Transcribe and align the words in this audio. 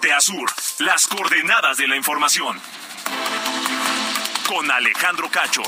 Norte 0.00 0.20
sur, 0.20 0.50
las 0.78 1.06
coordenadas 1.06 1.76
de 1.76 1.86
la 1.86 1.96
información. 1.96 2.58
Con 4.46 4.70
Alejandro 4.70 5.28
Cacho. 5.30 5.62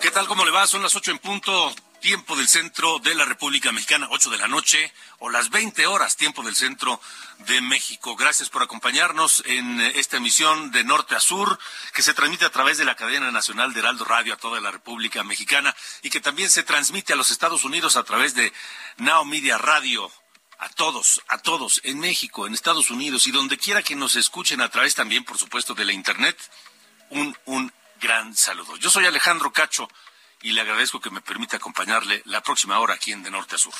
¿Qué 0.00 0.10
tal? 0.10 0.26
¿Cómo 0.26 0.44
le 0.44 0.50
va? 0.50 0.66
Son 0.66 0.82
las 0.82 0.94
ocho 0.94 1.10
en 1.10 1.18
punto, 1.18 1.74
tiempo 2.00 2.34
del 2.34 2.48
centro 2.48 2.98
de 2.98 3.14
la 3.14 3.24
República 3.24 3.70
Mexicana, 3.72 4.08
ocho 4.10 4.30
de 4.30 4.38
la 4.38 4.48
noche, 4.48 4.92
o 5.18 5.30
las 5.30 5.50
20 5.50 5.86
horas, 5.86 6.16
tiempo 6.16 6.42
del 6.42 6.56
centro 6.56 7.00
de 7.46 7.60
México. 7.60 8.16
Gracias 8.16 8.48
por 8.48 8.62
acompañarnos 8.62 9.42
en 9.46 9.80
esta 9.80 10.16
emisión 10.16 10.70
de 10.72 10.82
norte 10.82 11.14
a 11.14 11.20
sur, 11.20 11.58
que 11.94 12.02
se 12.02 12.14
transmite 12.14 12.44
a 12.44 12.50
través 12.50 12.78
de 12.78 12.84
la 12.84 12.96
cadena 12.96 13.30
nacional 13.30 13.72
de 13.72 13.80
Heraldo 13.80 14.04
Radio 14.04 14.34
a 14.34 14.38
toda 14.38 14.60
la 14.60 14.70
República 14.70 15.22
Mexicana 15.22 15.76
y 16.02 16.10
que 16.10 16.20
también 16.20 16.50
se 16.50 16.62
transmite 16.62 17.12
a 17.12 17.16
los 17.16 17.30
Estados 17.30 17.64
Unidos 17.64 17.96
a 17.96 18.02
través 18.02 18.34
de 18.34 18.52
Now 18.96 19.24
Media 19.24 19.58
Radio. 19.58 20.10
A 20.62 20.68
todos, 20.68 21.22
a 21.28 21.38
todos, 21.38 21.80
en 21.84 22.00
México, 22.00 22.46
en 22.46 22.52
Estados 22.52 22.90
Unidos 22.90 23.26
y 23.26 23.30
donde 23.30 23.56
quiera 23.56 23.82
que 23.82 23.96
nos 23.96 24.14
escuchen 24.14 24.60
a 24.60 24.68
través 24.68 24.94
también, 24.94 25.24
por 25.24 25.38
supuesto, 25.38 25.72
de 25.72 25.86
la 25.86 25.94
Internet, 25.94 26.36
un, 27.08 27.34
un 27.46 27.72
gran 27.98 28.36
saludo. 28.36 28.76
Yo 28.76 28.90
soy 28.90 29.06
Alejandro 29.06 29.54
Cacho 29.54 29.88
y 30.42 30.52
le 30.52 30.60
agradezco 30.60 31.00
que 31.00 31.10
me 31.10 31.20
permita 31.20 31.56
acompañarle 31.56 32.22
la 32.26 32.42
próxima 32.42 32.78
hora 32.78 32.94
aquí 32.94 33.12
en 33.12 33.22
De 33.22 33.30
Norte 33.30 33.56
a 33.56 33.58
Sur. 33.58 33.74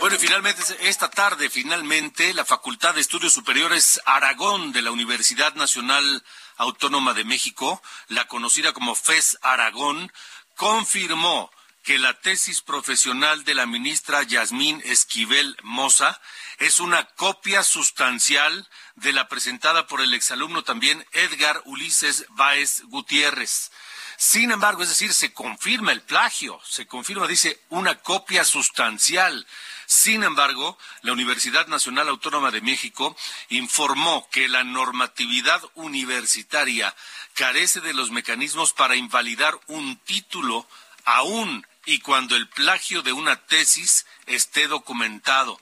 Bueno, 0.00 0.16
y 0.16 0.20
finalmente, 0.20 0.62
esta 0.82 1.10
tarde, 1.10 1.50
finalmente, 1.50 2.32
la 2.34 2.44
Facultad 2.44 2.94
de 2.94 3.00
Estudios 3.00 3.32
Superiores 3.32 4.00
Aragón 4.04 4.72
de 4.72 4.82
la 4.82 4.92
Universidad 4.92 5.54
Nacional 5.54 6.22
Autónoma 6.58 7.12
de 7.12 7.24
México, 7.24 7.82
la 8.08 8.28
conocida 8.28 8.72
como 8.72 8.94
FES 8.94 9.38
Aragón, 9.42 10.12
confirmó 10.54 11.50
que 11.82 11.98
la 11.98 12.14
tesis 12.20 12.62
profesional 12.62 13.44
de 13.44 13.54
la 13.54 13.64
ministra 13.66 14.22
Yasmín 14.22 14.82
Esquivel 14.84 15.56
Moza 15.62 16.20
es 16.58 16.80
una 16.80 17.04
copia 17.04 17.62
sustancial 17.62 18.68
de 18.96 19.12
la 19.12 19.28
presentada 19.28 19.86
por 19.86 20.00
el 20.00 20.14
exalumno 20.14 20.64
también 20.64 21.06
Edgar 21.12 21.62
Ulises 21.66 22.26
Báez 22.30 22.82
Gutiérrez. 22.84 23.70
Sin 24.16 24.50
embargo, 24.50 24.82
es 24.82 24.88
decir, 24.88 25.12
se 25.12 25.34
confirma 25.34 25.92
el 25.92 26.00
plagio, 26.00 26.58
se 26.64 26.86
confirma, 26.86 27.26
dice, 27.26 27.60
una 27.68 27.96
copia 27.96 28.44
sustancial. 28.44 29.46
Sin 29.84 30.24
embargo, 30.24 30.78
la 31.02 31.12
Universidad 31.12 31.66
Nacional 31.66 32.08
Autónoma 32.08 32.50
de 32.50 32.62
México 32.62 33.14
informó 33.50 34.26
que 34.30 34.48
la 34.48 34.64
normatividad 34.64 35.62
universitaria 35.74 36.94
carece 37.34 37.80
de 37.80 37.92
los 37.92 38.10
mecanismos 38.10 38.72
para 38.72 38.96
invalidar 38.96 39.60
un 39.66 39.98
título 39.98 40.66
aún 41.04 41.66
y 41.84 42.00
cuando 42.00 42.36
el 42.36 42.48
plagio 42.48 43.02
de 43.02 43.12
una 43.12 43.36
tesis 43.46 44.06
esté 44.26 44.66
documentado 44.66 45.60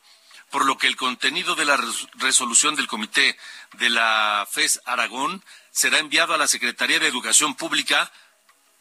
por 0.54 0.66
lo 0.66 0.78
que 0.78 0.86
el 0.86 0.94
contenido 0.94 1.56
de 1.56 1.64
la 1.64 1.76
resolución 2.14 2.76
del 2.76 2.86
comité 2.86 3.36
de 3.72 3.90
la 3.90 4.46
FES 4.48 4.82
Aragón 4.84 5.42
será 5.72 5.98
enviado 5.98 6.32
a 6.32 6.38
la 6.38 6.46
Secretaría 6.46 7.00
de 7.00 7.08
Educación 7.08 7.56
Pública 7.56 8.12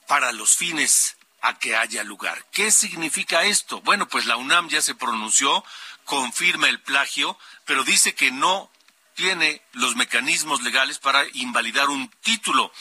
para 0.07 0.31
los 0.33 0.55
fines 0.55 1.17
a 1.41 1.57
que 1.57 1.75
haya 1.75 2.03
lugar. 2.03 2.45
¿Qué 2.51 2.69
significa 2.69 3.45
esto? 3.45 3.81
Bueno, 3.81 4.07
pues 4.07 4.27
la 4.27 4.37
UNAM 4.37 4.69
ya 4.69 4.83
se 4.83 4.93
pronunció, 4.93 5.65
confirma 6.05 6.69
el 6.69 6.79
plagio, 6.79 7.39
pero 7.65 7.83
dice 7.83 8.13
que 8.13 8.29
no 8.29 8.69
tiene 9.15 9.63
los 9.71 9.95
mecanismos 9.95 10.61
legales 10.61 10.99
para 10.99 11.25
invalidar 11.33 11.89
un 11.89 12.07
título. 12.21 12.71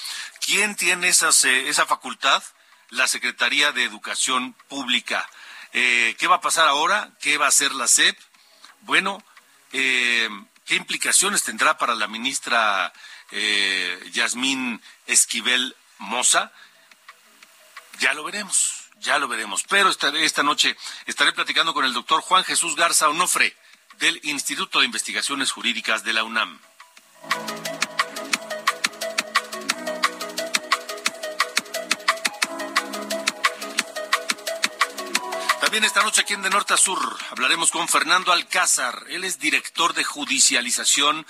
¿Quién 0.44 0.76
tiene 0.76 1.08
esas, 1.08 1.44
esa 1.44 1.86
facultad? 1.86 2.42
La 2.91 3.08
Secretaría 3.08 3.72
de 3.72 3.84
Educación 3.84 4.54
Pública. 4.69 5.26
Eh, 5.72 6.14
¿Qué 6.19 6.26
va 6.26 6.36
a 6.36 6.41
pasar 6.42 6.69
ahora? 6.69 7.10
¿Qué 7.22 7.38
va 7.38 7.47
a 7.47 7.48
hacer 7.48 7.72
la 7.72 7.88
SEP? 7.88 8.19
Bueno, 8.82 9.22
eh, 9.72 10.28
¿qué 10.66 10.75
implicaciones 10.75 11.44
tendrá 11.44 11.78
para 11.78 11.94
la 11.94 12.09
ministra 12.09 12.93
eh, 13.31 14.10
Yasmín 14.12 14.82
Esquivel 15.06 15.76
Moza? 15.98 16.53
Ya 18.00 18.12
lo 18.12 18.25
veremos, 18.25 18.91
ya 18.98 19.19
lo 19.19 19.28
veremos. 19.28 19.62
Pero 19.69 19.88
esta, 19.88 20.09
esta 20.19 20.43
noche 20.43 20.76
estaré 21.06 21.32
platicando 21.32 21.75
con 21.75 21.84
el 21.84 21.93
doctor 21.93 22.22
Juan 22.22 22.44
Jesús 22.44 22.75
Garza 22.75 23.09
Onofre 23.09 23.56
del 23.98 24.19
Instituto 24.25 24.81
de 24.81 24.87
Investigaciones 24.87 25.53
Jurídicas 25.53 26.03
de 26.03 26.12
la 26.12 26.25
UNAM. 26.25 26.60
También 35.72 35.86
esta 35.86 36.02
noche 36.02 36.20
aquí 36.20 36.34
en 36.34 36.42
De 36.42 36.50
Norte 36.50 36.74
a 36.74 36.76
Sur 36.76 37.00
hablaremos 37.30 37.70
con 37.70 37.88
Fernando 37.88 38.30
Alcázar. 38.30 39.06
Él 39.08 39.24
es 39.24 39.38
director 39.38 39.94
de 39.94 40.04
judicialización 40.04 41.26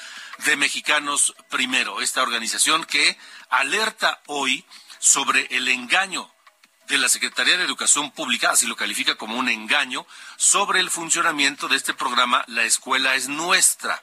de 0.46 0.56
Mexicanos 0.56 1.32
Primero, 1.48 2.00
esta 2.00 2.22
organización 2.22 2.84
que 2.84 3.16
alerta 3.50 4.20
hoy 4.26 4.64
sobre 4.98 5.46
el 5.52 5.68
engaño 5.68 6.28
de 6.88 6.98
la 6.98 7.08
Secretaría 7.08 7.56
de 7.56 7.62
Educación 7.62 8.10
Pública, 8.10 8.50
así 8.50 8.66
lo 8.66 8.74
califica 8.74 9.14
como 9.14 9.38
un 9.38 9.48
engaño, 9.48 10.04
sobre 10.38 10.80
el 10.80 10.90
funcionamiento 10.90 11.68
de 11.68 11.76
este 11.76 11.94
programa 11.94 12.42
La 12.48 12.64
Escuela 12.64 13.14
es 13.14 13.28
Nuestra 13.28 14.02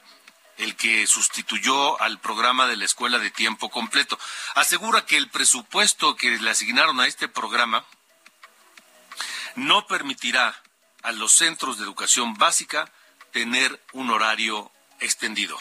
el 0.55 0.77
que 0.77 1.05
sustituyó 1.05 2.01
al 2.01 2.19
programa 2.19 2.67
de 2.67 2.77
la 2.77 2.85
escuela 2.85 3.17
de 3.17 3.31
tiempo 3.31 3.69
completo. 3.69 4.17
Asegura 4.55 5.05
que 5.05 5.17
el 5.17 5.29
presupuesto 5.29 6.15
que 6.15 6.31
le 6.31 6.49
asignaron 6.49 6.99
a 6.99 7.07
este 7.07 7.27
programa 7.27 7.85
no 9.67 9.87
permitirá 9.87 10.55
a 11.03 11.11
los 11.11 11.31
centros 11.31 11.77
de 11.77 11.83
educación 11.83 12.33
básica 12.35 12.91
tener 13.31 13.79
un 13.93 14.09
horario 14.09 14.71
extendido. 14.99 15.57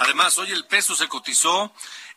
Además, 0.00 0.36
hoy 0.38 0.50
el 0.50 0.66
peso 0.66 0.96
se 0.96 1.08
cotizó 1.08 1.72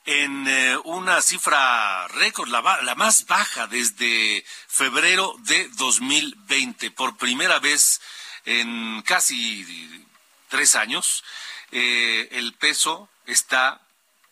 en 0.05 0.47
eh, 0.47 0.77
una 0.83 1.21
cifra 1.21 2.07
récord, 2.09 2.49
la, 2.49 2.61
la, 2.81 2.95
más 2.95 3.25
baja 3.25 3.67
desde 3.67 4.43
febrero 4.67 5.35
de 5.39 5.67
2020. 5.69 6.91
Por 6.91 7.17
primera 7.17 7.59
vez 7.59 8.01
en 8.45 9.01
casi 9.03 10.05
tres 10.49 10.75
años, 10.75 11.23
eh, 11.71 12.27
el 12.31 12.53
peso 12.53 13.09
está 13.25 13.81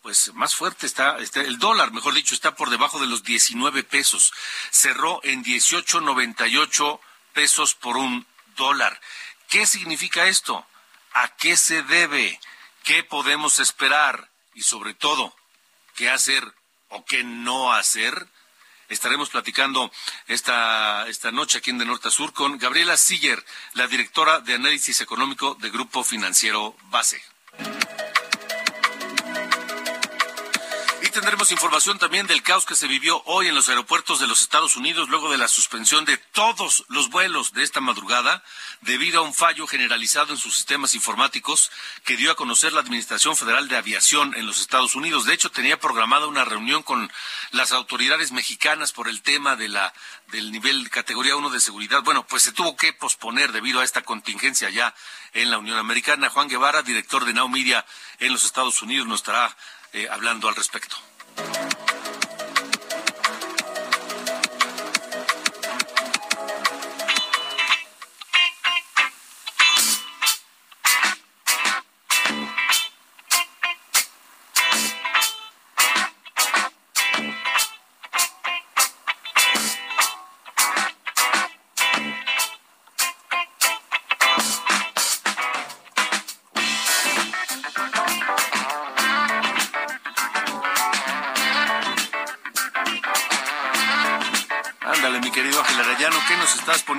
pues 0.04 0.34
más 0.34 0.54
fuerte 0.54 0.86
está, 0.86 1.18
el 1.18 1.60
dólar, 1.60 1.94
mejor 1.94 2.14
dicho, 2.14 2.36
está 2.36 2.56
por 2.56 2.70
debajo 2.70 3.00
de 3.00 3.08
los 3.08 3.24
19 3.24 3.84
pesos. 3.84 4.34
Cerró 4.70 5.22
en 5.24 5.46
18.98 5.46 7.00
pesos 7.32 7.74
por 7.74 7.96
un 7.96 8.28
dólar. 8.58 9.00
¿Qué 9.48 9.66
significa 9.66 10.28
esto? 10.28 10.68
¿A 11.14 11.30
qué 11.38 11.56
se 11.56 11.84
debe? 11.84 12.38
¿Qué 12.84 13.06
podemos 13.06 13.60
esperar? 13.60 14.30
Y 14.54 14.64
sobre 14.64 14.94
todo, 14.94 15.34
¿qué 15.96 16.10
hacer 16.10 16.54
o 16.90 17.06
qué 17.06 17.24
no 17.24 17.72
hacer? 17.72 18.28
Estaremos 18.90 19.30
platicando 19.30 19.90
esta, 20.28 21.08
esta 21.08 21.32
noche 21.32 21.60
aquí 21.60 21.70
en 21.70 21.78
De 21.78 21.86
Norte 21.86 22.10
a 22.10 22.12
Sur 22.12 22.34
con 22.34 22.58
Gabriela 22.58 22.98
Siller, 22.98 23.44
la 23.74 23.88
directora 23.88 24.42
de 24.42 24.56
análisis 24.56 25.00
económico 25.00 25.56
de 25.56 25.70
Grupo 25.70 26.04
Financiero 26.04 26.76
Base. 26.90 27.24
Tendremos 31.14 31.52
información 31.52 32.00
también 32.00 32.26
del 32.26 32.42
caos 32.42 32.66
que 32.66 32.76
se 32.76 32.88
vivió 32.88 33.22
hoy 33.26 33.48
en 33.48 33.54
los 33.54 33.70
aeropuertos 33.70 34.20
de 34.20 34.26
los 34.26 34.42
Estados 34.42 34.76
Unidos 34.76 35.10
luego 35.10 35.32
de 35.32 35.38
la 35.38 35.48
suspensión 35.48 36.06
de 36.06 36.18
todos 36.18 36.86
los 36.90 37.12
vuelos 37.12 37.54
de 37.54 37.62
esta 37.62 37.82
madrugada 37.82 38.44
debido 38.82 39.20
a 39.20 39.22
un 39.22 39.36
fallo 39.36 39.68
generalizado 39.68 40.34
en 40.34 40.40
sus 40.40 40.56
sistemas 40.56 40.96
informáticos 40.96 41.72
que 42.04 42.18
dio 42.18 42.32
a 42.32 42.36
conocer 42.36 42.74
la 42.74 42.80
Administración 42.80 43.38
Federal 43.38 43.68
de 43.68 43.78
Aviación 43.78 44.34
en 44.34 44.48
los 44.48 44.60
Estados 44.60 44.96
Unidos. 44.96 45.26
De 45.26 45.34
hecho, 45.36 45.52
tenía 45.52 45.80
programada 45.80 46.26
una 46.26 46.46
reunión 46.46 46.82
con 46.82 47.12
las 47.52 47.74
autoridades 47.74 48.32
mexicanas 48.32 48.92
por 48.92 49.08
el 49.08 49.22
tema 49.22 49.56
de 49.56 49.70
la 49.70 49.94
del 50.32 50.52
nivel 50.52 50.90
categoría 50.90 51.36
1 51.36 51.52
de 51.52 51.60
seguridad. 51.60 52.02
Bueno, 52.02 52.26
pues 52.26 52.42
se 52.42 52.54
tuvo 52.54 52.76
que 52.76 52.92
posponer 52.92 53.52
debido 53.52 53.82
a 53.82 53.84
esta 53.84 54.02
contingencia 54.02 54.72
ya 54.72 54.96
en 55.34 55.52
la 55.52 55.60
Unión 55.60 55.78
Americana. 55.78 56.32
Juan 56.32 56.50
Guevara, 56.50 56.82
director 56.82 57.24
de 57.24 57.34
Now 57.34 57.50
Media 57.50 57.86
en 58.18 58.34
los 58.34 58.44
Estados 58.46 58.82
Unidos, 58.82 59.06
nos 59.06 59.20
estará 59.20 59.56
eh, 59.94 60.08
hablando 60.10 60.48
al 60.48 60.56
respecto. 60.56 60.96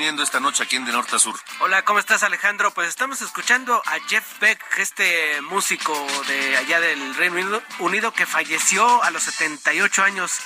Esta 0.04 0.38
noche 0.38 0.62
aquí 0.62 0.76
en 0.76 0.84
De 0.84 0.92
Norte 0.92 1.16
a 1.16 1.18
Sur? 1.18 1.34
Hola, 1.60 1.82
¿cómo 1.82 1.98
estás 1.98 2.22
Alejandro? 2.22 2.72
Pues 2.74 2.88
estamos 2.88 3.22
escuchando 3.22 3.82
a 3.86 3.98
Jeff 4.06 4.38
Beck, 4.38 4.60
este 4.76 5.40
músico 5.40 5.94
de 6.28 6.58
allá 6.58 6.78
del 6.78 7.14
Reino 7.14 7.62
Unido 7.78 8.12
que 8.12 8.26
falleció 8.26 9.02
a 9.02 9.10
los 9.10 9.22
78 9.22 10.02
años 10.02 10.40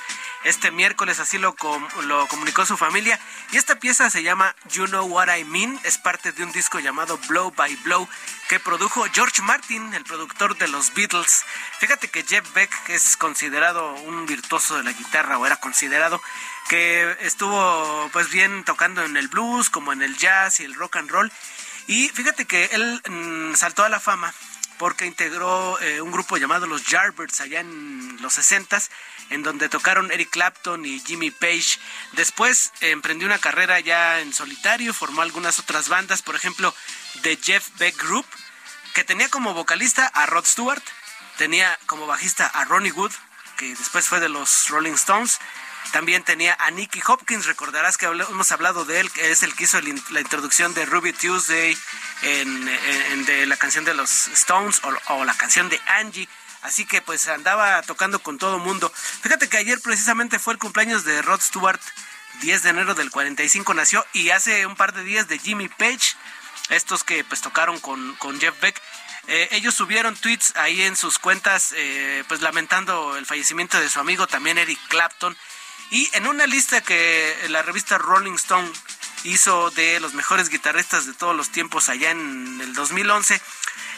este 0.45 0.71
miércoles, 0.71 1.21
así 1.21 1.39
lo, 1.39 1.55
comunicó 1.57 2.65
su 2.65 2.77
familia. 2.77 3.19
Y 3.53 3.57
esta 3.57 3.79
pieza 3.79 4.11
se 4.11 4.23
llama 4.23 4.55
You 4.71 4.87
Know 4.87 5.07
What 5.07 5.35
I 5.37 5.45
Mean, 5.45 5.79
es 5.85 5.99
parte 5.99 6.33
de 6.33 6.45
un 6.45 6.53
disco 6.53 6.79
llamado 6.79 7.19
Blow 7.29 7.51
by 7.51 7.75
Blow 7.77 8.09
que 8.49 8.61
produjo 8.61 9.05
George 9.13 9.43
Martin, 9.43 9.93
el 9.95 10.05
productor 10.05 10.57
de 10.57 10.69
los 10.69 10.95
Beatles. 10.95 11.45
Fíjate 11.81 12.09
que 12.09 12.25
Jeff 12.25 12.53
Beck 12.55 12.71
es 12.89 13.17
considerado 13.17 13.95
un 13.95 14.27
virtuoso 14.27 14.77
de 14.77 14.85
la 14.85 14.93
guitarra, 14.93 15.39
o 15.39 15.47
era 15.47 15.57
considerado, 15.57 16.21
que 16.69 17.17
estuvo 17.21 18.09
pues 18.13 18.31
bien 18.31 18.65
tocando 18.65 19.03
en 19.05 19.17
el 19.17 19.29
blues, 19.29 19.71
como 19.71 19.93
en 19.93 20.03
el 20.03 20.17
jazz 20.17 20.61
y 20.61 20.65
el 20.65 20.75
rock 20.75 20.97
and 20.97 21.11
roll. 21.11 21.33
Y 21.87 22.09
fíjate 22.11 22.47
que 22.47 22.67
él 22.73 23.03
mm, 23.09 23.55
saltó 23.55 23.85
a 23.85 23.89
la 23.89 24.01
fama 24.01 24.33
porque 24.79 25.07
integró 25.07 25.79
eh, 25.81 26.01
un 26.01 26.13
grupo 26.13 26.37
llamado 26.37 26.67
los 26.67 26.87
Yardbirds 26.87 27.41
allá 27.41 27.61
en 27.61 28.17
los 28.21 28.35
60 28.35 28.79
en 29.31 29.43
donde 29.43 29.69
tocaron 29.69 30.11
Eric 30.11 30.31
Clapton 30.31 30.85
y 30.85 31.01
Jimmy 31.01 31.31
Page. 31.31 31.79
Después 32.13 32.73
eh, 32.81 32.91
emprendió 32.91 33.27
una 33.27 33.39
carrera 33.39 33.81
ya 33.81 34.21
en 34.21 34.33
solitario, 34.33 34.95
formó 34.95 35.23
algunas 35.23 35.59
otras 35.59 35.89
bandas, 35.89 36.23
por 36.23 36.35
ejemplo, 36.35 36.75
The 37.23 37.39
Jeff 37.43 37.69
Beck 37.79 37.97
Group, 38.03 38.27
que 38.95 39.05
tenía 39.05 39.29
como 39.29 39.55
vocalista 39.55 40.07
a 40.07 40.27
Rod 40.27 40.45
Stewart, 40.45 40.83
tenía 41.37 41.79
como 41.87 42.07
bajista 42.07 42.47
a 42.47 42.65
Ronnie 42.65 42.93
Wood, 42.93 43.13
que 43.57 43.75
después 43.75 44.09
fue 44.09 44.21
de 44.21 44.29
los 44.29 44.69
Rolling 44.69 44.93
Stones, 44.93 45.39
también 45.93 46.23
tenía 46.23 46.57
a 46.61 46.71
Nicky 46.71 47.01
Hopkins, 47.07 47.47
recordarás 47.47 47.97
que 47.97 48.07
hemos 48.07 48.53
hablado 48.53 48.85
de 48.85 49.01
él, 49.01 49.11
que 49.11 49.31
es 49.31 49.43
el 49.43 49.55
que 49.55 49.65
hizo 49.65 49.81
la 50.11 50.21
introducción 50.21 50.75
de 50.75 50.85
Ruby 50.85 51.13
Tuesday 51.13 51.77
en, 52.23 53.25
de 53.25 53.47
la 53.47 53.57
canción 53.57 53.85
de 53.85 53.95
los 53.95 54.29
Stones 54.29 54.83
o, 55.09 55.25
la 55.25 55.35
canción 55.35 55.69
de 55.69 55.81
Angie. 55.87 56.29
Así 56.63 56.85
que 56.85 57.01
pues 57.01 57.29
andaba 57.29 57.81
tocando 57.83 58.19
con 58.19 58.37
todo 58.37 58.59
mundo. 58.59 58.93
Fíjate 59.23 59.49
que 59.49 59.57
ayer 59.57 59.81
precisamente 59.81 60.39
fue 60.39 60.53
el 60.53 60.59
cumpleaños 60.59 61.05
de 61.05 61.23
Rod 61.23 61.41
Stewart, 61.41 61.81
10 62.41 62.63
de 62.63 62.71
enero 62.71 62.95
del 62.95 63.11
45 63.11 63.75
nació, 63.75 64.05
y 64.13 64.31
hace 64.31 64.67
un 64.67 64.77
par 64.77 64.93
de 64.93 65.05
días 65.05 65.29
de 65.29 65.39
Jimmy 65.39 65.69
Page, 65.69 66.17
estos 66.69 67.05
que 67.05 67.25
pues 67.25 67.41
tocaron 67.41 67.79
con, 67.79 68.41
Jeff 68.41 68.61
Beck. 68.61 68.81
Eh, 69.29 69.49
ellos 69.53 69.75
subieron 69.75 70.17
tweets 70.17 70.55
ahí 70.57 70.83
en 70.83 70.97
sus 70.97 71.19
cuentas, 71.19 71.73
eh, 71.77 72.25
pues 72.29 72.41
lamentando 72.41 73.17
el 73.17 73.27
fallecimiento 73.27 73.79
de 73.79 73.89
su 73.89 74.01
amigo 74.01 74.27
también 74.27 74.59
Eric 74.59 74.81
Clapton 74.89 75.37
y 75.91 76.09
en 76.13 76.27
una 76.27 76.47
lista 76.47 76.81
que 76.81 77.35
la 77.49 77.63
revista 77.63 77.99
Rolling 77.99 78.35
Stone 78.35 78.71
hizo 79.25 79.71
de 79.71 80.01
los 80.01 80.15
mejores 80.15 80.49
guitarristas 80.49 81.07
de 81.07 81.15
todos 81.15 81.35
los 81.35 81.51
tiempos 81.51 81.89
allá 81.89 82.11
en 82.11 82.61
el 82.61 82.75
2011, 82.75 83.41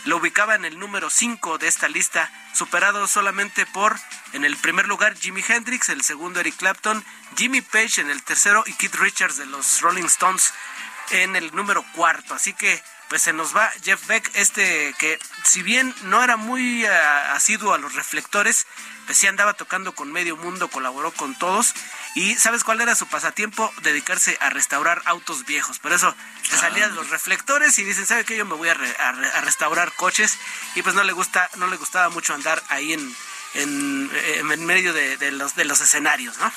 lo 0.04 0.16
ubicaba 0.16 0.54
en 0.54 0.64
el 0.64 0.78
número 0.78 1.10
5 1.10 1.58
de 1.58 1.68
esta 1.68 1.88
lista, 1.88 2.30
superado 2.54 3.06
solamente 3.06 3.66
por, 3.66 3.96
en 4.32 4.44
el 4.44 4.56
primer 4.56 4.88
lugar, 4.88 5.16
Jimi 5.16 5.44
Hendrix, 5.46 5.88
el 5.90 6.02
segundo 6.02 6.40
Eric 6.40 6.56
Clapton, 6.56 7.04
Jimmy 7.36 7.60
Page 7.60 8.00
en 8.00 8.10
el 8.10 8.22
tercero 8.22 8.64
y 8.66 8.72
Keith 8.74 8.94
Richards 8.94 9.36
de 9.36 9.46
los 9.46 9.80
Rolling 9.80 10.04
Stones 10.04 10.52
en 11.10 11.36
el 11.36 11.54
número 11.54 11.84
cuarto. 11.94 12.34
Así 12.34 12.54
que 12.54 12.82
pues 13.08 13.22
se 13.22 13.32
nos 13.32 13.54
va 13.54 13.70
Jeff 13.82 14.06
Beck, 14.06 14.30
este 14.34 14.94
que 14.98 15.18
si 15.44 15.62
bien 15.62 15.92
no 16.02 16.22
era 16.22 16.36
muy 16.36 16.84
uh, 16.84 16.88
asiduo 17.34 17.74
a 17.74 17.78
los 17.78 17.94
reflectores, 17.94 18.66
pues 19.10 19.18
sí 19.18 19.26
andaba 19.26 19.54
tocando 19.54 19.92
con 19.92 20.12
medio 20.12 20.36
mundo, 20.36 20.68
colaboró 20.68 21.10
con 21.10 21.36
todos. 21.36 21.74
Y 22.14 22.36
¿sabes 22.36 22.62
cuál 22.62 22.80
era 22.80 22.94
su 22.94 23.08
pasatiempo? 23.08 23.74
Dedicarse 23.82 24.38
a 24.40 24.50
restaurar 24.50 25.02
autos 25.04 25.46
viejos. 25.46 25.80
Por 25.80 25.92
eso 25.92 26.14
se 26.48 26.56
salían 26.56 26.94
los 26.94 27.10
reflectores 27.10 27.76
y 27.80 27.82
dicen, 27.82 28.06
¿sabe 28.06 28.24
qué? 28.24 28.36
Yo 28.36 28.46
me 28.46 28.54
voy 28.54 28.68
a, 28.68 28.74
restaurar 29.40 29.92
coches. 29.94 30.38
Y 30.76 30.82
pues 30.82 30.94
no 30.94 31.02
le 31.02 31.12
gusta, 31.12 31.50
no 31.56 31.66
le 31.66 31.76
gustaba 31.76 32.08
mucho 32.08 32.34
andar 32.34 32.62
ahí 32.68 32.92
en, 32.92 33.16
en, 33.54 34.64
medio 34.64 34.92
de, 34.92 35.32
los, 35.32 35.56
de 35.56 35.64
los 35.64 35.80
escenarios, 35.80 36.38
¿no? 36.38 36.52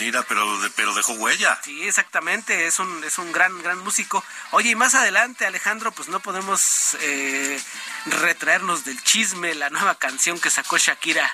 Mira, 0.00 0.24
pero, 0.24 0.44
pero 0.74 0.92
dejó 0.94 1.12
huella. 1.12 1.60
Sí, 1.62 1.86
exactamente, 1.86 2.66
es 2.66 2.80
un, 2.80 3.04
es 3.04 3.16
un 3.18 3.30
gran, 3.30 3.62
gran 3.62 3.78
músico. 3.78 4.24
Oye, 4.50 4.70
y 4.70 4.74
más 4.74 4.96
adelante, 4.96 5.46
Alejandro, 5.46 5.92
pues 5.92 6.08
no 6.08 6.18
podemos 6.18 6.96
eh, 7.00 7.62
retraernos 8.06 8.84
del 8.84 9.00
chisme, 9.04 9.54
la 9.54 9.70
nueva 9.70 9.94
canción 9.94 10.40
que 10.40 10.50
sacó 10.50 10.78
Shakira 10.78 11.32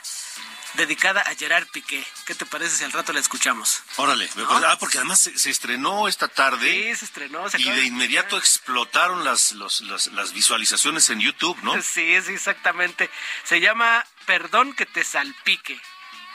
dedicada 0.75 1.23
a 1.23 1.35
Gerard 1.35 1.67
Piqué. 1.69 2.05
¿Qué 2.27 2.35
te 2.35 2.47
parece 2.47 2.77
si 2.77 2.85
al 2.85 2.93
rato 2.93 3.13
la 3.13 3.21
escuchamos? 3.21 3.83
Órale, 3.97 4.29
ah, 4.37 4.77
porque 4.79 4.99
además 4.99 5.21
se, 5.21 5.51
estrenó 5.51 6.09
esta 6.09 6.29
tarde. 6.29 6.71
Sí, 6.71 6.97
se 6.97 7.05
estrenó. 7.05 7.45
y 7.57 7.71
de 7.71 7.85
inmediato 7.85 8.39
explotaron 8.39 9.25
las, 9.25 9.53
las 9.53 10.33
visualizaciones 10.33 11.09
en 11.11 11.21
YouTube, 11.21 11.59
¿no? 11.63 11.75
Sí, 11.83 12.21
sí, 12.23 12.33
exactamente. 12.33 13.11
Se 13.45 13.61
llama 13.61 14.05
Perdón 14.27 14.75
que 14.75 14.87
te 14.87 15.05
salpique. 15.05 15.81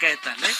¿Qué 0.03 0.17
tal, 0.17 0.35
eh? 0.43 0.55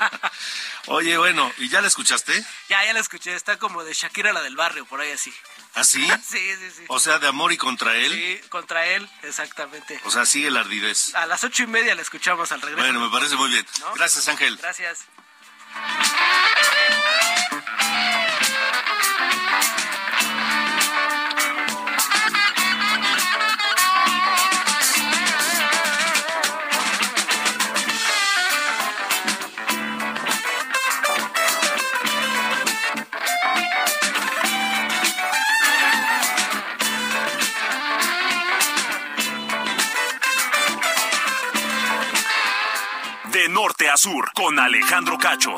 Oye, 0.86 1.18
bueno, 1.18 1.52
¿y 1.58 1.68
ya 1.68 1.82
la 1.82 1.88
escuchaste? 1.88 2.32
Ya, 2.70 2.82
ya 2.86 2.94
la 2.94 3.00
escuché. 3.00 3.34
Está 3.34 3.58
como 3.58 3.84
de 3.84 3.92
Shakira, 3.92 4.32
la 4.32 4.40
del 4.40 4.56
barrio, 4.56 4.86
por 4.86 4.98
ahí 4.98 5.10
así. 5.10 5.30
¿Ah, 5.74 5.84
sí? 5.84 6.02
sí, 6.26 6.38
sí, 6.56 6.70
sí. 6.78 6.84
O 6.88 6.98
sea, 6.98 7.18
de 7.18 7.28
amor 7.28 7.52
y 7.52 7.58
contra 7.58 7.94
él. 7.94 8.10
Sí, 8.10 8.40
contra 8.48 8.86
él, 8.86 9.06
exactamente. 9.24 10.00
O 10.06 10.10
sea, 10.10 10.24
sigue 10.24 10.50
la 10.50 10.60
ardidez. 10.60 11.14
A 11.14 11.26
las 11.26 11.44
ocho 11.44 11.64
y 11.64 11.66
media 11.66 11.94
la 11.94 12.00
escuchamos 12.00 12.50
al 12.50 12.62
regreso. 12.62 12.82
Bueno, 12.82 12.98
me 13.00 13.10
parece 13.12 13.36
muy 13.36 13.50
bien. 13.50 13.66
Gracias, 13.94 14.26
Ángel. 14.28 14.56
Gracias. 14.56 15.00
Norte 43.72 43.88
a 43.88 43.96
sur 43.96 44.30
con 44.34 44.58
Alejandro 44.58 45.16
Cacho. 45.16 45.54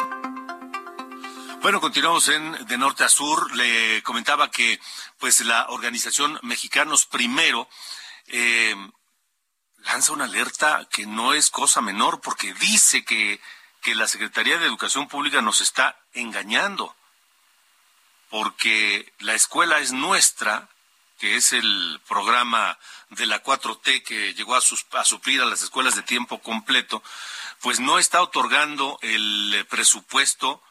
Bueno, 1.63 1.81
continuamos 1.81 2.29
en 2.29 2.65
de 2.67 2.79
norte 2.79 3.03
a 3.03 3.09
sur. 3.09 3.53
Le 3.57 4.05
comentaba 4.05 4.53
que 4.53 4.79
pues 5.19 5.41
la 5.41 5.67
organización 5.71 6.39
Mexicanos 6.43 7.07
Primero 7.07 7.69
eh, 8.29 8.77
lanza 9.79 10.13
una 10.13 10.27
alerta 10.27 10.87
que 10.93 11.07
no 11.07 11.35
es 11.35 11.51
cosa 11.51 11.81
menor 11.81 12.21
porque 12.21 12.55
dice 12.55 13.05
que, 13.05 13.41
que 13.83 13.97
la 13.97 14.07
Secretaría 14.07 14.59
de 14.59 14.67
Educación 14.67 15.09
Pública 15.09 15.43
nos 15.43 15.61
está 15.61 15.99
engañando 16.13 16.95
porque 18.31 19.13
la 19.19 19.35
escuela 19.35 19.81
es 19.81 19.91
nuestra, 19.91 20.69
que 21.19 21.35
es 21.35 21.53
el 21.53 22.01
programa 22.07 22.79
de 23.11 23.27
la 23.27 23.43
4T 23.43 24.05
que 24.05 24.35
llegó 24.35 24.55
a, 24.55 24.59
a 24.59 25.05
suplir 25.05 25.41
a 25.41 25.47
las 25.47 25.63
escuelas 25.63 25.97
de 25.97 26.03
tiempo 26.03 26.41
completo, 26.41 27.03
pues 27.65 27.81
no 27.81 27.99
está 27.99 28.21
otorgando 28.21 28.99
el 29.01 29.67
presupuesto 29.71 30.63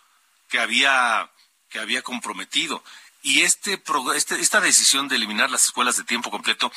que 0.48 0.60
había 0.60 1.28
que 1.72 1.80
había 1.80 2.04
comprometido. 2.04 2.84
Y 3.24 3.42
este, 3.42 3.82
este, 4.16 4.40
esta 4.40 4.62
decisión 4.62 5.08
de 5.08 5.16
eliminar 5.16 5.50
las 5.50 5.66
escuelas 5.66 5.98
de 5.98 6.04
tiempo 6.04 6.30
completo 6.30 6.72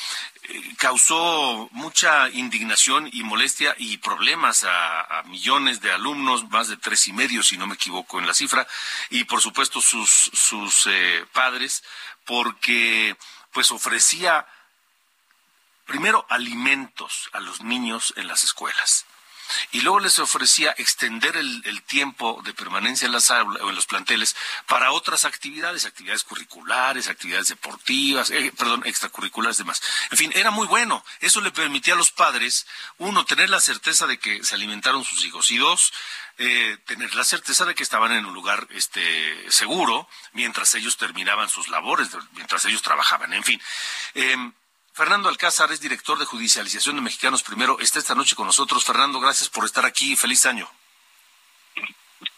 eh, 0.45 0.75
causó 0.79 1.69
mucha 1.73 2.31
indignación 2.31 3.11
y 3.13 3.25
molestia 3.25 3.75
y 3.77 3.99
problemas 3.99 4.65
a, 4.67 5.23
millones 5.27 5.83
de 5.83 5.93
alumnos, 5.93 6.49
más 6.49 6.69
de 6.69 6.79
tres 6.79 7.09
y 7.09 7.13
medio, 7.13 7.43
si 7.43 7.59
no 7.59 7.67
me 7.67 7.75
equivoco 7.75 8.19
en 8.19 8.27
la 8.27 8.33
cifra, 8.33 8.67
y 9.11 9.25
por 9.25 9.43
supuesto 9.43 9.83
sus, 9.83 10.31
sus 10.33 10.87
eh, 10.87 11.27
padres, 11.35 11.85
porque 12.25 13.19
pues 13.53 13.71
ofrecía 13.71 14.47
primero 15.85 16.25
alimentos 16.31 17.29
a 17.35 17.41
los 17.41 17.61
niños 17.61 18.15
en 18.17 18.29
las 18.29 18.45
escuelas 18.45 19.05
y 19.73 19.81
luego 19.81 20.01
les 20.01 20.19
ofrecía 20.19 20.75
extender 20.79 21.37
el, 21.37 21.83
tiempo 21.87 22.41
de 22.45 22.53
permanencia 22.53 23.07
en 23.07 23.13
las 23.13 23.31
aulas 23.31 23.63
o 23.63 23.69
en 23.69 23.77
los 23.77 23.87
planteles 23.87 24.35
para 24.67 24.91
otras 24.93 25.25
actividades, 25.25 25.85
actividades 25.85 26.25
curriculares, 26.25 27.09
actividades 27.09 27.49
deportivas, 27.49 28.31
eh, 28.31 28.53
perdón, 28.57 28.83
extracurriculares, 28.85 29.59
demás. 29.59 29.81
En 30.11 30.19
fin, 30.19 30.33
era 30.35 30.51
muy 30.51 30.67
bueno. 30.67 31.05
Eso 31.21 31.41
le 31.41 31.53
permitía 31.53 31.95
a 31.95 31.97
los 31.97 32.11
padres, 32.11 32.67
uno, 32.99 33.25
tener 33.25 33.51
la 33.51 33.61
certeza 33.61 34.07
de 34.07 34.19
que 34.19 34.43
se 34.43 34.55
alimentaron 34.55 35.05
sus 35.05 35.25
hijos 35.25 35.51
y 35.51 35.59
dos, 35.59 35.93
eh, 36.39 36.77
tener 36.87 37.15
la 37.15 37.25
certeza 37.25 37.65
de 37.65 37.75
que 37.75 37.83
estaban 37.83 38.13
en 38.13 38.27
un 38.27 38.35
lugar 38.35 38.67
este, 38.71 39.51
seguro 39.51 40.09
mientras 40.33 40.75
ellos 40.75 40.97
terminaban 40.97 41.49
sus 41.49 41.69
labores, 41.69 42.09
mientras 42.33 42.65
ellos 42.65 42.83
trabajaban. 42.83 43.33
En 43.33 43.45
fin. 43.45 43.61
Eh, 44.15 44.37
Fernando 44.97 45.29
Alcázar 45.29 45.71
es 45.73 45.81
director 45.83 46.19
de 46.19 46.25
judicialización 46.25 46.97
de 46.97 47.03
Mexicanos 47.03 47.43
Primero. 47.43 47.79
Está 47.81 47.99
esta 47.99 48.15
noche 48.15 48.35
con 48.35 48.47
nosotros. 48.47 48.83
Fernando, 48.83 49.21
gracias 49.21 49.51
por 49.51 49.67
estar 49.67 49.85
aquí. 49.85 50.17
Feliz 50.17 50.47
año. 50.47 50.67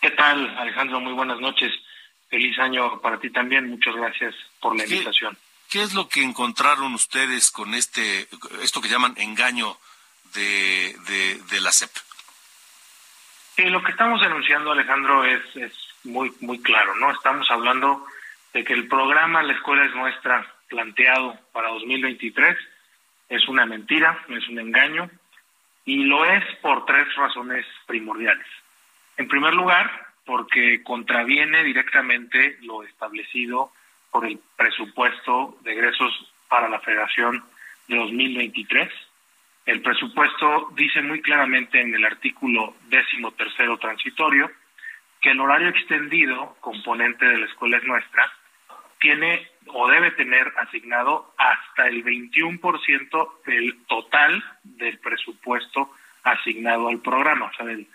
¿Qué 0.01 0.11
tal, 0.11 0.59
Alejandro? 0.59 0.99
Muy 0.99 1.13
buenas 1.13 1.39
noches. 1.39 1.73
Feliz 2.29 2.59
año 2.59 3.01
para 3.01 3.21
ti 3.21 3.31
también. 3.31 3.71
Muchas 3.71 3.95
gracias 3.95 4.35
por 4.61 4.77
la 4.77 4.83
invitación. 4.83 5.39
¿Qué 5.71 5.83
es 5.83 5.95
lo 5.95 6.09
que 6.09 6.25
encontraron 6.25 6.95
ustedes 6.95 7.53
con 7.53 7.75
este, 7.75 8.27
esto 8.61 8.81
que 8.81 8.89
llaman 8.89 9.15
engaño 9.19 9.79
de, 10.35 10.97
de, 11.49 11.61
la 11.61 11.71
CEP? 11.71 11.91
lo 13.59 13.85
que 13.85 13.93
estamos 13.93 14.21
denunciando, 14.21 14.73
Alejandro, 14.73 15.25
es, 15.25 15.43
es 15.55 15.73
muy, 16.03 16.35
muy 16.41 16.61
claro, 16.61 16.97
¿no? 16.97 17.13
Estamos 17.13 17.49
hablando 17.53 18.05
de 18.53 18.65
que 18.65 18.73
el 18.73 18.89
programa 18.89 19.45
La 19.45 19.53
Escuela 19.53 19.85
es 19.85 19.95
Nuestra 19.95 20.58
planteado 20.69 21.39
para 21.53 21.69
2023 21.69 22.57
es 23.29 23.49
una 23.49 23.67
mentira, 23.67 24.25
es 24.29 24.49
un 24.49 24.59
engaño 24.59 25.11
y 25.85 26.05
lo 26.05 26.25
es 26.25 26.45
por 26.57 26.85
tres 26.87 27.15
razones 27.17 27.67
primordiales. 27.87 28.47
En 29.17 29.29
primer 29.29 29.55
lugar, 29.55 29.91
porque 30.25 30.83
contraviene 30.83 31.65
directamente 31.65 32.59
lo 32.63 32.83
establecido 32.83 33.73
por 34.11 34.27
el 34.27 34.39
presupuesto 34.57 35.59
de 35.63 35.73
egresos 35.73 36.33
para 36.49 36.69
la 36.69 36.81
Federación 36.81 37.43
de 37.89 37.97
2023. 37.97 38.91
El 39.67 39.83
presupuesto 39.83 40.69
dice 40.75 41.03
muy 41.03 41.21
claramente 41.21 41.81
en 41.81 41.95
el 41.95 42.05
artículo 42.05 42.75
décimo 42.89 43.33
tercero 43.33 43.79
transitorio 43.79 44.51
que 45.21 45.31
el 45.31 45.41
horario 45.41 45.69
extendido, 45.69 46.57
componente 46.61 47.27
de 47.27 47.39
la 47.39 47.47
escuela 47.47 47.79
es 47.79 47.85
nuestra, 47.85 48.33
tiene 49.01 49.49
o 49.67 49.89
debe 49.89 50.11
tener 50.13 50.53
asignado 50.57 51.35
hasta 51.37 51.89
el 51.89 52.05
21% 52.05 53.43
del 53.45 53.85
total 53.87 54.43
del 54.63 54.99
presupuesto 54.99 55.91
asignado 56.23 56.89
al 56.89 57.01
programa, 57.01 57.47
o 57.47 57.55
sea, 57.55 57.67
del, 57.67 57.87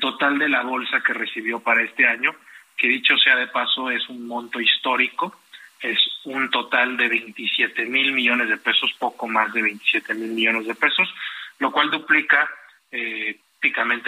total 0.00 0.38
de 0.38 0.48
la 0.48 0.62
bolsa 0.62 1.02
que 1.02 1.12
recibió 1.12 1.60
para 1.60 1.82
este 1.82 2.06
año, 2.06 2.34
que 2.76 2.88
dicho 2.88 3.16
sea 3.16 3.36
de 3.36 3.46
paso 3.46 3.90
es 3.90 4.08
un 4.08 4.26
monto 4.26 4.60
histórico, 4.60 5.40
es 5.80 5.98
un 6.24 6.50
total 6.50 6.96
de 6.96 7.08
27 7.08 7.84
mil 7.86 8.12
millones 8.12 8.48
de 8.48 8.56
pesos, 8.56 8.92
poco 8.98 9.28
más 9.28 9.52
de 9.52 9.62
27 9.62 10.14
mil 10.14 10.30
millones 10.30 10.66
de 10.66 10.74
pesos, 10.74 11.12
lo 11.58 11.70
cual 11.70 11.90
duplica 11.90 12.48
eh, 12.90 13.38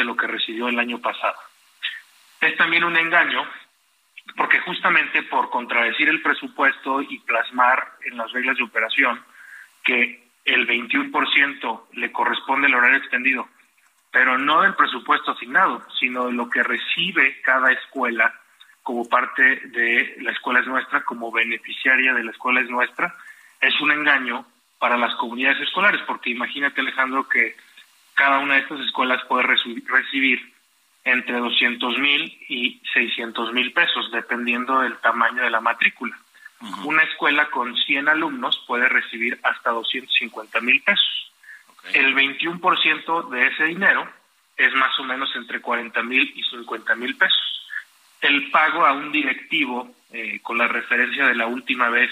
lo 0.04 0.16
que 0.16 0.26
recibió 0.26 0.68
el 0.68 0.78
año 0.78 1.00
pasado. 1.00 1.37
Es 2.40 2.57
también 2.57 2.85
un 2.85 2.97
engaño 2.97 3.45
porque 4.37 4.61
justamente 4.61 5.23
por 5.25 5.51
contradecir 5.51 6.09
el 6.09 6.23
presupuesto 6.23 7.03
y 7.03 7.19
plasmar 7.21 7.93
en 8.05 8.17
las 8.17 8.31
reglas 8.33 8.57
de 8.57 8.65
operación 8.65 9.23
que 9.85 10.29
el 10.45 10.67
21% 10.67 11.83
le 11.93 12.13
corresponde 12.13 12.69
el 12.69 12.75
horario 12.75 12.99
extendido, 12.99 13.49
pero 14.11 14.39
no 14.39 14.63
del 14.63 14.75
presupuesto 14.75 15.33
asignado, 15.33 15.83
sino 15.99 16.27
de 16.27 16.33
lo 16.33 16.49
que 16.49 16.63
recibe 16.63 17.41
cada 17.43 17.73
escuela 17.73 18.33
como 18.83 19.07
parte 19.07 19.43
de 19.43 20.17
la 20.23 20.33
escuela 20.33 20.61
es 20.61 20.67
nuestra, 20.67 21.05
como 21.05 21.31
beneficiaria 21.31 22.15
de 22.15 22.25
la 22.25 22.31
escuela 22.31 22.61
es 22.61 22.71
nuestra, 22.71 23.15
es 23.61 23.79
un 23.81 23.93
engaño 23.93 24.47
para 24.79 24.97
las 24.97 25.15
comunidades 25.17 25.61
escolares, 25.61 26.01
porque 26.07 26.31
imagínate 26.31 26.81
Alejandro 26.81 27.29
que 27.29 27.55
cada 28.15 28.39
una 28.39 28.55
de 28.55 28.61
estas 28.61 28.81
escuelas 28.81 29.23
puede 29.29 29.45
recibir 29.45 30.53
entre 31.05 31.38
200 31.38 31.99
mil 31.99 32.38
y 32.49 32.81
600 32.93 33.52
mil 33.52 33.73
pesos, 33.73 34.11
dependiendo 34.12 34.81
del 34.81 34.97
tamaño 34.99 35.43
de 35.43 35.50
la 35.50 35.61
matrícula. 35.61 36.17
Una 36.85 37.05
escuela 37.05 37.50
con 37.50 37.76
100 37.76 38.09
alumnos 38.09 38.64
puede 38.67 38.88
recibir 38.88 39.38
hasta 39.45 39.71
250 39.71 40.61
mil 40.61 40.83
pesos. 40.83 41.33
El 41.93 42.14
21% 42.14 43.28
de 43.31 43.47
ese 43.47 43.64
dinero 43.64 44.09
es 44.57 44.75
más 44.75 44.99
o 44.99 45.05
menos 45.05 45.31
entre 45.37 45.61
40 45.61 46.02
mil 46.02 46.33
y 46.35 46.43
50 46.43 46.97
mil 46.97 47.17
pesos. 47.17 47.69
El 48.21 48.50
pago 48.50 48.85
a 48.85 48.93
un 48.93 49.12
directivo, 49.12 49.95
eh, 50.12 50.40
con 50.43 50.59
la 50.59 50.67
referencia 50.67 51.28
de 51.28 51.37
la 51.37 51.47
última 51.47 51.88
vez 51.90 52.11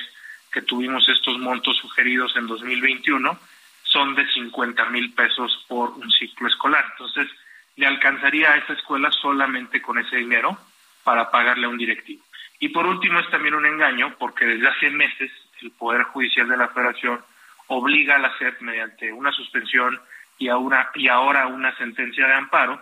que 0.52 0.62
tuvimos 0.62 1.08
estos 1.08 1.38
montos 1.38 1.76
sugeridos 1.78 2.36
en 2.36 2.46
2021, 2.46 3.38
son 3.82 4.14
de 4.14 4.26
50 4.32 4.84
mil 4.90 5.12
pesos 5.12 5.64
por 5.66 5.90
un 5.90 6.10
ciclo 6.12 6.46
escolar. 6.46 6.84
Entonces, 6.92 7.28
le 7.76 7.86
alcanzaría 7.86 8.52
a 8.52 8.56
esa 8.56 8.72
escuela 8.72 9.10
solamente 9.10 9.80
con 9.80 9.98
ese 9.98 10.16
dinero 10.16 10.58
para 11.04 11.30
pagarle 11.30 11.66
a 11.66 11.68
un 11.68 11.78
directivo. 11.78 12.24
Y 12.58 12.70
por 12.70 12.86
último 12.86 13.20
es 13.20 13.30
también 13.30 13.54
un 13.54 13.66
engaño 13.66 14.16
porque 14.18 14.46
desde 14.46 14.68
hace 14.68 14.90
meses 14.90 15.30
el 15.60 15.70
Poder 15.72 16.04
Judicial 16.04 16.48
de 16.48 16.56
la 16.56 16.68
Federación 16.68 17.20
obliga 17.68 18.16
a 18.16 18.18
la 18.18 18.36
SEP 18.38 18.60
mediante 18.60 19.12
una 19.12 19.32
suspensión 19.32 20.00
y, 20.38 20.48
a 20.48 20.56
una, 20.56 20.90
y 20.94 21.08
ahora 21.08 21.46
una 21.46 21.76
sentencia 21.76 22.26
de 22.26 22.34
amparo 22.34 22.80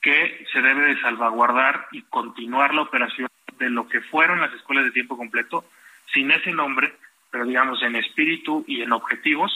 que 0.00 0.46
se 0.52 0.62
debe 0.62 0.94
de 0.94 1.00
salvaguardar 1.00 1.88
y 1.92 2.02
continuar 2.02 2.74
la 2.74 2.82
operación 2.82 3.28
de 3.58 3.70
lo 3.70 3.88
que 3.88 4.00
fueron 4.00 4.40
las 4.40 4.52
escuelas 4.54 4.84
de 4.84 4.90
tiempo 4.92 5.16
completo 5.16 5.64
sin 6.12 6.30
ese 6.30 6.52
nombre, 6.52 6.94
pero 7.30 7.44
digamos 7.44 7.82
en 7.82 7.96
espíritu 7.96 8.64
y 8.66 8.82
en 8.82 8.92
objetivos, 8.92 9.52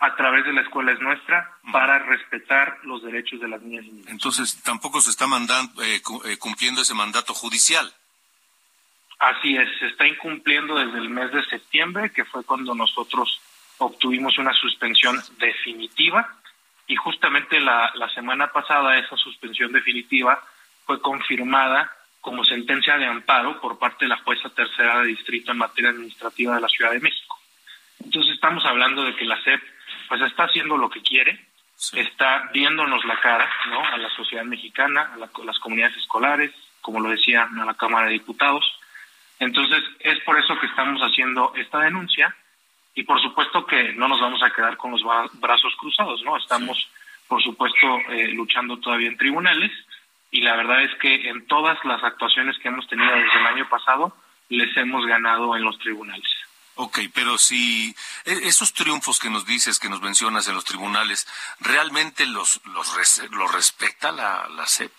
a 0.00 0.14
través 0.14 0.44
de 0.44 0.52
la 0.52 0.62
escuela 0.62 0.92
es 0.92 1.00
nuestra 1.00 1.50
para 1.72 1.98
respetar 1.98 2.78
los 2.84 3.02
derechos 3.02 3.40
de 3.40 3.48
las 3.48 3.60
niñas 3.62 3.84
y 3.84 3.90
niños. 3.90 4.08
Entonces, 4.08 4.62
tampoco 4.62 5.00
se 5.00 5.10
está 5.10 5.26
mandando, 5.26 5.82
eh, 5.82 6.00
eh, 6.26 6.36
cumpliendo 6.38 6.82
ese 6.82 6.94
mandato 6.94 7.34
judicial. 7.34 7.92
Así 9.18 9.56
es, 9.56 9.68
se 9.80 9.86
está 9.86 10.06
incumpliendo 10.06 10.76
desde 10.76 10.98
el 10.98 11.10
mes 11.10 11.32
de 11.32 11.44
septiembre, 11.46 12.10
que 12.10 12.24
fue 12.24 12.44
cuando 12.44 12.74
nosotros 12.74 13.40
obtuvimos 13.78 14.38
una 14.38 14.52
suspensión 14.52 15.20
definitiva 15.38 16.36
y 16.86 16.94
justamente 16.94 17.60
la, 17.60 17.90
la 17.94 18.08
semana 18.10 18.52
pasada 18.52 18.98
esa 18.98 19.16
suspensión 19.16 19.72
definitiva 19.72 20.42
fue 20.86 21.00
confirmada 21.00 21.92
como 22.20 22.44
sentencia 22.44 22.96
de 22.96 23.06
amparo 23.06 23.60
por 23.60 23.78
parte 23.78 24.04
de 24.04 24.10
la 24.10 24.18
jueza 24.18 24.48
tercera 24.50 25.00
de 25.00 25.08
distrito 25.08 25.52
en 25.52 25.58
materia 25.58 25.90
administrativa 25.90 26.54
de 26.54 26.60
la 26.60 26.68
Ciudad 26.68 26.92
de 26.92 27.00
México. 27.00 27.38
Entonces 28.04 28.34
estamos 28.34 28.64
hablando 28.64 29.04
de 29.04 29.14
que 29.16 29.24
la 29.24 29.42
SEP 29.42 29.60
pues 30.08 30.20
está 30.22 30.44
haciendo 30.44 30.76
lo 30.76 30.88
que 30.90 31.02
quiere, 31.02 31.46
está 31.92 32.50
viéndonos 32.52 33.04
la 33.04 33.20
cara, 33.20 33.48
¿no? 33.68 33.84
A 33.84 33.96
la 33.98 34.10
sociedad 34.10 34.44
mexicana, 34.44 35.12
a, 35.14 35.44
las 35.44 35.58
comunidades 35.58 35.96
escolares, 35.96 36.52
como 36.80 37.00
lo 37.00 37.10
decía 37.10 37.44
a 37.44 37.64
la 37.64 37.74
Cámara 37.74 38.06
de 38.06 38.14
Diputados. 38.14 38.64
Entonces, 39.38 39.82
es 40.00 40.18
por 40.20 40.38
eso 40.38 40.58
que 40.58 40.66
estamos 40.66 41.00
haciendo 41.00 41.52
esta 41.56 41.80
denuncia 41.80 42.34
y 42.94 43.04
por 43.04 43.20
supuesto 43.22 43.64
que 43.64 43.92
no 43.92 44.08
nos 44.08 44.20
vamos 44.20 44.42
a 44.42 44.50
quedar 44.50 44.76
con 44.76 44.90
los 44.90 45.02
brazos 45.34 45.74
cruzados, 45.76 46.22
¿no? 46.24 46.36
Estamos, 46.36 46.88
por 47.28 47.40
supuesto, 47.42 47.98
eh, 48.08 48.28
luchando 48.28 48.78
todavía 48.78 49.08
en 49.08 49.16
tribunales 49.16 49.70
y 50.30 50.40
la 50.40 50.56
verdad 50.56 50.82
es 50.82 50.94
que 50.96 51.28
en 51.28 51.46
todas 51.46 51.78
las 51.84 52.02
actuaciones 52.02 52.58
que 52.58 52.68
hemos 52.68 52.88
tenido 52.88 53.14
desde 53.14 53.38
el 53.38 53.46
año 53.46 53.68
pasado 53.68 54.16
les 54.48 54.76
hemos 54.76 55.06
ganado 55.06 55.54
en 55.56 55.62
los 55.62 55.78
tribunales. 55.78 56.28
Ok, 56.80 57.00
pero 57.12 57.38
si 57.38 57.92
e, 58.24 58.46
esos 58.46 58.72
triunfos 58.72 59.18
que 59.18 59.28
nos 59.28 59.44
dices, 59.44 59.80
que 59.80 59.88
nos 59.88 60.00
mencionas 60.00 60.46
en 60.46 60.54
los 60.54 60.64
tribunales, 60.64 61.26
¿realmente 61.58 62.24
los, 62.24 62.60
los, 62.66 63.20
los 63.32 63.52
respeta 63.52 64.12
la, 64.12 64.48
la 64.50 64.64
SEP? 64.64 64.92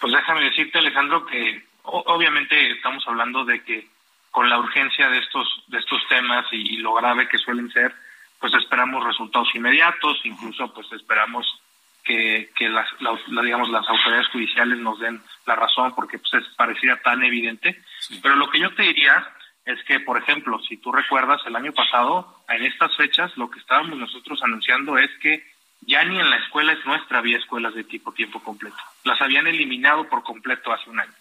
Pues 0.00 0.14
déjame 0.14 0.44
decirte, 0.44 0.78
Alejandro, 0.78 1.26
que 1.26 1.68
obviamente 1.82 2.70
estamos 2.70 3.06
hablando 3.06 3.44
de 3.44 3.62
que 3.62 3.90
con 4.30 4.48
la 4.48 4.58
urgencia 4.58 5.10
de 5.10 5.18
estos, 5.18 5.64
de 5.66 5.78
estos 5.78 6.00
temas 6.08 6.46
y, 6.50 6.78
lo 6.78 6.94
grave 6.94 7.28
que 7.28 7.36
suelen 7.36 7.70
ser, 7.70 7.94
pues 8.40 8.54
esperamos 8.54 9.04
resultados 9.04 9.54
inmediatos, 9.54 10.18
incluso 10.24 10.72
pues 10.72 10.90
esperamos 10.92 11.60
que, 12.04 12.50
que 12.56 12.70
las, 12.70 12.88
digamos, 13.28 13.68
las 13.68 13.86
autoridades 13.86 14.28
judiciales 14.28 14.78
nos 14.78 14.98
den 14.98 15.22
la 15.44 15.56
razón 15.56 15.94
porque 15.94 16.18
pues 16.18 16.42
es, 16.42 16.54
parecía 16.54 16.96
tan 17.02 17.22
evidente. 17.22 17.84
Pero 18.22 18.36
lo 18.36 18.48
que 18.48 18.60
yo 18.60 18.74
te 18.74 18.82
diría 18.84 19.30
es 19.64 19.82
que, 19.84 20.00
por 20.00 20.18
ejemplo, 20.18 20.58
si 20.60 20.76
tú 20.76 20.92
recuerdas, 20.92 21.40
el 21.46 21.56
año 21.56 21.72
pasado, 21.72 22.42
en 22.48 22.64
estas 22.64 22.96
fechas, 22.96 23.36
lo 23.36 23.50
que 23.50 23.60
estábamos 23.60 23.98
nosotros 23.98 24.42
anunciando 24.42 24.98
es 24.98 25.10
que 25.20 25.44
ya 25.82 26.04
ni 26.04 26.18
en 26.18 26.30
la 26.30 26.36
escuela 26.36 26.72
es 26.72 26.84
nuestra 26.84 27.18
había 27.18 27.38
escuelas 27.38 27.74
de 27.74 27.84
tipo 27.84 28.12
tiempo 28.12 28.42
completo. 28.42 28.76
Las 29.04 29.20
habían 29.20 29.46
eliminado 29.46 30.08
por 30.08 30.22
completo 30.22 30.72
hace 30.72 30.90
un 30.90 31.00
año. 31.00 31.12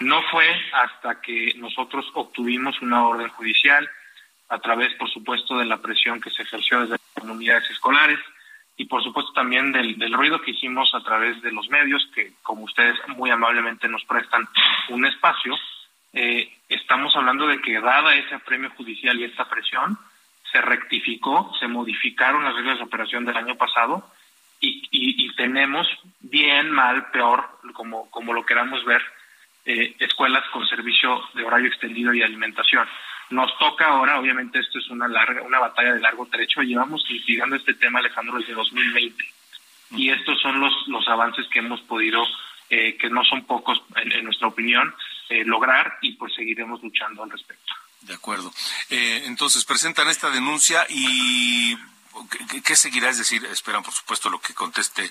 No 0.00 0.20
fue 0.30 0.46
hasta 0.72 1.20
que 1.20 1.54
nosotros 1.56 2.06
obtuvimos 2.14 2.80
una 2.82 3.06
orden 3.06 3.28
judicial, 3.28 3.88
a 4.48 4.58
través, 4.58 4.92
por 4.94 5.08
supuesto, 5.08 5.58
de 5.58 5.64
la 5.64 5.78
presión 5.78 6.20
que 6.20 6.30
se 6.30 6.42
ejerció 6.42 6.80
desde 6.80 6.92
las 6.92 7.00
comunidades 7.14 7.70
escolares 7.70 8.18
y, 8.76 8.84
por 8.86 9.02
supuesto, 9.02 9.32
también 9.32 9.70
del, 9.72 10.12
ruido 10.12 10.40
que 10.40 10.50
hicimos 10.50 10.92
a 10.94 11.00
través 11.02 11.40
de 11.42 11.52
los 11.52 11.68
medios, 11.68 12.04
que, 12.14 12.32
como 12.42 12.64
ustedes 12.64 12.98
muy 13.08 13.30
amablemente 13.30 13.88
nos 13.88 14.04
prestan 14.04 14.48
un 14.88 15.06
espacio, 15.06 15.54
eh, 16.12 16.52
estamos 16.68 17.14
hablando 17.16 17.46
de 17.46 17.60
que, 17.60 17.80
dada 17.80 18.14
ese 18.14 18.38
premio 18.40 18.70
judicial 18.70 19.18
y 19.18 19.24
esta 19.24 19.48
presión, 19.48 19.98
se 20.50 20.60
rectificó, 20.60 21.52
se 21.60 21.68
modificaron 21.68 22.44
las 22.44 22.54
reglas 22.54 22.78
de 22.78 22.84
operación 22.84 23.24
del 23.24 23.36
año 23.36 23.56
pasado 23.56 24.10
y, 24.60 24.88
y 24.90 25.34
tenemos 25.36 25.86
bien, 26.20 26.70
mal, 26.70 27.10
peor, 27.10 27.48
como, 27.72 28.10
como 28.10 28.32
lo 28.32 28.44
queramos 28.44 28.84
ver, 28.84 29.02
eh, 29.66 29.94
escuelas 29.98 30.42
con 30.52 30.66
servicio 30.66 31.22
de 31.34 31.44
horario 31.44 31.68
extendido 31.68 32.14
y 32.14 32.22
alimentación. 32.22 32.88
Nos 33.30 33.56
toca 33.58 33.86
ahora, 33.86 34.18
obviamente 34.18 34.58
esto 34.58 34.78
es 34.78 34.88
una 34.88 35.06
larga, 35.06 35.42
una 35.42 35.58
batalla 35.58 35.94
de 35.94 36.00
largo 36.00 36.26
trecho, 36.26 36.62
llevamos 36.62 37.04
investigando 37.08 37.56
este 37.56 37.74
tema, 37.74 37.98
Alejandro, 37.98 38.38
desde 38.38 38.54
2020. 38.54 39.24
Y 39.92 40.10
estos 40.10 40.40
son 40.40 40.60
los, 40.60 40.72
los 40.88 41.06
avances 41.08 41.46
que 41.48 41.58
hemos 41.58 41.80
podido, 41.82 42.24
eh, 42.70 42.96
que 42.96 43.10
no 43.10 43.22
son 43.24 43.44
pocos 43.44 43.82
en, 43.96 44.24
nuestra 44.24 44.48
opinión, 44.48 44.94
eh, 45.30 45.44
lograr 45.44 45.98
y 46.02 46.12
pues 46.12 46.34
seguiremos 46.34 46.82
luchando 46.82 47.22
al 47.22 47.30
respecto. 47.30 47.72
De 48.02 48.14
acuerdo. 48.14 48.50
entonces, 48.88 49.64
presentan 49.64 50.08
esta 50.08 50.30
denuncia 50.30 50.86
y 50.88 51.76
¿qué, 52.50 52.62
¿qué, 52.62 52.76
seguirá? 52.76 53.10
Es 53.10 53.18
decir, 53.18 53.44
esperan, 53.44 53.82
por 53.82 53.92
supuesto, 53.92 54.30
lo 54.30 54.40
que 54.40 54.54
conteste 54.54 55.10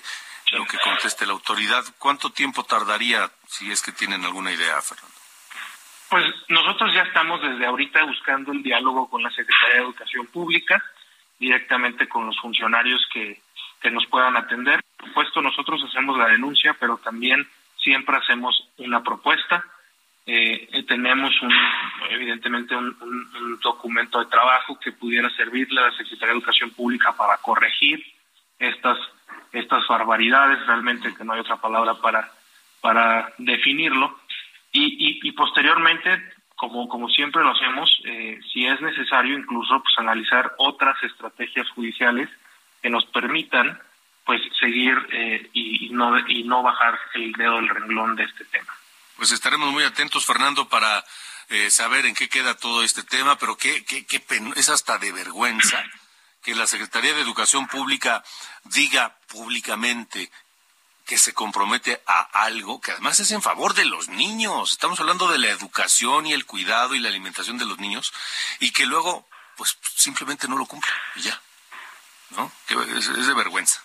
lo 0.52 0.66
que 0.66 0.78
conteste 0.78 1.26
la 1.26 1.32
autoridad. 1.32 1.84
¿Cuánto 1.98 2.30
tiempo 2.30 2.64
tardaría, 2.64 3.30
si 3.46 3.70
es 3.70 3.82
que 3.82 3.92
tienen 3.92 4.24
alguna 4.24 4.52
idea, 4.52 4.80
Fernando? 4.80 5.14
Pues 6.08 6.24
nosotros 6.48 6.92
ya 6.92 7.02
estamos 7.02 7.40
desde 7.40 7.66
ahorita 7.66 8.02
buscando 8.04 8.52
el 8.52 8.62
diálogo 8.62 9.08
con 9.08 9.22
la 9.22 9.30
Secretaría 9.30 9.76
de 9.76 9.82
Educación 9.82 10.26
Pública, 10.26 10.82
directamente 11.38 12.08
con 12.08 12.26
los 12.26 12.38
funcionarios 12.40 13.06
que, 13.12 13.40
que 13.80 13.90
nos 13.90 14.06
puedan 14.06 14.36
atender. 14.36 14.82
Por 14.96 15.08
supuesto, 15.08 15.40
nosotros 15.40 15.80
hacemos 15.88 16.18
la 16.18 16.26
denuncia, 16.26 16.76
pero 16.80 16.96
también 16.96 17.48
siempre 17.76 18.16
hacemos 18.16 18.68
una 18.78 19.02
propuesta. 19.02 19.64
Eh, 20.32 20.68
eh 20.72 20.82
tenemos 20.84 21.32
un, 21.42 21.52
evidentemente 22.10 22.76
un, 22.76 23.58
documento 23.60 24.20
de 24.20 24.30
trabajo 24.30 24.78
que 24.78 24.92
pudiera 24.92 25.28
servirle 25.30 25.80
a 25.80 25.86
la 25.86 25.96
Secretaría 25.96 26.28
de 26.28 26.38
Educación 26.38 26.70
Pública 26.70 27.12
para 27.16 27.36
corregir 27.38 28.00
estas 28.58 28.96
estas 29.52 29.84
barbaridades, 29.88 30.64
realmente 30.66 31.12
que 31.14 31.24
no 31.24 31.32
hay 31.32 31.40
otra 31.40 31.56
palabra 31.56 31.94
para, 31.94 32.30
para 32.80 33.32
definirlo. 33.38 34.20
Y, 34.72 35.18
y, 35.26 35.32
posteriormente, 35.32 36.22
como, 36.54 36.88
como 36.88 37.08
siempre 37.08 37.42
lo 37.42 37.50
hacemos, 37.50 37.90
eh, 38.04 38.38
si 38.52 38.66
es 38.66 38.80
necesario 38.80 39.36
incluso 39.36 39.82
pues, 39.82 39.98
analizar 39.98 40.52
otras 40.58 41.02
estrategias 41.02 41.68
judiciales 41.70 42.28
que 42.80 42.88
nos 42.88 43.04
permitan 43.06 43.80
pues 44.24 44.40
seguir 44.60 44.96
eh, 45.10 45.50
y, 45.52 45.88
no, 45.90 46.16
y 46.28 46.44
no 46.44 46.62
bajar 46.62 46.96
el 47.14 47.32
dedo 47.32 47.56
del 47.56 47.68
renglón 47.68 48.14
de 48.14 48.22
este 48.22 48.44
tema. 48.44 48.72
Pues 49.20 49.32
estaremos 49.32 49.70
muy 49.70 49.84
atentos, 49.84 50.24
Fernando, 50.24 50.66
para 50.70 51.04
eh, 51.50 51.70
saber 51.70 52.06
en 52.06 52.14
qué 52.14 52.30
queda 52.30 52.56
todo 52.56 52.82
este 52.82 53.02
tema, 53.02 53.36
pero 53.36 53.54
qué, 53.54 53.84
qué, 53.84 54.06
qué 54.06 54.24
es 54.56 54.70
hasta 54.70 54.96
de 54.96 55.12
vergüenza 55.12 55.84
que 56.40 56.54
la 56.54 56.66
Secretaría 56.66 57.12
de 57.12 57.20
Educación 57.20 57.68
Pública 57.68 58.24
diga 58.64 59.18
públicamente 59.28 60.32
que 61.04 61.18
se 61.18 61.34
compromete 61.34 62.02
a 62.06 62.30
algo 62.44 62.80
que 62.80 62.92
además 62.92 63.20
es 63.20 63.30
en 63.32 63.42
favor 63.42 63.74
de 63.74 63.84
los 63.84 64.08
niños. 64.08 64.72
Estamos 64.72 64.98
hablando 65.00 65.28
de 65.28 65.36
la 65.36 65.50
educación 65.50 66.26
y 66.26 66.32
el 66.32 66.46
cuidado 66.46 66.94
y 66.94 66.98
la 66.98 67.10
alimentación 67.10 67.58
de 67.58 67.66
los 67.66 67.78
niños 67.78 68.14
y 68.58 68.70
que 68.70 68.86
luego 68.86 69.28
pues 69.54 69.76
simplemente 69.96 70.48
no 70.48 70.56
lo 70.56 70.64
cumple 70.64 70.90
y 71.16 71.24
ya. 71.24 71.38
¿No? 72.30 72.50
es, 72.68 73.06
es 73.06 73.26
de 73.26 73.34
vergüenza. 73.34 73.82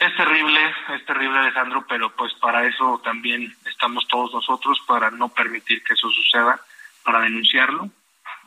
Es 0.00 0.16
terrible, 0.16 0.58
es 0.94 1.04
terrible 1.04 1.38
Alejandro, 1.38 1.84
pero 1.86 2.10
pues 2.16 2.32
para 2.40 2.66
eso 2.66 3.00
también 3.04 3.54
estamos 3.66 4.08
todos 4.08 4.32
nosotros, 4.32 4.80
para 4.86 5.10
no 5.10 5.28
permitir 5.28 5.82
que 5.84 5.92
eso 5.92 6.08
suceda, 6.08 6.58
para 7.04 7.20
denunciarlo 7.20 7.90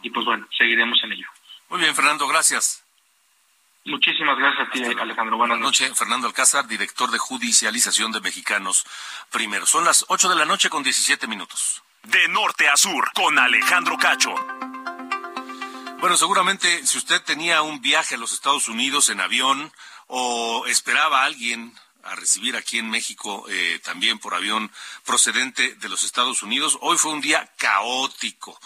y 0.02 0.10
pues 0.10 0.26
bueno, 0.26 0.48
seguiremos 0.58 1.00
en 1.04 1.14
ello. 1.14 1.28
Muy 1.70 1.80
bien, 1.80 1.94
Fernando, 1.96 2.28
gracias. 2.28 2.84
Muchísimas 3.86 4.38
gracias 4.38 4.68
a 4.68 4.72
ti, 4.72 4.84
Alejandro. 5.00 5.38
Buenas 5.38 5.60
noches. 5.60 5.96
Fernando 5.98 6.26
Alcázar, 6.26 6.68
director 6.68 7.12
de 7.12 7.20
judicialización 7.20 8.12
de 8.12 8.22
Mexicanos 8.22 8.86
Primero. 9.30 9.68
Son 9.68 9.84
las 9.84 10.06
8 10.08 10.30
de 10.30 10.36
la 10.36 10.46
noche 10.46 10.70
con 10.70 10.82
17 10.82 11.28
minutos. 11.28 11.84
De 12.04 12.28
norte 12.30 12.68
a 12.68 12.78
sur, 12.78 13.12
con 13.14 13.38
Alejandro 13.38 13.98
Cacho. 13.98 14.34
Bueno, 16.00 16.18
seguramente 16.18 16.86
si 16.86 16.98
usted 16.98 17.22
tenía 17.24 17.62
un 17.62 17.82
viaje 17.82 18.16
a 18.16 18.18
los 18.18 18.34
Estados 18.34 18.68
Unidos 18.68 19.10
en 19.10 19.22
avión 19.22 19.72
o 20.08 20.66
esperaba 20.68 21.24
alguien 21.24 21.74
a 22.04 22.16
recibir 22.16 22.56
aquí 22.56 22.80
en 22.80 22.90
México 22.90 23.46
eh, 23.50 23.80
también 23.84 24.20
por 24.20 24.36
avión 24.36 24.72
procedente 25.06 25.76
de 25.76 25.90
los 25.90 26.04
Estados 26.04 26.44
Unidos, 26.44 26.78
hoy 26.82 26.98
fue 26.98 27.14
un 27.14 27.22
día 27.22 27.50
caótico. 27.58 28.60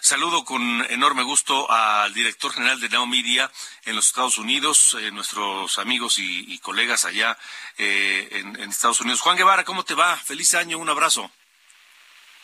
Saludo 0.00 0.44
con 0.44 0.86
enorme 0.90 1.24
gusto 1.24 1.68
al 1.68 2.14
director 2.14 2.52
general 2.52 2.78
de 2.80 2.88
Now 2.90 3.06
Media 3.06 3.50
en 3.86 3.96
los 3.96 4.06
Estados 4.06 4.38
Unidos, 4.38 4.96
eh, 5.00 5.10
nuestros 5.10 5.78
amigos 5.78 6.18
y, 6.18 6.58
colegas 6.60 7.04
allá 7.04 7.36
eh, 7.76 8.28
en, 8.30 8.56
Estados 8.70 9.00
Unidos. 9.00 9.20
Juan 9.20 9.36
Guevara, 9.36 9.64
¿cómo 9.64 9.84
te 9.84 9.94
va? 9.94 10.16
Feliz 10.16 10.54
año, 10.54 10.78
un 10.78 10.88
abrazo. 10.88 11.30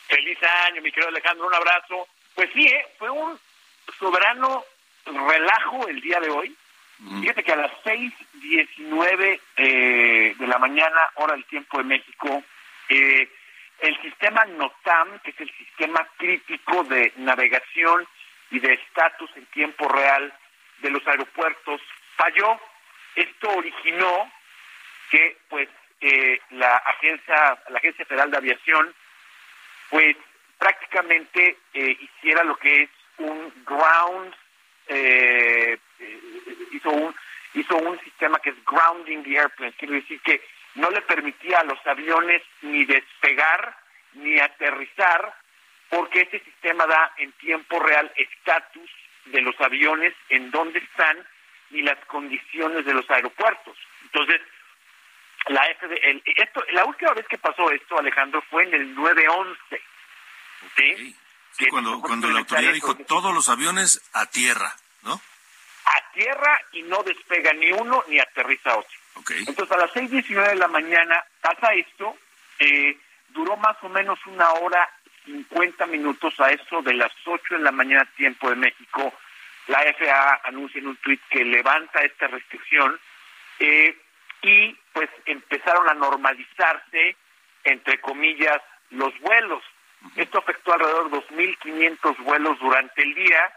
Feliz 0.09 0.39
año, 0.67 0.83
mi 0.83 0.91
querido 0.91 1.09
Alejandro, 1.11 1.47
un 1.47 1.55
abrazo. 1.55 2.09
Pues 2.35 2.51
sí, 2.53 2.67
¿eh? 2.67 2.85
fue 2.99 3.11
un 3.11 3.39
soberano 3.99 4.65
relajo 5.05 5.87
el 5.87 6.01
día 6.01 6.19
de 6.19 6.31
hoy. 6.31 6.57
Fíjate 7.21 7.43
que 7.43 7.53
a 7.53 7.57
las 7.57 7.73
6.19 7.85 9.41
eh, 9.57 10.35
de 10.39 10.47
la 10.47 10.59
mañana, 10.59 11.11
hora 11.17 11.35
del 11.35 11.45
tiempo 11.47 11.79
de 11.79 11.85
México, 11.85 12.45
eh, 12.89 13.29
el 13.81 14.01
sistema 14.03 14.45
NOTAM, 14.45 15.19
que 15.21 15.31
es 15.31 15.41
el 15.41 15.51
sistema 15.57 16.07
crítico 16.17 16.85
de 16.85 17.13
navegación 17.17 18.07
y 18.53 18.61
de 18.61 18.75
estatus 18.75 19.31
en 19.35 19.47
tiempo 19.47 19.89
real 19.89 20.33
de 20.79 20.91
los 20.91 21.05
aeropuertos, 21.07 21.81
falló. 22.17 22.61
Esto 23.17 23.51
originó 23.51 24.31
que 25.11 25.39
pues 25.49 25.69
eh, 26.01 26.41
la 26.51 26.77
agencia 26.77 27.59
la 27.69 27.79
agencia 27.79 28.05
federal 28.07 28.31
de 28.31 28.37
aviación 28.39 28.95
pues 29.91 30.17
prácticamente 30.59 31.59
eh, 31.75 31.97
hiciera 32.01 32.45
lo 32.45 32.57
que 32.57 32.85
es 32.85 32.91
un 33.19 33.53
ground 33.67 34.35
eh, 34.93 35.79
hizo 36.73 36.91
un 36.91 37.15
hizo 37.55 37.77
un 37.77 38.01
sistema 38.01 38.39
que 38.39 38.51
es 38.51 38.57
grounding 38.65 39.23
the 39.23 39.39
airplane 39.39 39.73
quiere 39.73 39.97
decir 39.97 40.21
que 40.23 40.43
no 40.75 40.91
le 40.91 41.03
permitía 41.03 41.61
a 41.61 41.65
los 41.65 41.79
aviones 41.87 42.43
ni 42.63 42.85
despegar 42.85 43.77
ni 44.15 44.39
aterrizar, 44.39 45.35
porque 45.89 46.23
este 46.23 46.41
sistema 46.41 46.87
da 46.87 47.13
en 47.19 47.33
tiempo 47.33 47.79
real 47.81 48.11
estatus 48.17 48.91
de 49.27 49.41
los 49.41 49.59
aviones, 49.61 50.15
en 50.29 50.51
dónde 50.51 50.79
están 50.79 51.17
y 51.71 51.83
las 51.83 51.99
condiciones 52.07 52.85
de 52.85 52.95
los 52.95 53.09
aeropuertos. 53.11 53.77
Entonces, 54.03 54.41
la 55.49 55.63
esto, 55.67 56.65
la 56.73 56.85
última 56.85 57.13
vez 57.15 57.27
que 57.29 57.39
pasó 57.39 57.71
esto, 57.71 57.99
Alejandro, 57.99 58.43
fue 58.51 58.65
en 58.65 58.75
el 58.75 58.95
911. 58.95 59.83
¿sí? 60.77 61.17
sí 61.53 61.67
cuando, 61.67 62.01
cuando 62.01 62.29
la 62.29 62.41
autoridad 62.41 62.73
dijo 62.73 62.95
todos 62.97 63.35
los 63.35 63.49
aviones 63.49 64.03
a 64.13 64.27
tierra, 64.27 64.75
¿no? 65.03 65.21
A 65.85 66.13
tierra 66.13 66.61
y 66.73 66.83
no 66.83 67.03
despega 67.03 67.53
ni 67.53 67.73
uno 67.73 68.05
ni 68.09 68.19
aterriza 68.19 68.77
otro. 68.77 68.99
Entonces 69.47 69.71
a 69.71 69.79
las 69.79 69.93
6.19 69.93 70.49
de 70.49 70.57
la 70.57 70.69
mañana 70.69 71.25
pasa 71.41 71.75
esto, 71.75 72.17
eh, 72.59 72.97
duró 73.29 73.57
más 73.57 73.77
o 73.83 73.89
menos 73.89 74.19
una 74.27 74.51
hora 74.53 74.89
50 75.25 75.87
minutos 75.87 76.39
a 76.41 76.51
eso 76.51 76.83
de 76.83 76.95
las 76.95 77.13
8 77.25 77.57
de 77.57 77.63
la 77.63 77.73
mañana 77.73 78.05
tiempo 78.17 78.51
de 78.51 78.57
México. 78.57 79.13
La 79.69 79.81
FAA 79.81 80.41
anuncia 80.45 80.81
en 80.81 80.89
un 80.89 80.97
tuit 80.97 81.21
que 81.31 81.45
levanta 81.45 82.03
esta 82.03 82.27
restricción 82.27 82.99
eh, 83.59 83.97
y 84.43 84.77
pues 84.93 85.09
empezaron 85.27 85.89
a 85.89 85.95
normalizarse, 85.95 87.17
entre 87.65 88.01
comillas, 88.01 88.61
los 88.91 89.17
vuelos. 89.21 89.63
Esto 90.17 90.39
afectó 90.39 90.75
alrededor 90.75 91.11
de 91.11 91.19
2.500 91.19 91.59
1.500 91.63 92.25
vuelos 92.25 92.59
durante 92.59 93.03
el 93.03 93.15
día, 93.15 93.53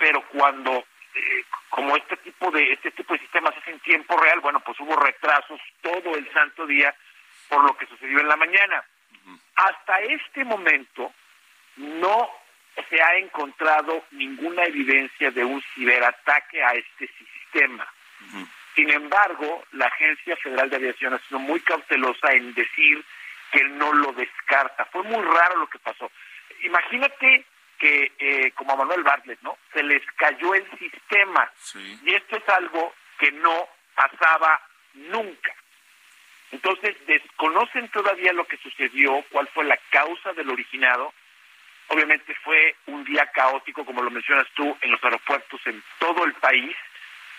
pero 0.00 0.22
cuando 0.32 0.86
eh, 1.14 1.44
como 1.68 1.94
este 1.94 2.16
tipo 2.16 2.50
de 2.50 2.72
este 2.72 2.90
tipo 2.92 3.12
de 3.12 3.20
sistemas 3.20 3.54
es 3.58 3.68
en 3.68 3.78
tiempo 3.80 4.16
real, 4.16 4.40
bueno, 4.40 4.58
pues 4.60 4.80
hubo 4.80 4.96
retrasos 4.96 5.60
todo 5.82 6.16
el 6.16 6.32
santo 6.32 6.66
día 6.66 6.92
por 7.48 7.62
lo 7.62 7.76
que 7.76 7.86
sucedió 7.86 8.20
en 8.20 8.28
la 8.28 8.36
mañana. 8.36 8.82
Hasta 9.54 10.00
este 10.00 10.44
momento 10.44 11.12
no 11.76 12.30
se 12.88 13.02
ha 13.02 13.16
encontrado 13.16 14.04
ninguna 14.12 14.64
evidencia 14.64 15.30
de 15.30 15.44
un 15.44 15.62
ciberataque 15.74 16.64
a 16.64 16.72
este 16.72 17.08
sistema. 17.18 17.86
Sin 18.74 18.90
embargo, 18.90 19.64
la 19.72 19.86
Agencia 19.86 20.36
Federal 20.36 20.70
de 20.70 20.76
Aviación 20.76 21.12
ha 21.12 21.18
sido 21.18 21.40
muy 21.40 21.60
cautelosa 21.60 22.32
en 22.32 22.54
decir 22.54 23.04
que 23.52 23.64
no 23.64 23.92
lo 23.92 24.12
descarta. 24.12 24.86
Fue 24.86 25.02
muy 25.02 25.22
raro 25.22 25.56
lo 25.56 25.66
que 25.68 25.78
pasó. 25.80 26.10
Imagínate 26.62 27.44
que, 27.80 28.12
eh, 28.18 28.52
como 28.52 28.74
a 28.74 28.76
Manuel 28.76 29.02
Bartlett, 29.02 29.40
¿no? 29.40 29.56
Se 29.72 29.82
les 29.82 30.02
cayó 30.16 30.54
el 30.54 30.64
sistema. 30.78 31.50
Y 32.04 32.14
esto 32.14 32.36
es 32.36 32.48
algo 32.50 32.94
que 33.18 33.32
no 33.32 33.68
pasaba 33.94 34.60
nunca. 34.94 35.54
Entonces, 36.52 36.94
desconocen 37.06 37.88
todavía 37.88 38.32
lo 38.32 38.46
que 38.46 38.58
sucedió, 38.58 39.24
cuál 39.30 39.48
fue 39.48 39.64
la 39.64 39.78
causa 39.90 40.32
del 40.34 40.50
originado. 40.50 41.12
Obviamente 41.88 42.34
fue 42.44 42.76
un 42.86 43.02
día 43.04 43.26
caótico, 43.32 43.84
como 43.84 44.02
lo 44.02 44.10
mencionas 44.10 44.46
tú, 44.54 44.76
en 44.82 44.90
los 44.90 45.02
aeropuertos 45.02 45.60
en 45.66 45.82
todo 45.98 46.24
el 46.24 46.34
país. 46.34 46.76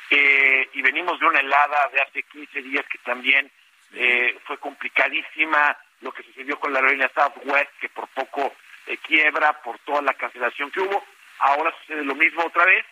Eh, 0.09 0.69
y 0.73 0.81
venimos 0.81 1.19
de 1.19 1.27
una 1.27 1.39
helada 1.39 1.89
de 1.93 2.01
hace 2.01 2.23
15 2.23 2.61
días 2.63 2.85
que 2.87 2.97
también 2.99 3.49
eh, 3.93 4.37
fue 4.45 4.57
complicadísima. 4.57 5.77
Lo 6.01 6.11
que 6.11 6.23
sucedió 6.23 6.59
con 6.59 6.73
la 6.73 6.79
aerolínea 6.79 7.11
Southwest, 7.13 7.69
que 7.79 7.89
por 7.89 8.07
poco 8.07 8.55
eh, 8.87 8.97
quiebra 8.97 9.61
por 9.61 9.79
toda 9.79 10.01
la 10.01 10.13
cancelación 10.13 10.71
que 10.71 10.81
hubo. 10.81 11.03
Ahora 11.39 11.73
sucede 11.79 12.03
lo 12.03 12.15
mismo 12.15 12.43
otra 12.43 12.65
vez. 12.65 12.85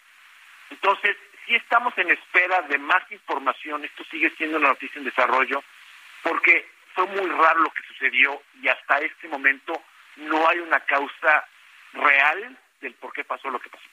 Entonces, 0.70 1.16
sí 1.46 1.56
estamos 1.56 1.98
en 1.98 2.12
espera 2.12 2.62
de 2.64 2.78
más 2.78 3.10
información. 3.12 3.84
Esto 3.84 4.04
sigue 4.06 4.30
siendo 4.38 4.58
una 4.58 4.70
noticia 4.70 5.00
en 5.00 5.06
desarrollo 5.06 5.64
porque 6.24 6.70
fue 6.94 7.06
muy 7.08 7.30
raro 7.30 7.62
lo 7.62 7.72
que 7.72 7.84
sucedió 7.84 8.42
y 8.62 8.68
hasta 8.68 9.00
este 9.00 9.28
momento 9.28 9.82
no 10.18 10.48
hay 10.50 10.60
una 10.60 10.80
causa 10.82 11.48
real 11.94 12.58
del 12.82 12.94
por 12.96 13.14
qué 13.14 13.24
pasó 13.24 13.50
lo 13.50 13.60
que 13.60 13.70
pasó. 13.70 13.86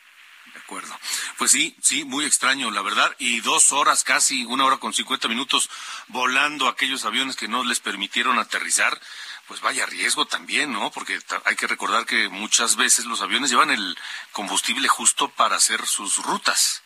De 0.52 0.60
acuerdo. 0.60 0.98
Pues 1.38 1.50
sí, 1.50 1.76
sí, 1.82 2.04
muy 2.04 2.24
extraño, 2.24 2.70
la 2.70 2.82
verdad. 2.82 3.14
Y 3.18 3.40
dos 3.40 3.72
horas 3.72 4.04
casi, 4.04 4.44
una 4.44 4.64
hora 4.64 4.78
con 4.78 4.92
cincuenta 4.92 5.28
minutos 5.28 5.70
volando 6.08 6.68
aquellos 6.68 7.04
aviones 7.04 7.36
que 7.36 7.48
no 7.48 7.64
les 7.64 7.80
permitieron 7.80 8.38
aterrizar. 8.38 8.98
Pues 9.46 9.60
vaya 9.60 9.86
riesgo 9.86 10.26
también, 10.26 10.72
¿no? 10.72 10.90
Porque 10.90 11.18
hay 11.44 11.56
que 11.56 11.68
recordar 11.68 12.04
que 12.04 12.28
muchas 12.28 12.76
veces 12.76 13.04
los 13.04 13.22
aviones 13.22 13.50
llevan 13.50 13.70
el 13.70 13.96
combustible 14.32 14.88
justo 14.88 15.28
para 15.28 15.56
hacer 15.56 15.86
sus 15.86 16.16
rutas. 16.24 16.82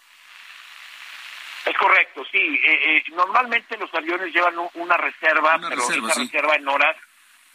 Es 1.65 1.77
correcto, 1.77 2.25
sí. 2.31 2.39
Eh, 2.39 2.97
eh, 2.97 3.05
normalmente 3.13 3.77
los 3.77 3.93
aviones 3.95 4.33
llevan 4.33 4.55
una 4.75 4.97
reserva, 4.97 5.59
pero 5.61 5.77
reserva, 5.77 6.11
esa 6.11 6.21
reserva 6.21 6.55
en 6.57 6.69
horas, 6.69 6.97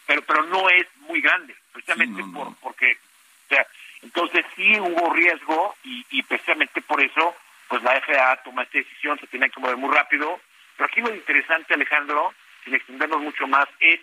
pero 0.06 0.22
pero 0.22 0.44
no 0.46 0.70
es 0.70 0.88
muy 1.02 1.22
grande, 1.22 1.56
precisamente 1.72 2.24
por 2.34 2.56
porque, 2.58 2.98
o 3.46 3.50
sea, 3.50 3.68
entonces 4.06 4.46
sí 4.56 4.80
hubo 4.80 5.12
riesgo 5.13 5.76
y, 5.84 6.06
y 6.12 6.22
precisamente 6.22 6.80
por 6.82 7.02
eso, 7.02 7.36
pues 7.68 7.82
la 7.82 8.00
FAA 8.02 8.44
toma 8.44 8.62
esta 8.62 8.78
decisión, 8.78 9.18
se 9.20 9.26
tiene 9.26 9.50
que 9.50 9.60
mover 9.60 9.78
muy 9.78 9.91
rápido. 9.91 10.39
Pero 10.78 10.86
aquí 10.86 11.02
lo 11.02 11.13
interesante, 11.13 11.74
Alejandro, 11.74 12.32
sin 12.63 12.76
extendernos 12.76 13.20
mucho 13.22 13.48
más, 13.48 13.65
es 13.80 14.00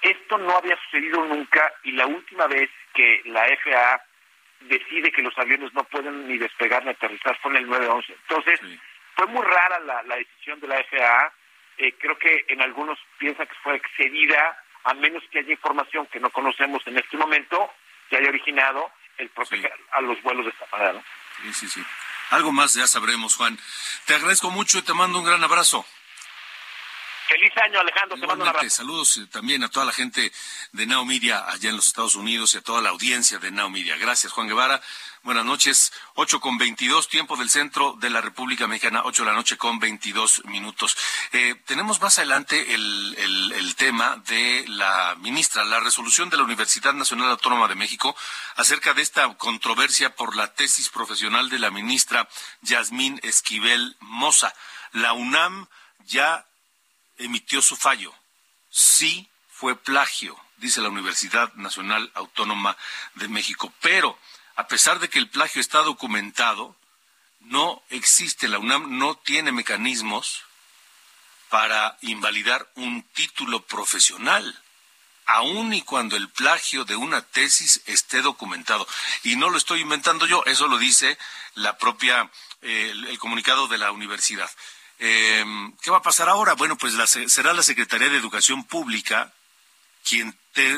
esto 0.00 0.38
no 0.38 0.56
había 0.56 0.78
sucedido 0.84 1.26
nunca 1.26 1.72
y 1.82 1.92
la 1.92 2.06
última 2.06 2.46
vez 2.46 2.70
que 2.94 3.20
la 3.26 3.44
FAA 3.62 4.00
decide 4.60 5.12
que 5.12 5.22
los 5.22 5.36
aviones 5.36 5.74
no 5.74 5.84
pueden 5.84 6.26
ni 6.26 6.38
despegar 6.38 6.82
ni 6.84 6.90
aterrizar 6.90 7.36
fue 7.42 7.50
en 7.50 7.58
el 7.58 7.66
911. 7.66 8.16
Entonces, 8.28 8.60
fue 9.14 9.26
muy 9.26 9.44
rara 9.44 9.78
la, 9.80 10.02
la, 10.04 10.16
decisión 10.16 10.58
de 10.60 10.68
la 10.68 10.82
FAA. 10.84 11.32
Eh, 11.76 11.94
creo 11.98 12.16
que 12.16 12.46
en 12.48 12.62
algunos 12.62 12.98
piensan 13.18 13.46
que 13.46 13.54
fue 13.62 13.76
excedida, 13.76 14.56
a 14.84 14.94
menos 14.94 15.22
que 15.30 15.40
haya 15.40 15.52
información 15.52 16.06
que 16.06 16.18
no 16.20 16.30
conocemos 16.30 16.86
en 16.86 16.96
este 16.96 17.18
momento, 17.18 17.70
que 18.08 18.16
haya 18.16 18.28
originado 18.28 18.90
el 19.18 19.28
proteger 19.30 19.72
a 19.92 20.00
los 20.00 20.20
vuelos 20.22 20.44
de 20.44 20.50
esta 20.50 20.66
manera. 20.72 21.02
Sí, 21.42 21.52
sí, 21.52 21.68
sí. 21.68 21.84
Algo 22.30 22.52
más 22.52 22.74
ya 22.74 22.86
sabremos, 22.86 23.36
Juan. 23.36 23.58
Te 24.06 24.14
agradezco 24.14 24.50
mucho 24.50 24.78
y 24.78 24.82
te 24.82 24.92
mando 24.94 25.18
un 25.18 25.24
gran 25.24 25.42
abrazo. 25.42 25.84
Feliz 27.28 27.54
año, 27.58 27.78
Alejandro. 27.80 28.18
Te 28.18 28.26
mando 28.26 28.44
un 28.44 28.48
abrazo. 28.48 28.70
Saludos 28.70 29.18
eh, 29.18 29.26
también 29.26 29.62
a 29.62 29.68
toda 29.68 29.84
la 29.84 29.92
gente 29.92 30.32
de 30.72 30.86
Now 30.86 31.04
Media 31.04 31.44
allá 31.46 31.68
en 31.68 31.76
los 31.76 31.86
Estados 31.86 32.14
Unidos 32.14 32.54
y 32.54 32.58
a 32.58 32.62
toda 32.62 32.80
la 32.80 32.88
audiencia 32.88 33.38
de 33.38 33.50
Now 33.50 33.68
Media. 33.68 33.98
Gracias, 33.98 34.32
Juan 34.32 34.48
Guevara. 34.48 34.80
Buenas 35.24 35.44
noches. 35.44 35.92
Ocho 36.14 36.40
con 36.40 36.56
veintidós, 36.56 37.08
tiempo 37.08 37.36
del 37.36 37.50
centro 37.50 37.96
de 38.00 38.08
la 38.08 38.22
República 38.22 38.66
Mexicana, 38.66 39.02
ocho 39.04 39.24
de 39.24 39.30
la 39.30 39.36
noche 39.36 39.58
con 39.58 39.78
veintidós 39.78 40.42
minutos. 40.46 40.96
Eh, 41.32 41.54
tenemos 41.66 42.00
más 42.00 42.16
adelante 42.16 42.74
el, 42.74 43.14
el, 43.18 43.52
el, 43.52 43.74
tema 43.74 44.22
de 44.26 44.64
la 44.66 45.14
ministra, 45.18 45.66
la 45.66 45.80
resolución 45.80 46.30
de 46.30 46.38
la 46.38 46.44
Universidad 46.44 46.94
Nacional 46.94 47.28
Autónoma 47.28 47.68
de 47.68 47.74
México 47.74 48.16
acerca 48.56 48.94
de 48.94 49.02
esta 49.02 49.28
controversia 49.34 50.14
por 50.14 50.34
la 50.34 50.54
tesis 50.54 50.88
profesional 50.88 51.50
de 51.50 51.58
la 51.58 51.70
ministra 51.70 52.26
Yasmín 52.62 53.20
Esquivel 53.22 53.98
Moza. 54.00 54.54
La 54.92 55.12
UNAM 55.12 55.68
ya 56.06 56.47
emitió 57.18 57.60
su 57.62 57.76
fallo. 57.76 58.14
Sí 58.70 59.28
fue 59.50 59.76
plagio, 59.76 60.38
dice 60.58 60.80
la 60.80 60.88
Universidad 60.88 61.52
Nacional 61.54 62.10
Autónoma 62.14 62.76
de 63.14 63.28
México. 63.28 63.72
Pero, 63.80 64.18
a 64.56 64.66
pesar 64.68 65.00
de 65.00 65.08
que 65.08 65.18
el 65.18 65.28
plagio 65.28 65.60
está 65.60 65.78
documentado, 65.82 66.76
no 67.40 67.82
existe, 67.90 68.48
la 68.48 68.58
UNAM 68.58 68.98
no 68.98 69.16
tiene 69.16 69.52
mecanismos 69.52 70.44
para 71.48 71.96
invalidar 72.02 72.70
un 72.74 73.02
título 73.14 73.64
profesional, 73.64 74.62
aun 75.24 75.74
y 75.74 75.82
cuando 75.82 76.16
el 76.16 76.28
plagio 76.28 76.84
de 76.84 76.96
una 76.96 77.22
tesis 77.22 77.82
esté 77.86 78.22
documentado. 78.22 78.86
Y 79.24 79.36
no 79.36 79.50
lo 79.50 79.58
estoy 79.58 79.80
inventando 79.80 80.26
yo, 80.26 80.44
eso 80.46 80.68
lo 80.68 80.78
dice 80.78 81.18
la 81.54 81.76
propia, 81.78 82.30
eh, 82.62 82.92
el 83.08 83.18
comunicado 83.18 83.68
de 83.68 83.78
la 83.78 83.92
universidad. 83.92 84.50
Eh, 84.98 85.44
¿Qué 85.82 85.90
va 85.90 85.98
a 85.98 86.02
pasar 86.02 86.28
ahora? 86.28 86.54
Bueno, 86.54 86.76
pues 86.76 86.94
la, 86.94 87.06
será 87.06 87.52
la 87.52 87.62
Secretaría 87.62 88.08
de 88.08 88.16
Educación 88.16 88.64
Pública 88.64 89.32
quien 90.08 90.36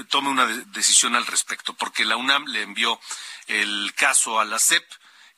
tome 0.08 0.28
una 0.28 0.46
decisión 0.46 1.14
al 1.14 1.26
respecto, 1.26 1.74
porque 1.74 2.04
la 2.04 2.16
UNAM 2.16 2.46
le 2.46 2.62
envió 2.62 3.00
el 3.46 3.94
caso 3.94 4.40
a 4.40 4.44
la 4.44 4.58
SEP 4.58 4.84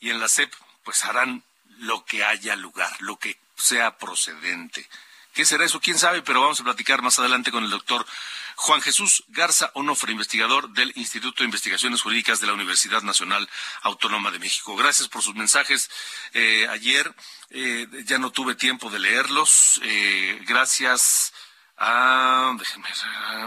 y 0.00 0.10
en 0.10 0.18
la 0.18 0.28
SEP 0.28 0.52
pues 0.82 1.04
harán 1.04 1.44
lo 1.78 2.04
que 2.04 2.24
haya 2.24 2.56
lugar, 2.56 2.90
lo 3.00 3.18
que 3.18 3.38
sea 3.56 3.98
procedente. 3.98 4.88
¿Qué 5.32 5.46
será 5.46 5.64
eso? 5.64 5.80
¿Quién 5.80 5.98
sabe? 5.98 6.20
Pero 6.20 6.42
vamos 6.42 6.60
a 6.60 6.64
platicar 6.64 7.00
más 7.00 7.18
adelante 7.18 7.50
con 7.50 7.64
el 7.64 7.70
doctor 7.70 8.04
Juan 8.56 8.82
Jesús 8.82 9.24
Garza 9.28 9.70
Onofre, 9.74 10.12
investigador 10.12 10.68
del 10.74 10.92
Instituto 10.96 11.38
de 11.38 11.46
Investigaciones 11.46 12.02
Jurídicas 12.02 12.38
de 12.40 12.46
la 12.46 12.52
Universidad 12.52 13.00
Nacional 13.02 13.48
Autónoma 13.80 14.30
de 14.30 14.38
México. 14.38 14.76
Gracias 14.76 15.08
por 15.08 15.22
sus 15.22 15.34
mensajes 15.34 15.90
eh, 16.34 16.66
ayer. 16.68 17.14
Eh, 17.48 17.86
ya 18.04 18.18
no 18.18 18.30
tuve 18.30 18.54
tiempo 18.56 18.90
de 18.90 18.98
leerlos. 18.98 19.80
Eh, 19.84 20.38
gracias 20.46 21.32
a, 21.78 22.54
déjenme, 22.58 22.88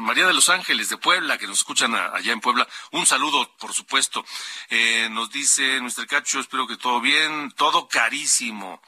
María 0.01 0.25
de 0.25 0.33
los 0.33 0.49
Ángeles 0.49 0.89
de 0.89 0.97
Puebla, 0.97 1.37
que 1.37 1.45
nos 1.45 1.59
escuchan 1.59 1.93
allá 1.93 2.33
en 2.33 2.41
Puebla. 2.41 2.67
Un 2.91 3.05
saludo, 3.05 3.55
por 3.57 3.75
supuesto. 3.75 4.25
nos 5.11 5.29
dice 5.29 5.79
nuestro 5.81 6.07
cacho, 6.07 6.39
espero 6.39 6.65
que 6.65 6.77
todo 6.77 6.99
bien, 6.99 7.51
todo 7.51 7.87
carísimo. 7.87 8.81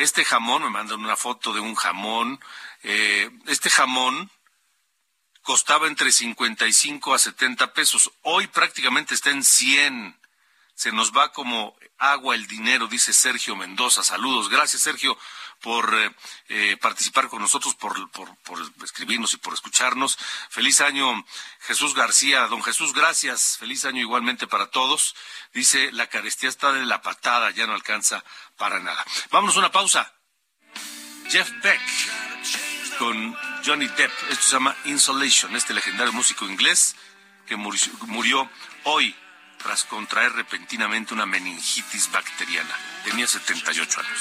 Este 0.00 0.24
jamón, 0.24 0.62
me 0.62 0.70
mandan 0.70 1.00
una 1.00 1.14
foto 1.14 1.52
de 1.52 1.60
un 1.60 1.74
jamón. 1.74 2.40
este 2.82 3.68
jamón 3.68 4.30
costaba 5.42 5.88
entre 5.88 6.10
55 6.10 7.12
a 7.12 7.18
70 7.18 7.74
pesos. 7.74 8.10
Hoy 8.22 8.46
prácticamente 8.46 9.14
está 9.14 9.28
en 9.28 9.44
100. 9.44 10.18
Se 10.74 10.90
nos 10.90 11.12
va 11.12 11.32
como 11.32 11.76
agua 11.98 12.34
el 12.34 12.46
dinero, 12.46 12.86
dice 12.86 13.12
Sergio 13.12 13.54
Mendoza. 13.56 14.02
Saludos. 14.02 14.48
Gracias, 14.48 14.80
Sergio, 14.80 15.18
por 15.60 15.94
eh, 15.94 16.10
eh, 16.48 16.76
participar 16.80 17.28
con 17.28 17.40
nosotros, 17.40 17.74
por, 17.74 18.10
por, 18.10 18.36
por, 18.38 18.58
escribirnos 18.82 19.34
y 19.34 19.36
por 19.36 19.54
escucharnos. 19.54 20.18
Feliz 20.48 20.80
año, 20.80 21.24
Jesús 21.60 21.94
García. 21.94 22.46
Don 22.46 22.62
Jesús, 22.62 22.92
gracias. 22.92 23.56
Feliz 23.58 23.84
año 23.84 24.00
igualmente 24.00 24.46
para 24.46 24.70
todos. 24.70 25.14
Dice, 25.52 25.92
la 25.92 26.08
carestía 26.08 26.48
está 26.48 26.72
de 26.72 26.84
la 26.84 27.02
patada, 27.02 27.50
ya 27.50 27.66
no 27.66 27.74
alcanza 27.74 28.24
para 28.56 28.80
nada. 28.80 29.04
Vámonos 29.30 29.56
a 29.56 29.60
una 29.60 29.72
pausa. 29.72 30.12
Jeff 31.30 31.50
Beck 31.62 31.80
con 32.98 33.36
Johnny 33.64 33.86
Depp. 33.88 34.12
Esto 34.30 34.44
se 34.44 34.52
llama 34.52 34.76
Insolation, 34.84 35.56
este 35.56 35.72
legendario 35.72 36.12
músico 36.12 36.44
inglés 36.44 36.96
que 37.46 37.56
murió, 37.56 38.48
hoy 38.84 39.16
tras 39.62 39.84
contraer 39.84 40.32
repentinamente 40.32 41.14
una 41.14 41.26
meningitis 41.26 42.10
bacteriana. 42.10 42.74
Tenía 43.04 43.26
78 43.26 44.00
años. 44.00 44.20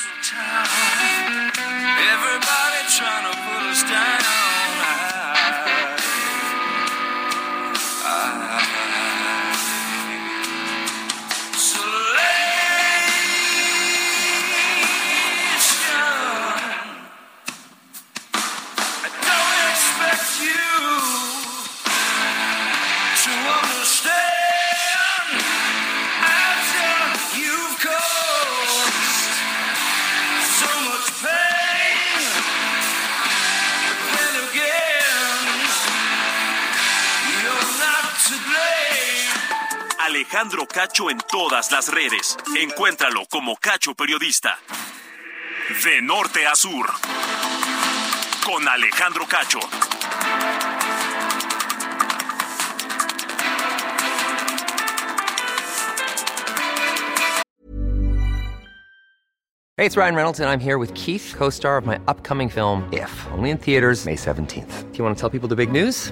Alejandro 40.19 40.65
Cacho 40.67 41.10
en 41.10 41.17
todas 41.32 41.71
las 41.71 41.88
redes. 41.88 42.38
Encuéntralo 42.60 43.25
como 43.29 43.55
Cacho 43.55 43.95
Periodista. 43.95 44.60
De 45.86 46.01
norte 46.01 46.45
a 46.45 46.58
sur. 46.58 46.88
Con 48.43 48.67
Alejandro 48.67 49.25
Cacho. 49.25 49.60
Hey, 59.77 59.86
it's 59.86 59.95
Ryan 59.95 60.15
Reynolds, 60.15 60.41
and 60.41 60.49
I'm 60.49 60.60
here 60.60 60.77
with 60.77 60.93
Keith, 60.95 61.34
co 61.38 61.49
star 61.49 61.77
of 61.77 61.86
my 61.86 61.97
upcoming 62.10 62.49
film, 62.49 62.84
If, 62.91 63.10
only 63.32 63.51
in 63.51 63.58
theaters, 63.58 64.05
May 64.05 64.17
17th. 64.17 64.91
Do 64.91 64.97
you 64.97 65.03
want 65.05 65.15
to 65.15 65.19
tell 65.21 65.29
people 65.29 65.47
the 65.47 65.55
big 65.55 65.71
news? 65.71 66.12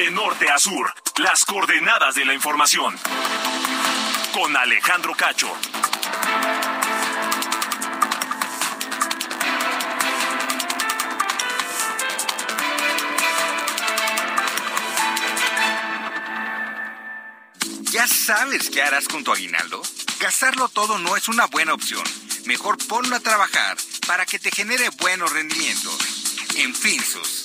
De 0.00 0.10
norte 0.12 0.48
a 0.48 0.58
sur, 0.58 0.90
las 1.18 1.44
coordenadas 1.44 2.14
de 2.14 2.24
la 2.24 2.32
información. 2.32 2.98
Con 4.32 4.56
Alejandro 4.56 5.12
Cacho. 5.14 5.54
¿Ya 17.90 18.06
sabes 18.06 18.70
qué 18.70 18.82
harás 18.82 19.06
con 19.06 19.22
tu 19.22 19.32
aguinaldo? 19.32 19.82
Gastarlo 20.18 20.70
todo 20.70 20.98
no 20.98 21.14
es 21.14 21.28
una 21.28 21.44
buena 21.44 21.74
opción. 21.74 22.04
Mejor 22.46 22.78
ponlo 22.88 23.16
a 23.16 23.20
trabajar 23.20 23.76
para 24.06 24.24
que 24.24 24.38
te 24.38 24.50
genere 24.50 24.88
buenos 24.98 25.30
rendimientos. 25.30 25.98
En 26.56 26.74
Finsus, 26.74 27.44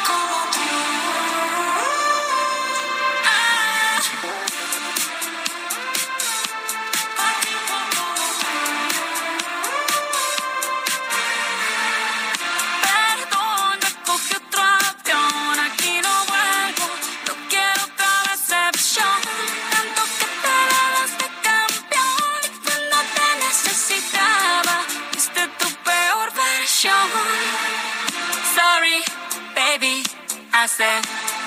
hace 30.63 30.85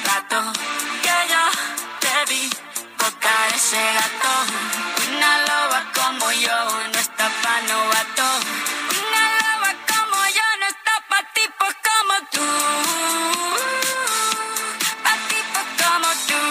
rato 0.06 0.52
que 1.02 1.16
yo 1.32 1.44
te 2.00 2.34
vi 2.34 2.50
tocar 2.98 3.54
ese 3.54 3.76
gato. 3.76 4.32
Una 5.08 5.38
loba 5.38 5.92
como 5.94 6.32
yo 6.32 6.58
no 6.92 6.98
está 6.98 7.28
pa' 7.42 7.60
novato. 7.68 8.26
Una 9.06 9.22
loba 9.38 9.70
como 9.92 10.18
yo 10.38 10.46
no 10.58 10.66
está 10.66 10.94
pa' 11.08 11.24
tipos 11.32 11.74
como 11.88 12.14
tú. 12.34 12.48
Pa' 15.04 15.18
tipos 15.28 15.66
como 15.82 16.08
tú. 16.28 16.42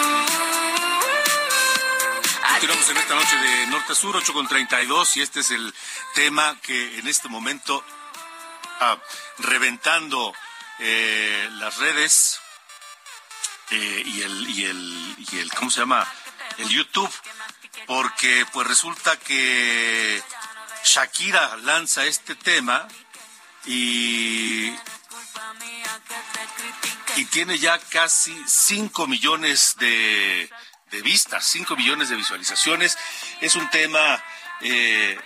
Continuamos 2.48 2.88
en 2.88 2.96
esta 2.96 3.14
noche 3.14 3.36
de 3.36 3.66
Norte 3.66 3.92
a 3.92 3.94
Sur, 3.94 4.16
8 4.16 4.32
con 4.32 4.48
32, 4.48 5.16
y 5.18 5.20
este 5.20 5.40
es 5.40 5.50
el 5.50 5.74
tema 6.14 6.56
que 6.62 6.98
en 6.98 7.08
este 7.08 7.28
momento, 7.28 7.84
ah, 8.80 8.96
reventando 9.38 10.32
eh, 10.78 11.48
las 11.52 11.76
redes 11.76 12.33
eh, 13.74 14.02
y, 14.06 14.22
el, 14.22 14.48
y, 14.50 14.64
el, 14.64 15.16
y 15.32 15.38
el, 15.38 15.52
¿cómo 15.54 15.70
se 15.70 15.80
llama? 15.80 16.06
El 16.58 16.68
YouTube, 16.68 17.12
porque 17.86 18.46
pues 18.52 18.66
resulta 18.66 19.16
que 19.18 20.22
Shakira 20.84 21.56
lanza 21.58 22.04
este 22.04 22.34
tema 22.34 22.86
y 23.66 24.74
y 27.16 27.24
tiene 27.26 27.58
ya 27.58 27.78
casi 27.78 28.36
5 28.46 29.06
millones 29.06 29.76
de, 29.78 30.50
de 30.90 31.02
vistas, 31.02 31.44
5 31.46 31.76
millones 31.76 32.08
de 32.08 32.16
visualizaciones. 32.16 32.98
Es 33.40 33.54
un 33.56 33.68
tema 33.70 34.22
eh, 34.60 35.18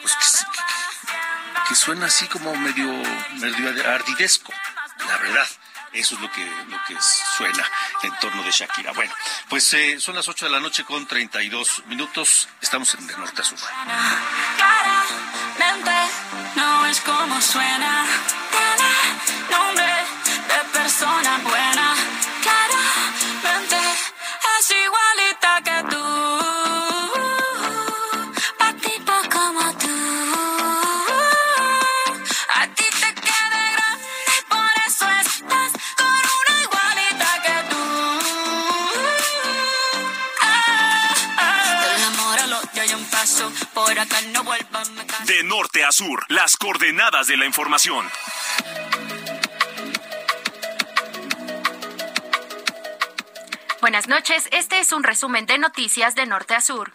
pues 0.00 0.14
que, 0.16 0.26
que- 0.52 0.62
que 1.68 1.74
suena 1.76 2.06
así 2.06 2.26
como 2.26 2.54
medio, 2.56 2.86
medio 3.34 3.88
ardidesco, 3.90 4.52
la 5.06 5.16
verdad. 5.18 5.46
Eso 5.92 6.14
es 6.14 6.20
lo 6.20 6.30
que, 6.30 6.44
lo 6.44 6.78
que 6.86 6.96
suena 7.36 7.68
en 8.02 8.18
torno 8.18 8.42
de 8.42 8.50
Shakira. 8.50 8.92
Bueno, 8.92 9.12
pues 9.48 9.72
eh, 9.74 10.00
son 10.00 10.14
las 10.14 10.26
8 10.26 10.46
de 10.46 10.50
la 10.50 10.60
noche 10.60 10.84
con 10.84 11.06
32 11.06 11.84
minutos. 11.86 12.48
Estamos 12.60 12.94
en 12.94 13.06
de 13.06 13.16
norte 13.16 13.42
a 13.42 13.44
sur. 13.44 13.58
No 16.56 16.86
es 16.86 17.00
como 17.00 17.40
suena. 17.40 18.04
Tiene 18.50 19.50
nombre 19.50 19.92
de 20.48 20.78
persona 20.78 21.40
De 45.26 45.44
norte 45.44 45.84
a 45.84 45.92
sur, 45.92 46.24
las 46.28 46.56
coordenadas 46.56 47.26
de 47.28 47.36
la 47.36 47.46
información. 47.46 48.08
Buenas 53.80 54.08
noches, 54.08 54.48
este 54.52 54.80
es 54.80 54.92
un 54.92 55.04
resumen 55.04 55.46
de 55.46 55.58
noticias 55.58 56.14
de 56.14 56.26
norte 56.26 56.54
a 56.54 56.60
sur. 56.60 56.92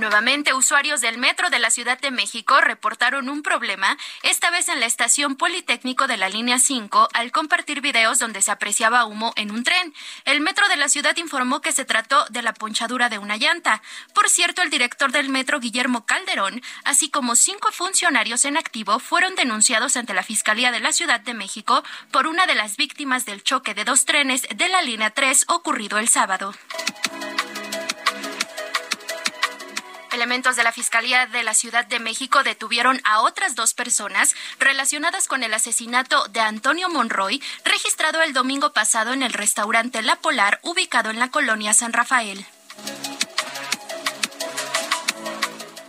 Nuevamente, 0.00 0.54
usuarios 0.54 1.02
del 1.02 1.18
metro 1.18 1.50
de 1.50 1.58
la 1.58 1.70
Ciudad 1.70 2.00
de 2.00 2.10
México 2.10 2.58
reportaron 2.62 3.28
un 3.28 3.42
problema, 3.42 3.98
esta 4.22 4.50
vez 4.50 4.70
en 4.70 4.80
la 4.80 4.86
estación 4.86 5.36
Politécnico 5.36 6.06
de 6.06 6.16
la 6.16 6.30
línea 6.30 6.58
5, 6.58 7.08
al 7.12 7.30
compartir 7.32 7.82
videos 7.82 8.18
donde 8.18 8.40
se 8.40 8.50
apreciaba 8.50 9.04
humo 9.04 9.34
en 9.36 9.50
un 9.50 9.62
tren. 9.62 9.92
El 10.24 10.40
metro 10.40 10.66
de 10.68 10.76
la 10.76 10.88
ciudad 10.88 11.14
informó 11.18 11.60
que 11.60 11.72
se 11.72 11.84
trató 11.84 12.24
de 12.30 12.40
la 12.40 12.54
ponchadura 12.54 13.10
de 13.10 13.18
una 13.18 13.36
llanta. 13.36 13.82
Por 14.14 14.30
cierto, 14.30 14.62
el 14.62 14.70
director 14.70 15.12
del 15.12 15.28
metro, 15.28 15.60
Guillermo 15.60 16.06
Calderón, 16.06 16.62
así 16.84 17.10
como 17.10 17.36
cinco 17.36 17.70
funcionarios 17.70 18.46
en 18.46 18.56
activo, 18.56 19.00
fueron 19.00 19.34
denunciados 19.34 19.98
ante 19.98 20.14
la 20.14 20.22
Fiscalía 20.22 20.72
de 20.72 20.80
la 20.80 20.92
Ciudad 20.92 21.20
de 21.20 21.34
México 21.34 21.84
por 22.10 22.26
una 22.26 22.46
de 22.46 22.54
las 22.54 22.78
víctimas 22.78 23.26
del 23.26 23.42
choque 23.42 23.74
de 23.74 23.84
dos 23.84 24.06
trenes 24.06 24.48
de 24.48 24.68
la 24.70 24.80
línea 24.80 25.10
3 25.10 25.44
ocurrido 25.48 25.98
el 25.98 26.08
sábado. 26.08 26.54
Elementos 30.12 30.56
de 30.56 30.64
la 30.64 30.72
Fiscalía 30.72 31.26
de 31.26 31.44
la 31.44 31.54
Ciudad 31.54 31.86
de 31.86 32.00
México 32.00 32.42
detuvieron 32.42 33.00
a 33.04 33.20
otras 33.20 33.54
dos 33.54 33.74
personas 33.74 34.34
relacionadas 34.58 35.28
con 35.28 35.44
el 35.44 35.54
asesinato 35.54 36.26
de 36.28 36.40
Antonio 36.40 36.88
Monroy, 36.88 37.40
registrado 37.64 38.20
el 38.22 38.32
domingo 38.32 38.72
pasado 38.72 39.12
en 39.12 39.22
el 39.22 39.32
restaurante 39.32 40.02
La 40.02 40.16
Polar, 40.16 40.58
ubicado 40.62 41.10
en 41.10 41.20
la 41.20 41.30
colonia 41.30 41.74
San 41.74 41.92
Rafael. 41.92 42.44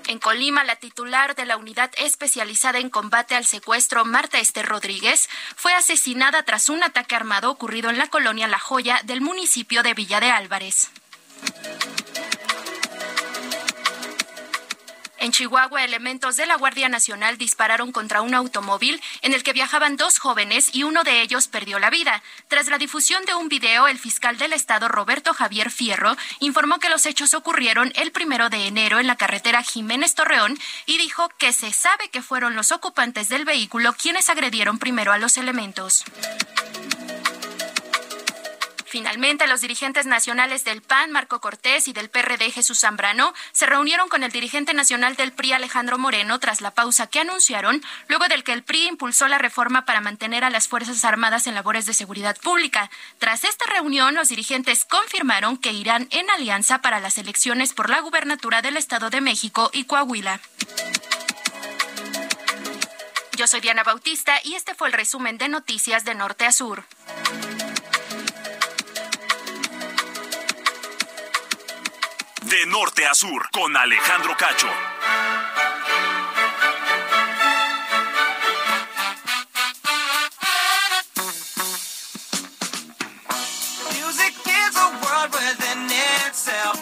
En 0.08 0.20
Colima, 0.20 0.64
la 0.66 0.76
titular 0.76 1.36
de 1.36 1.46
la 1.46 1.58
unidad 1.58 1.90
especializada 1.98 2.80
en 2.80 2.90
combate 2.90 3.34
al 3.34 3.46
secuestro, 3.46 4.06
Marta 4.06 4.40
Esther 4.40 4.66
Rodríguez, 4.66 5.30
fue 5.56 5.74
asesinada 5.74 6.44
tras 6.44 6.70
un 6.70 6.84
ataque 6.84 7.16
armado 7.16 7.50
ocurrido 7.50 7.90
en 7.90 7.98
la 7.98 8.08
colonia 8.08 8.48
La 8.48 8.60
Joya 8.60 9.02
del 9.04 9.22
municipio 9.22 9.84
de 9.84 9.94
Villa 9.94 10.20
de 10.20 10.30
Álvarez. 10.30 10.92
En 15.22 15.32
Chihuahua, 15.32 15.84
elementos 15.84 16.36
de 16.36 16.48
la 16.48 16.56
Guardia 16.56 16.90
Nacional 16.90 17.38
dispararon 17.38 17.92
contra 17.92 18.24
un 18.24 18.34
automóvil 18.34 19.00
en 19.22 19.36
el 19.36 19.44
que 19.44 19.54
viajaban 19.54 19.96
dos 19.96 20.18
jóvenes 20.18 20.74
y 20.74 20.82
uno 20.82 21.04
de 21.04 21.22
ellos 21.22 21.48
perdió 21.48 21.78
la 21.78 21.92
vida. 21.92 22.24
Tras 22.48 22.68
la 22.70 22.80
difusión 22.80 23.24
de 23.26 23.36
un 23.36 23.48
video, 23.48 23.88
el 23.88 24.00
fiscal 24.00 24.40
del 24.40 24.52
estado, 24.52 24.88
Roberto 24.88 25.36
Javier 25.36 25.70
Fierro, 25.70 26.18
informó 26.40 26.80
que 26.80 26.90
los 26.90 27.06
hechos 27.06 27.36
ocurrieron 27.36 27.94
el 27.98 28.12
primero 28.12 28.50
de 28.50 28.66
enero 28.66 29.00
en 29.00 29.06
la 29.06 29.16
carretera 29.16 29.62
Jiménez 29.62 30.16
Torreón 30.16 30.58
y 30.88 30.98
dijo 30.98 31.30
que 31.38 31.54
se 31.54 31.72
sabe 31.72 32.10
que 32.10 32.24
fueron 32.24 32.56
los 32.56 32.72
ocupantes 32.72 33.30
del 33.30 33.46
vehículo 33.46 33.94
quienes 33.94 34.28
agredieron 34.28 34.80
primero 34.80 35.12
a 35.12 35.20
los 35.20 35.38
elementos. 35.38 36.04
Finalmente, 38.92 39.48
los 39.48 39.62
dirigentes 39.62 40.06
nacionales 40.06 40.66
del 40.66 40.82
PAN, 40.82 41.12
Marco 41.12 41.40
Cortés, 41.40 41.88
y 41.88 41.94
del 41.94 42.10
PRD, 42.10 42.52
Jesús 42.52 42.82
Zambrano, 42.82 43.34
se 43.54 43.66
reunieron 43.66 44.10
con 44.10 44.22
el 44.22 44.34
dirigente 44.34 44.74
nacional 44.74 45.16
del 45.16 45.32
PRI, 45.32 45.54
Alejandro 45.54 45.98
Moreno, 45.98 46.40
tras 46.40 46.60
la 46.60 46.72
pausa 46.72 47.08
que 47.08 47.22
anunciaron 47.22 47.82
luego 48.10 48.28
del 48.28 48.44
que 48.44 48.52
el 48.52 48.64
PRI 48.64 48.90
impulsó 48.90 49.30
la 49.30 49.38
reforma 49.38 49.86
para 49.86 50.02
mantener 50.02 50.44
a 50.44 50.50
las 50.50 50.68
Fuerzas 50.68 51.06
Armadas 51.06 51.48
en 51.48 51.56
labores 51.56 51.86
de 51.86 51.94
seguridad 51.94 52.36
pública. 52.42 52.92
Tras 53.18 53.46
esta 53.46 53.66
reunión, 53.68 54.14
los 54.14 54.28
dirigentes 54.28 54.84
confirmaron 54.84 55.56
que 55.56 55.72
irán 55.72 56.10
en 56.12 56.30
alianza 56.30 56.82
para 56.82 57.00
las 57.00 57.18
elecciones 57.18 57.72
por 57.72 57.90
la 57.90 58.02
gubernatura 58.02 58.62
del 58.62 58.76
Estado 58.76 59.10
de 59.10 59.22
México 59.22 59.70
y 59.72 59.86
Coahuila. 59.86 60.42
Yo 63.38 63.48
soy 63.48 63.62
Diana 63.62 63.84
Bautista 63.84 64.34
y 64.44 64.56
este 64.56 64.76
fue 64.76 64.90
el 64.90 64.94
resumen 64.94 65.38
de 65.38 65.48
noticias 65.48 66.04
de 66.04 66.14
Norte 66.14 66.46
a 66.46 66.52
Sur. 66.52 66.84
De 72.52 72.66
norte 72.66 73.08
a 73.08 73.16
sur, 73.16 73.50
con 73.54 73.78
Alejandro 73.78 74.36
Cacho. 74.36 74.68
Music 83.94 84.36
is 84.46 84.76
a 84.76 84.90
world 85.02 85.32
within 85.32 85.90
itself, 86.28 86.78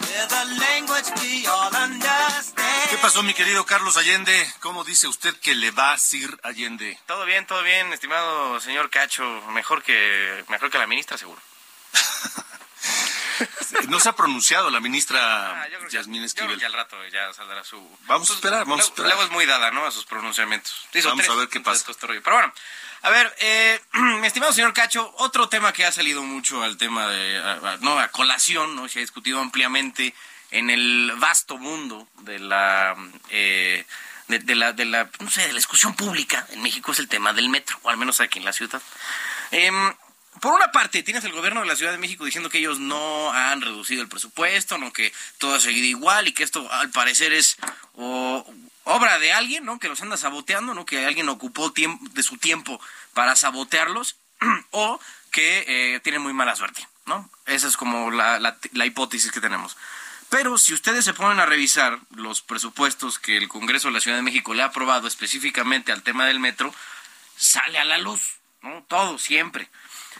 with 0.00 0.32
a 0.32 0.44
language 0.58 1.08
we 1.20 1.46
all 1.46 1.70
understand. 1.72 2.90
¿Qué 2.90 2.96
pasó, 2.96 3.22
mi 3.22 3.32
querido 3.32 3.64
Carlos 3.64 3.96
Allende? 3.96 4.34
¿Cómo 4.58 4.82
dice 4.82 5.06
usted 5.06 5.36
que 5.36 5.54
le 5.54 5.70
va 5.70 5.92
a 5.92 5.98
Sir 5.98 6.36
Allende? 6.42 6.98
Todo 7.06 7.24
bien, 7.26 7.46
todo 7.46 7.62
bien, 7.62 7.92
estimado 7.92 8.58
señor 8.58 8.90
Cacho. 8.90 9.22
Mejor 9.52 9.84
que, 9.84 10.44
mejor 10.48 10.68
que 10.68 10.78
la 10.78 10.88
ministra, 10.88 11.16
seguro. 11.16 11.40
No 13.88 14.00
se 14.00 14.08
ha 14.08 14.12
pronunciado 14.12 14.70
la 14.70 14.80
ministra 14.80 15.62
Ah, 15.62 15.66
Yasmín 15.90 16.22
Esquivel. 16.24 16.58
que 16.58 16.66
al 16.66 16.72
rato 16.72 16.96
ya 17.08 17.32
saldrá 17.32 17.62
su... 17.64 17.78
Vamos 18.06 18.30
a 18.30 18.34
esperar, 18.34 18.60
vamos 18.64 18.80
a 18.80 18.88
esperar. 18.88 19.10
Luego 19.12 19.24
es 19.24 19.30
muy 19.30 19.46
dada, 19.46 19.70
¿no? 19.70 19.84
A 19.86 19.90
sus 19.90 20.04
pronunciamientos. 20.04 20.86
Hizo 20.94 21.08
Vamos 21.08 21.24
tres 21.24 21.36
a 21.36 21.38
ver 21.38 21.48
qué 21.48 21.60
pasa. 21.60 21.84
Pero 22.00 22.20
bueno, 22.24 22.52
a 23.02 23.10
ver, 23.10 23.34
eh, 23.40 23.80
mi 23.92 24.26
estimado 24.26 24.52
señor 24.52 24.72
Cacho, 24.72 25.12
otro 25.18 25.48
tema 25.48 25.72
que 25.72 25.84
ha 25.84 25.92
salido 25.92 26.22
mucho 26.22 26.62
al 26.62 26.76
tema 26.76 27.08
de, 27.08 27.38
a- 27.38 27.72
a- 27.72 27.76
no, 27.80 27.98
a 27.98 28.08
colación, 28.08 28.76
¿no? 28.76 28.88
Se 28.88 28.98
ha 28.98 29.02
discutido 29.02 29.40
ampliamente 29.40 30.14
en 30.50 30.70
el 30.70 31.12
vasto 31.16 31.56
mundo 31.58 32.06
de 32.20 32.38
la, 32.38 32.94
eh, 33.30 33.84
de, 34.28 34.38
de 34.38 34.54
la, 34.54 34.72
de 34.72 34.84
la, 34.84 35.08
no 35.18 35.30
sé, 35.30 35.42
de 35.42 35.48
la 35.48 35.54
discusión 35.56 35.94
pública 35.94 36.46
en 36.50 36.62
México 36.62 36.92
es 36.92 36.98
el 36.98 37.08
tema 37.08 37.32
del 37.32 37.48
metro, 37.48 37.78
o 37.82 37.90
al 37.90 37.96
menos 37.96 38.20
aquí 38.20 38.38
en 38.38 38.44
la 38.44 38.52
ciudad. 38.52 38.80
Em, 39.50 39.94
por 40.40 40.54
una 40.54 40.72
parte, 40.72 41.02
tienes 41.02 41.24
el 41.24 41.32
gobierno 41.32 41.60
de 41.60 41.66
la 41.66 41.76
Ciudad 41.76 41.92
de 41.92 41.98
México 41.98 42.24
diciendo 42.24 42.48
que 42.48 42.58
ellos 42.58 42.78
no 42.78 43.32
han 43.32 43.60
reducido 43.60 44.02
el 44.02 44.08
presupuesto, 44.08 44.78
no 44.78 44.92
que 44.92 45.12
todo 45.38 45.54
ha 45.54 45.60
seguido 45.60 45.86
igual 45.86 46.26
y 46.26 46.32
que 46.32 46.42
esto 46.42 46.70
al 46.72 46.90
parecer 46.90 47.32
es 47.32 47.56
o, 47.94 48.44
obra 48.84 49.18
de 49.18 49.32
alguien, 49.32 49.64
¿no? 49.64 49.78
Que 49.78 49.88
los 49.88 50.00
anda 50.00 50.16
saboteando, 50.16 50.74
¿no? 50.74 50.86
Que 50.86 51.04
alguien 51.04 51.28
ocupó 51.28 51.70
de 51.70 52.22
su 52.22 52.38
tiempo 52.38 52.80
para 53.14 53.36
sabotearlos 53.36 54.16
o 54.70 54.98
que 55.30 55.64
eh, 55.66 56.00
tienen 56.00 56.22
muy 56.22 56.32
mala 56.32 56.56
suerte, 56.56 56.86
¿no? 57.06 57.28
Esa 57.46 57.68
es 57.68 57.76
como 57.76 58.10
la, 58.10 58.38
la 58.38 58.86
hipótesis 58.86 59.30
que 59.32 59.40
tenemos. 59.40 59.76
Pero 60.32 60.56
si 60.56 60.72
ustedes 60.72 61.04
se 61.04 61.12
ponen 61.12 61.40
a 61.40 61.46
revisar 61.46 61.98
los 62.08 62.40
presupuestos 62.40 63.18
que 63.18 63.36
el 63.36 63.48
Congreso 63.48 63.88
de 63.88 63.94
la 63.94 64.00
Ciudad 64.00 64.16
de 64.16 64.22
México 64.22 64.54
le 64.54 64.62
ha 64.62 64.66
aprobado 64.66 65.06
específicamente 65.06 65.92
al 65.92 66.02
tema 66.02 66.24
del 66.24 66.40
metro, 66.40 66.74
sale 67.36 67.78
a 67.78 67.84
la 67.84 67.98
luz, 67.98 68.38
¿no? 68.62 68.82
Todo, 68.88 69.18
siempre. 69.18 69.68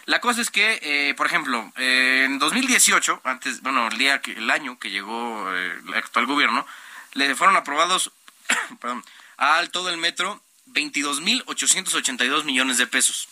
La 0.06 0.20
cosa 0.20 0.40
es 0.40 0.50
que, 0.50 0.80
eh, 0.82 1.14
por 1.14 1.26
ejemplo, 1.26 1.72
eh, 1.76 2.24
en 2.26 2.40
2018, 2.40 3.20
antes, 3.24 3.62
bueno, 3.62 3.86
el 3.88 3.98
día 3.98 4.20
el 4.24 4.50
año 4.50 4.78
que 4.78 4.90
llegó 4.90 5.54
eh, 5.54 5.78
el 5.86 5.94
actual 5.94 6.26
gobierno, 6.26 6.66
le 7.12 7.34
fueron 7.36 7.56
aprobados, 7.56 8.10
perdón, 8.80 9.04
al 9.36 9.70
todo 9.70 9.90
el 9.90 9.98
metro 9.98 10.42
22.882 10.68 12.44
millones 12.44 12.78
de 12.78 12.88
pesos. 12.88 13.28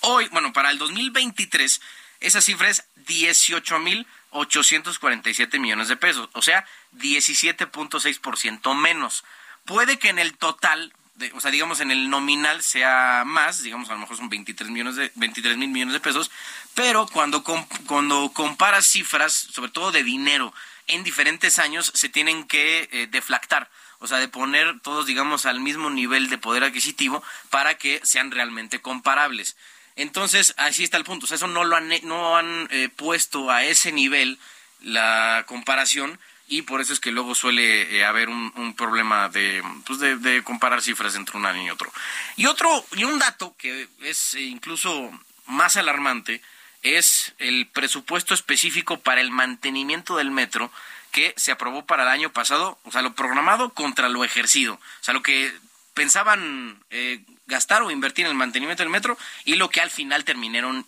Hoy, 0.00 0.28
bueno, 0.28 0.52
para 0.52 0.70
el 0.70 0.76
2023, 0.78 1.80
esa 2.20 2.40
cifra 2.42 2.68
es 2.68 2.84
18.847 3.06 5.58
millones 5.58 5.88
de 5.88 5.96
pesos, 5.96 6.28
o 6.32 6.42
sea, 6.42 6.66
17.6% 6.96 8.76
menos. 8.76 9.24
Puede 9.64 9.98
que 9.98 10.10
en 10.10 10.18
el 10.18 10.36
total, 10.36 10.92
o 11.34 11.40
sea, 11.40 11.50
digamos 11.50 11.80
en 11.80 11.90
el 11.90 12.08
nominal 12.10 12.62
sea 12.62 13.22
más, 13.26 13.62
digamos 13.62 13.88
a 13.90 13.94
lo 13.94 13.98
mejor 14.00 14.16
son 14.16 14.28
23 14.28 14.70
millones 14.70 14.96
de 14.96 15.10
23 15.14 15.56
mil 15.56 15.68
millones 15.68 15.94
de 15.94 16.00
pesos, 16.00 16.30
pero 16.74 17.06
cuando 17.06 17.42
com- 17.42 17.66
cuando 17.86 18.30
comparas 18.32 18.86
cifras, 18.86 19.32
sobre 19.32 19.70
todo 19.70 19.92
de 19.92 20.02
dinero, 20.02 20.52
en 20.86 21.04
diferentes 21.04 21.58
años 21.58 21.92
se 21.94 22.08
tienen 22.08 22.44
que 22.44 22.88
eh, 22.92 23.06
deflactar, 23.10 23.70
o 23.98 24.06
sea, 24.06 24.18
de 24.18 24.28
poner 24.28 24.80
todos, 24.80 25.06
digamos, 25.06 25.46
al 25.46 25.60
mismo 25.60 25.90
nivel 25.90 26.30
de 26.30 26.38
poder 26.38 26.64
adquisitivo 26.64 27.22
para 27.50 27.74
que 27.76 28.00
sean 28.02 28.30
realmente 28.30 28.80
comparables. 28.80 29.56
Entonces, 29.96 30.54
así 30.56 30.82
está 30.84 30.96
el 30.96 31.04
punto. 31.04 31.24
O 31.24 31.26
sea, 31.28 31.34
eso 31.36 31.46
no 31.48 31.64
lo 31.64 31.76
han, 31.76 31.90
no 32.04 32.36
han 32.36 32.66
eh, 32.70 32.88
puesto 32.96 33.50
a 33.50 33.64
ese 33.64 33.92
nivel 33.92 34.38
la 34.80 35.44
comparación 35.46 36.18
y 36.50 36.62
por 36.62 36.80
eso 36.80 36.92
es 36.92 36.98
que 36.98 37.12
luego 37.12 37.36
suele 37.36 37.96
eh, 37.96 38.04
haber 38.04 38.28
un, 38.28 38.74
problema 38.76 39.28
de, 39.28 39.62
pues 39.86 40.00
de, 40.00 40.16
de 40.16 40.42
comparar 40.42 40.82
cifras 40.82 41.14
entre 41.14 41.38
un 41.38 41.46
año 41.46 41.62
y 41.62 41.70
otro. 41.70 41.90
Y 42.36 42.46
otro, 42.46 42.84
y 42.96 43.04
un 43.04 43.20
dato 43.20 43.54
que 43.56 43.88
es 44.02 44.34
eh, 44.34 44.40
incluso 44.40 45.10
más 45.46 45.76
alarmante 45.76 46.42
es 46.82 47.34
el 47.38 47.68
presupuesto 47.68 48.34
específico 48.34 48.98
para 48.98 49.20
el 49.20 49.30
mantenimiento 49.30 50.16
del 50.16 50.32
metro 50.32 50.72
que 51.12 51.32
se 51.36 51.52
aprobó 51.52 51.86
para 51.86 52.02
el 52.02 52.08
año 52.08 52.32
pasado, 52.32 52.78
o 52.82 52.90
sea, 52.90 53.02
lo 53.02 53.14
programado 53.14 53.70
contra 53.70 54.08
lo 54.08 54.24
ejercido. 54.24 54.74
O 54.74 55.04
sea, 55.04 55.14
lo 55.14 55.22
que 55.22 55.52
pensaban 55.94 56.82
eh, 56.90 57.20
gastar 57.46 57.82
o 57.82 57.92
invertir 57.92 58.24
en 58.24 58.32
el 58.32 58.36
mantenimiento 58.36 58.82
del 58.82 58.90
metro 58.90 59.16
y 59.44 59.54
lo 59.54 59.70
que 59.70 59.80
al 59.80 59.90
final 59.90 60.24
terminaron 60.24 60.84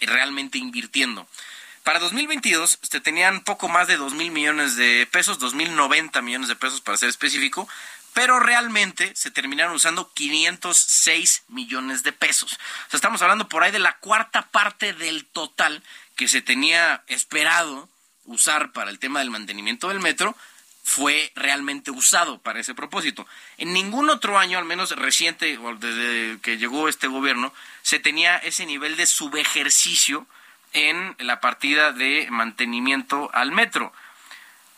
realmente 0.00 0.58
invirtiendo. 0.58 1.26
Para 1.88 2.00
2022 2.00 2.80
se 2.82 3.00
tenían 3.00 3.40
poco 3.40 3.66
más 3.66 3.88
de 3.88 3.96
2 3.96 4.12
mil 4.12 4.30
millones 4.30 4.76
de 4.76 5.08
pesos, 5.10 5.40
2.090 5.40 6.20
millones 6.20 6.48
de 6.48 6.54
pesos 6.54 6.82
para 6.82 6.98
ser 6.98 7.08
específico, 7.08 7.66
pero 8.12 8.38
realmente 8.40 9.16
se 9.16 9.30
terminaron 9.30 9.74
usando 9.74 10.12
506 10.12 11.44
millones 11.48 12.02
de 12.02 12.12
pesos. 12.12 12.52
O 12.52 12.90
sea, 12.90 12.98
estamos 12.98 13.22
hablando 13.22 13.48
por 13.48 13.62
ahí 13.62 13.72
de 13.72 13.78
la 13.78 13.96
cuarta 14.00 14.42
parte 14.48 14.92
del 14.92 15.24
total 15.24 15.82
que 16.14 16.28
se 16.28 16.42
tenía 16.42 17.04
esperado 17.06 17.88
usar 18.26 18.72
para 18.72 18.90
el 18.90 18.98
tema 18.98 19.20
del 19.20 19.30
mantenimiento 19.30 19.88
del 19.88 20.00
metro 20.00 20.36
fue 20.84 21.32
realmente 21.36 21.90
usado 21.90 22.38
para 22.38 22.60
ese 22.60 22.74
propósito. 22.74 23.26
En 23.56 23.72
ningún 23.72 24.10
otro 24.10 24.38
año, 24.38 24.58
al 24.58 24.66
menos 24.66 24.90
reciente, 24.90 25.56
o 25.56 25.74
desde 25.76 26.38
que 26.42 26.58
llegó 26.58 26.90
este 26.90 27.06
gobierno, 27.06 27.54
se 27.80 27.98
tenía 27.98 28.36
ese 28.36 28.66
nivel 28.66 28.98
de 28.98 29.06
subejercicio 29.06 30.26
en 30.72 31.16
la 31.18 31.40
partida 31.40 31.92
de 31.92 32.28
mantenimiento 32.30 33.30
al 33.32 33.52
metro. 33.52 33.92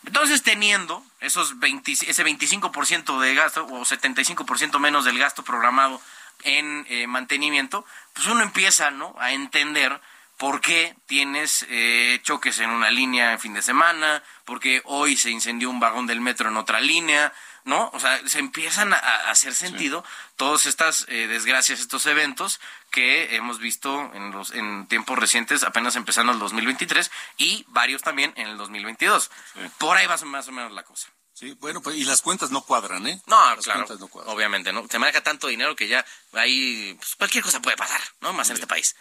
Entonces, 0.07 0.43
teniendo 0.43 1.05
esos 1.21 1.59
20 1.59 1.93
ese 1.93 2.25
25% 2.25 3.21
de 3.21 3.35
gasto 3.35 3.67
o 3.67 3.85
75% 3.85 4.79
menos 4.79 5.05
del 5.05 5.19
gasto 5.19 5.45
programado 5.45 6.01
en 6.43 6.87
eh, 6.89 7.07
mantenimiento, 7.07 7.85
pues 8.15 8.27
uno 8.27 8.43
empieza 8.43 8.91
¿no? 8.91 9.15
a 9.19 9.33
entender 9.33 10.01
por 10.39 10.63
qué 10.63 10.97
tienes 11.07 11.67
eh, 11.69 12.19
choques 12.23 12.61
en 12.61 12.71
una 12.71 12.91
línea 12.91 13.33
en 13.33 13.41
fin 13.41 13.53
de 13.53 13.61
semana, 13.61 14.23
porque 14.47 14.81
hoy 14.87 15.19
se 15.19 15.31
incendió 15.31 15.69
un 15.69 15.81
vagón 15.81 16.07
del 16.07 16.23
metro 16.23 16.49
en 16.49 16.57
otra 16.57 16.81
línea, 16.81 17.31
¿no? 17.65 17.91
O 17.93 18.01
sea, 18.01 18.21
se 18.29 18.39
empiezan 18.39 18.93
a, 18.93 18.99
a 18.99 19.31
hacer 19.31 19.55
sentido 19.55 20.05
todas 20.37 20.67
estas 20.67 21.07
eh, 21.09 21.27
desgracias, 21.27 21.81
estos 21.81 22.07
eventos 22.07 22.61
que 22.91 23.37
hemos 23.37 23.59
visto 23.59 24.11
en 24.15 24.31
los 24.33 24.51
en 24.53 24.87
tiempos 24.87 25.19
recientes, 25.19 25.63
apenas 25.63 25.97
empezando 25.97 26.33
el 26.33 26.39
2023 26.39 27.11
y 27.37 27.65
varios 27.69 28.03
también 28.03 28.33
en 28.37 28.49
el 28.49 28.57
2022. 28.57 29.31
Por 29.79 29.97
ahí 29.97 30.07
va 30.07 30.17
más 30.19 30.49
o 30.49 30.53
menos 30.53 30.73
la 30.73 30.83
cosa. 30.83 31.09
Sí, 31.33 31.57
bueno, 31.61 31.81
pues, 31.81 31.97
y 31.97 32.05
las 32.05 32.21
cuentas 32.21 32.51
no 32.51 32.61
cuadran, 32.63 33.07
¿eh? 33.07 33.23
No, 33.27 33.55
Las 33.55 33.65
claro, 33.65 33.81
cuentas 33.81 33.99
no 34.01 34.09
cuadran. 34.09 34.35
obviamente, 34.35 34.73
¿no? 34.75 34.87
Se 34.91 34.99
maneja 34.99 35.23
tanto 35.23 35.47
dinero 35.47 35.75
que 35.75 35.89
ya 35.89 36.05
ahí 36.35 36.95
pues, 36.99 37.15
cualquier 37.17 37.43
cosa 37.43 37.63
puede 37.63 37.79
pasar, 37.79 38.01
¿no? 38.21 38.35
Más 38.35 38.51
en 38.51 38.57
este 38.57 38.67
país. 38.67 38.95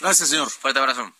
Gracias, 0.00 0.28
señor. 0.30 0.50
Fuerte 0.50 0.80
abrazo. 0.80 1.12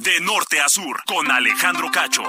De 0.00 0.18
norte 0.20 0.58
a 0.62 0.68
sur, 0.70 1.04
con 1.04 1.30
Alejandro 1.30 1.90
Cacho. 1.90 2.22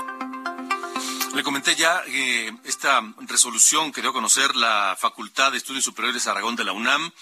Le 1.34 1.42
comenté 1.42 1.74
ya 1.74 2.04
eh, 2.06 2.52
esta 2.66 3.02
resolución 3.22 3.94
que 3.94 4.02
dio 4.02 4.10
a 4.10 4.14
conocer 4.14 4.58
la 4.58 4.98
Facultad 5.00 5.54
de 5.54 5.58
Estudios 5.58 5.86
Superiores 5.86 6.28
Aragón 6.28 6.58
de 6.58 6.66
la 6.66 6.74
UNAM, 6.74 7.14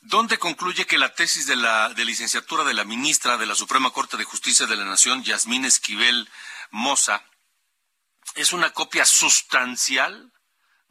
donde 0.00 0.38
concluye 0.38 0.86
que 0.86 0.96
la 0.96 1.14
tesis 1.14 1.46
de 1.46 1.56
la 1.56 1.90
de 1.90 2.06
licenciatura 2.06 2.64
de 2.64 2.72
la 2.72 2.84
ministra 2.84 3.36
de 3.36 3.44
la 3.44 3.54
Suprema 3.54 3.90
Corte 3.90 4.16
de 4.16 4.24
Justicia 4.24 4.64
de 4.64 4.76
la 4.76 4.86
Nación, 4.86 5.22
Yasmín 5.22 5.66
Esquivel 5.66 6.30
Moza, 6.70 7.22
es 8.36 8.54
una 8.54 8.70
copia 8.70 9.04
sustancial 9.04 10.32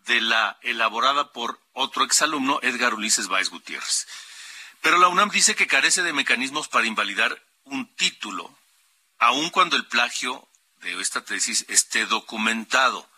de 0.05 0.21
la 0.21 0.59
elaborada 0.61 1.31
por 1.31 1.59
otro 1.71 2.03
exalumno, 2.03 2.59
Edgar 2.61 2.93
Ulises 2.93 3.27
Báez 3.27 3.49
Gutiérrez. 3.49 4.07
Pero 4.81 4.99
la 4.99 5.07
UNAM 5.07 5.31
dice 5.31 5.55
que 5.55 5.65
carece 5.65 6.03
de 6.03 6.13
mecanismos 6.13 6.67
para 6.67 6.85
invalidar 6.85 7.41
un 7.63 7.91
título, 7.95 8.55
aun 9.23 9.49
cuando 9.49 9.75
el 9.75 9.85
plagio 9.85 10.47
de 10.81 10.99
esta 11.01 11.23
tesis 11.23 11.65
esté 11.69 12.05
documentado. 12.05 13.09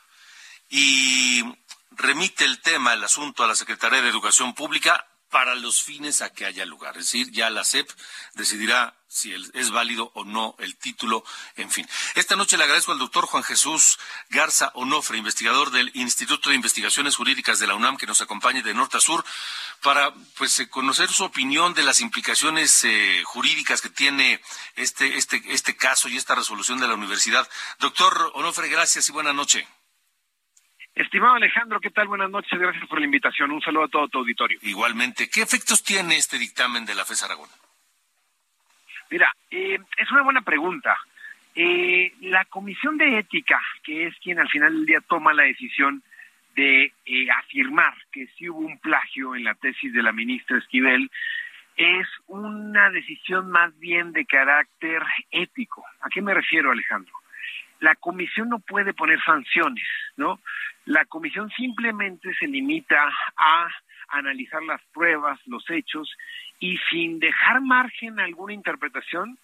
Y 0.70 1.43
remite 1.91 2.45
el 2.45 2.62
tema, 2.62 2.93
el 2.93 3.03
asunto, 3.03 3.43
a 3.43 3.47
la 3.47 3.56
Secretaría 3.56 4.01
de 4.01 4.10
Educación 4.10 4.53
Pública 4.53 5.06
para 5.36 5.56
los 5.56 5.84
fines 5.84 6.22
a 6.22 6.32
que 6.32 6.46
haya 6.46 6.64
lugar. 6.66 6.96
Es 6.96 7.08
decir, 7.08 7.30
ya 7.30 7.50
la 7.50 7.66
SEP 7.66 7.92
decidirá 8.36 8.96
si 9.10 9.34
es 9.34 9.70
válido 9.70 10.10
o 10.16 10.24
no 10.24 10.56
el 10.60 10.78
título, 10.78 11.26
en 11.58 11.70
fin. 11.70 11.86
Esta 12.16 12.38
noche 12.38 12.56
le 12.56 12.64
agradezco 12.64 12.94
al 12.94 13.00
doctor 13.00 13.26
Juan 13.26 13.44
Jesús 13.44 14.00
Garza 14.30 14.72
Onofre, 14.76 15.18
investigador 15.18 15.72
del 15.72 15.92
Instituto 15.94 16.50
de 16.50 16.56
Investigaciones 16.56 17.18
Jurídicas 17.18 17.60
de 17.60 17.68
la 17.68 17.76
UNAM, 17.76 17.98
que 17.98 18.08
nos 18.08 18.22
acompañe 18.22 18.64
de 18.64 18.74
norte 18.74 18.96
a 18.96 19.02
sur 19.02 19.26
para 19.82 20.14
pues 20.38 20.58
eh, 20.60 20.70
conocer 20.70 21.10
su 21.10 21.26
opinión 21.26 21.74
de 21.74 21.84
las 21.84 22.00
implicaciones 22.00 22.86
eh, 22.86 23.22
jurídicas 23.26 23.82
que 23.82 23.90
tiene 23.90 24.42
este, 24.78 25.18
este, 25.18 25.44
este 25.50 25.76
caso 25.76 26.08
y 26.08 26.16
esta 26.16 26.36
resolución 26.36 26.80
de 26.80 26.88
la 26.88 26.94
universidad. 26.94 27.46
Doctor 27.80 28.32
Onofre, 28.36 28.70
gracias 28.70 29.10
y 29.10 29.12
buena 29.12 29.34
noche. 29.34 29.68
Estimado 30.96 31.36
Alejandro, 31.36 31.82
¿qué 31.82 31.89
tal? 31.89 32.08
Buenas 32.08 32.30
noches, 32.30 32.58
gracias 32.58 32.88
por 32.88 33.00
la 33.00 33.06
invitación. 33.06 33.52
Un 33.52 33.62
saludo 33.62 33.84
a 33.84 33.89
todo 33.89 34.08
tu 34.08 34.20
auditorio. 34.20 34.58
Igualmente, 34.62 35.30
¿qué 35.30 35.41
efectos 35.41 35.84
tiene 35.84 36.16
este 36.16 36.38
dictamen 36.38 36.86
de 36.86 36.96
la 36.96 37.04
FES 37.04 37.24
Aragón? 37.24 37.50
Mira, 39.10 39.36
eh, 39.52 39.78
es 39.98 40.12
una 40.12 40.24
buena 40.24 40.41
pregunta. 40.41 40.98
Eh, 41.54 42.14
la 42.22 42.46
Comisión 42.46 42.98
de 42.98 43.20
Ética, 43.20 43.62
que 43.84 44.08
es 44.08 44.16
quien 44.20 44.39
al 44.39 44.50
final 44.50 44.74
del 44.74 44.86
día 44.86 45.02
toma 45.02 45.34
la 45.34 45.43
decisión 45.43 46.02
de 46.56 46.93
eh, 47.06 47.28
afirmar 47.39 47.93
que 48.14 48.28
sí 48.38 48.50
hubo 48.50 48.60
un 48.60 48.80
plagio 48.80 49.36
en 49.36 49.43
la 49.43 49.54
tesis 49.56 49.91
de 49.91 50.02
la 50.02 50.14
ministra 50.14 50.58
Esquivel, 50.58 51.12
es 51.76 52.08
una 52.28 52.89
decisión 52.89 53.52
más 53.52 53.78
bien 53.80 54.14
de 54.14 54.26
carácter 54.26 55.04
ético. 55.30 55.84
¿A 56.00 56.08
qué 56.10 56.22
me 56.22 56.34
refiero, 56.34 56.72
Alejandro? 56.72 57.14
La 57.80 57.96
comisión 57.96 58.50
no 58.50 58.60
puede 58.60 58.94
poner 58.94 59.20
sanciones, 59.24 59.86
¿no? 60.18 60.40
La 60.86 61.06
comisión 61.06 61.50
simplemente 61.52 62.34
se 62.36 62.48
limita 62.48 63.10
a 63.38 63.68
analizar 64.10 64.62
las 64.64 64.82
pruebas, 64.94 65.40
los 65.48 65.68
hechos, 65.70 66.16
y 66.60 66.78
sin 66.90 67.20
dejar 67.20 67.62
margen 67.62 68.20
a 68.20 68.24
alguna 68.24 68.54
interpretación, 68.54 69.38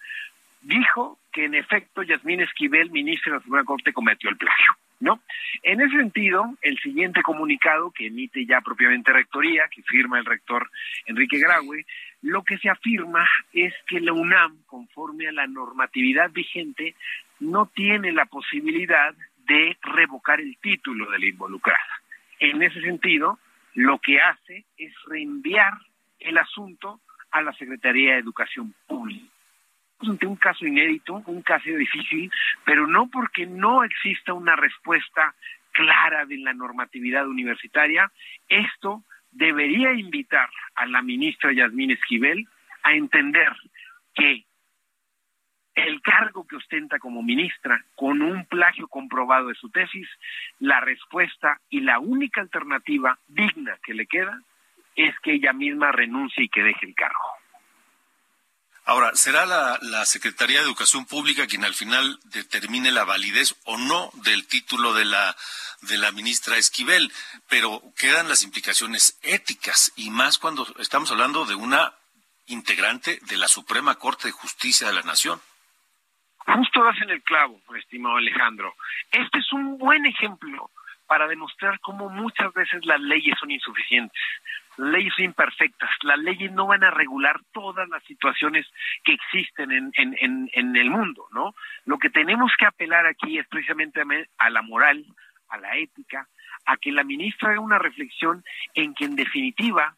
dijo 0.62 1.18
que 1.32 1.44
en 1.44 1.54
efecto 1.54 2.02
Yasmín 2.02 2.40
Esquivel, 2.40 2.90
ministra 2.90 3.32
de 3.32 3.38
la 3.38 3.44
Suprema 3.44 3.64
Corte, 3.64 3.92
cometió 3.92 4.30
el 4.30 4.36
plagio. 4.36 4.72
¿No? 5.00 5.20
En 5.64 5.80
ese 5.80 5.96
sentido, 5.96 6.54
el 6.62 6.78
siguiente 6.78 7.22
comunicado 7.22 7.90
que 7.90 8.06
emite 8.06 8.46
ya 8.46 8.60
propiamente 8.60 9.12
Rectoría, 9.12 9.64
que 9.68 9.82
firma 9.82 10.20
el 10.20 10.24
rector 10.24 10.70
Enrique 11.06 11.40
Graue, 11.40 11.84
lo 12.22 12.44
que 12.44 12.56
se 12.58 12.68
afirma 12.70 13.28
es 13.52 13.74
que 13.88 13.98
la 13.98 14.12
UNAM, 14.12 14.58
conforme 14.66 15.26
a 15.26 15.32
la 15.32 15.48
normatividad 15.48 16.30
vigente, 16.30 16.94
no 17.42 17.66
tiene 17.74 18.12
la 18.12 18.26
posibilidad 18.26 19.14
de 19.46 19.76
revocar 19.82 20.40
el 20.40 20.56
título 20.58 21.10
de 21.10 21.18
la 21.18 21.26
involucrada. 21.26 21.78
En 22.38 22.62
ese 22.62 22.80
sentido, 22.80 23.38
lo 23.74 23.98
que 23.98 24.20
hace 24.20 24.64
es 24.76 24.92
reenviar 25.06 25.74
el 26.20 26.38
asunto 26.38 27.00
a 27.30 27.42
la 27.42 27.52
Secretaría 27.54 28.14
de 28.14 28.20
Educación 28.20 28.74
Pública 28.86 29.32
un 30.02 30.36
caso 30.36 30.66
inédito, 30.66 31.22
un 31.26 31.42
caso 31.42 31.70
difícil, 31.70 32.30
pero 32.64 32.86
no 32.86 33.08
porque 33.08 33.46
no 33.46 33.84
exista 33.84 34.32
una 34.32 34.56
respuesta 34.56 35.34
clara 35.72 36.26
de 36.26 36.38
la 36.38 36.52
normatividad 36.52 37.26
universitaria. 37.26 38.10
Esto 38.48 39.02
debería 39.30 39.92
invitar 39.92 40.48
a 40.74 40.86
la 40.86 41.02
ministra 41.02 41.52
Yasmín 41.52 41.92
Esquivel 41.92 42.46
a 42.82 42.94
entender 42.94 43.52
que 44.14 44.44
el 45.74 46.02
cargo 46.02 46.46
que 46.46 46.56
ostenta 46.56 46.98
como 46.98 47.22
ministra 47.22 47.84
con 47.94 48.22
un 48.22 48.44
plagio 48.46 48.88
comprobado 48.88 49.48
de 49.48 49.54
su 49.54 49.70
tesis, 49.70 50.08
la 50.58 50.80
respuesta 50.80 51.60
y 51.70 51.80
la 51.80 51.98
única 51.98 52.40
alternativa 52.40 53.18
digna 53.26 53.78
que 53.82 53.94
le 53.94 54.06
queda 54.06 54.40
es 54.96 55.14
que 55.20 55.34
ella 55.34 55.52
misma 55.52 55.92
renuncie 55.92 56.44
y 56.44 56.48
que 56.48 56.62
deje 56.62 56.86
el 56.86 56.94
cargo. 56.94 57.18
Ahora, 58.84 59.12
será 59.14 59.46
la, 59.46 60.04
Secretaría 60.04 60.58
de 60.58 60.64
Educación 60.64 61.06
Pública 61.06 61.46
quien 61.46 61.64
al 61.64 61.74
final 61.74 62.18
determine 62.24 62.90
la 62.90 63.04
validez 63.04 63.54
o 63.64 63.78
no 63.78 64.10
del 64.24 64.46
título 64.48 64.92
de 64.92 65.04
la, 65.04 65.36
de 65.82 65.98
la 65.98 66.10
ministra 66.10 66.56
Esquivel, 66.56 67.12
pero 67.48 67.80
quedan 67.96 68.28
las 68.28 68.42
implicaciones 68.42 69.18
éticas 69.22 69.92
y 69.94 70.10
más 70.10 70.38
cuando 70.38 70.66
estamos 70.80 71.12
hablando 71.12 71.44
de 71.44 71.54
una 71.54 71.94
integrante 72.46 73.20
de 73.22 73.36
la 73.36 73.46
Suprema 73.46 73.94
Corte 73.94 74.26
de 74.26 74.32
Justicia 74.32 74.88
de 74.88 74.94
la 74.94 75.02
Nación. 75.02 75.40
Justo 76.46 76.82
das 76.82 77.00
en 77.02 77.10
el 77.10 77.22
clavo, 77.22 77.60
estimado 77.76 78.16
Alejandro. 78.16 78.74
Este 79.10 79.38
es 79.38 79.52
un 79.52 79.78
buen 79.78 80.04
ejemplo 80.06 80.70
para 81.06 81.28
demostrar 81.28 81.78
cómo 81.80 82.08
muchas 82.08 82.52
veces 82.54 82.84
las 82.84 83.00
leyes 83.00 83.38
son 83.38 83.50
insuficientes, 83.50 84.20
las 84.76 84.88
leyes 84.88 85.12
son 85.14 85.26
imperfectas, 85.26 85.90
las 86.02 86.18
leyes 86.18 86.50
no 86.52 86.66
van 86.66 86.84
a 86.84 86.90
regular 86.90 87.38
todas 87.52 87.88
las 87.88 88.02
situaciones 88.04 88.66
que 89.04 89.12
existen 89.12 89.70
en, 89.72 89.92
en, 89.94 90.16
en, 90.20 90.50
en 90.54 90.76
el 90.76 90.90
mundo, 90.90 91.26
¿no? 91.32 91.54
Lo 91.84 91.98
que 91.98 92.10
tenemos 92.10 92.52
que 92.58 92.66
apelar 92.66 93.06
aquí 93.06 93.38
es 93.38 93.46
precisamente 93.48 94.02
a 94.38 94.50
la 94.50 94.62
moral, 94.62 95.04
a 95.50 95.58
la 95.58 95.76
ética, 95.76 96.26
a 96.64 96.76
que 96.76 96.92
la 96.92 97.04
ministra 97.04 97.50
haga 97.50 97.60
una 97.60 97.78
reflexión 97.78 98.42
en 98.74 98.94
que 98.94 99.04
en 99.04 99.16
definitiva 99.16 99.94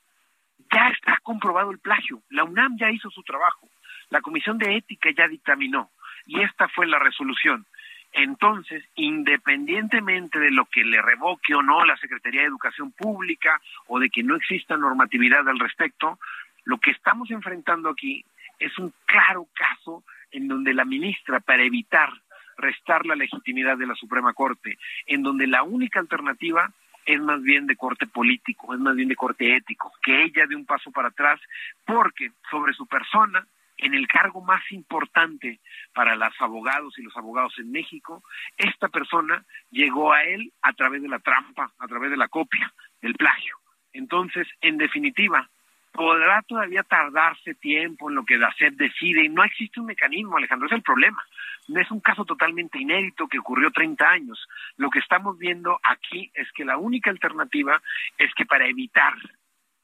ya 0.73 0.89
está 0.89 1.19
comprobado 1.23 1.71
el 1.71 1.79
plagio. 1.79 2.23
La 2.31 2.45
UNAM 2.45 2.77
ya 2.79 2.91
hizo 2.91 3.11
su 3.11 3.23
trabajo, 3.23 3.69
la 4.11 4.21
Comisión 4.21 4.59
de 4.59 4.77
Ética 4.77 5.11
ya 5.17 5.29
dictaminó 5.29 5.91
y 6.27 6.41
esta 6.43 6.69
fue 6.69 6.87
la 6.87 6.99
resolución. 6.99 7.67
Entonces, 8.13 8.85
independientemente 8.95 10.39
de 10.39 10.53
lo 10.53 10.67
que 10.67 10.85
le 10.85 11.03
revoque 11.03 11.55
o 11.55 11.63
no 11.63 11.85
la 11.85 11.97
Secretaría 11.97 12.43
de 12.43 12.47
Educación 12.47 12.93
Pública 12.93 13.61
o 13.89 13.99
de 13.99 14.09
que 14.09 14.23
no 14.23 14.37
exista 14.37 14.77
normatividad 14.77 15.49
al 15.49 15.59
respecto, 15.59 16.19
lo 16.65 16.79
que 16.79 16.93
estamos 16.93 17.31
enfrentando 17.31 17.91
aquí 17.91 18.25
es 18.59 18.79
un 18.79 18.93
claro 19.05 19.49
caso 19.55 20.05
en 20.31 20.47
donde 20.47 20.75
la 20.75 20.85
ministra, 20.85 21.41
para 21.41 21.65
evitar 21.65 22.11
restar 22.57 23.05
la 23.05 23.17
legitimidad 23.17 23.77
de 23.77 23.87
la 23.87 23.97
Suprema 23.97 24.33
Corte, 24.33 24.79
en 25.07 25.25
donde 25.25 25.49
la 25.49 25.65
única 25.65 25.99
alternativa 25.99 26.71
es 27.05 27.21
más 27.21 27.43
bien 27.43 27.67
de 27.67 27.77
corte 27.77 28.07
político, 28.07 28.75
es 28.75 28.81
más 28.81 28.95
bien 28.95 29.09
de 29.09 29.17
corte 29.17 29.57
ético, 29.57 29.93
que 30.03 30.23
ella 30.23 30.47
dé 30.47 30.55
un 30.55 30.65
paso 30.65 30.91
para 30.91 31.09
atrás, 31.09 31.41
porque 31.85 32.31
sobre 32.51 32.73
su 32.73 32.87
persona 32.87 33.47
en 33.77 33.95
el 33.95 34.07
cargo 34.07 34.43
más 34.43 34.63
importante 34.71 35.61
para 35.93 36.17
los 36.17 36.35
abogados 36.41 36.99
y 36.99 37.03
los 37.03 37.17
abogados 37.17 37.55
en 37.59 37.71
México, 37.71 38.23
esta 38.57 38.89
persona 38.89 39.45
llegó 39.71 40.13
a 40.13 40.23
él 40.25 40.53
a 40.63 40.73
través 40.73 41.03
de 41.03 41.09
la 41.09 41.19
trampa, 41.19 41.73
a 41.79 41.87
través 41.87 42.11
de 42.11 42.17
la 42.17 42.29
copia, 42.29 42.73
del 43.01 43.15
plagio. 43.15 43.57
Entonces, 43.93 44.47
en 44.61 44.77
definitiva, 44.79 45.49
podrá 45.93 46.43
todavía 46.43 46.83
tardarse 46.83 47.55
tiempo 47.55 48.11
en 48.11 48.17
lo 48.17 48.25
que 48.25 48.39
SEP 48.59 48.75
decide 48.75 49.25
y 49.25 49.29
no 49.29 49.45
existe 49.45 49.79
un 49.79 49.87
mecanismo, 49.87 50.37
Alejandro, 50.37 50.67
es 50.67 50.73
el 50.73 50.83
problema. 50.83 51.23
No 51.69 51.81
es 51.81 51.91
un 51.91 52.01
caso 52.01 52.25
totalmente 52.25 52.79
inédito 52.79 53.29
que 53.29 53.39
ocurrió 53.39 53.71
30 53.71 54.05
años. 54.05 54.47
Lo 54.77 54.91
que 54.91 54.99
estamos 54.99 55.39
viendo 55.39 55.79
aquí 55.85 56.31
es 56.35 56.51
que 56.53 56.65
la 56.65 56.77
única 56.77 57.11
alternativa 57.11 57.81
es 58.19 58.35
que 58.35 58.45
para 58.45 58.67
evitar 58.67 59.15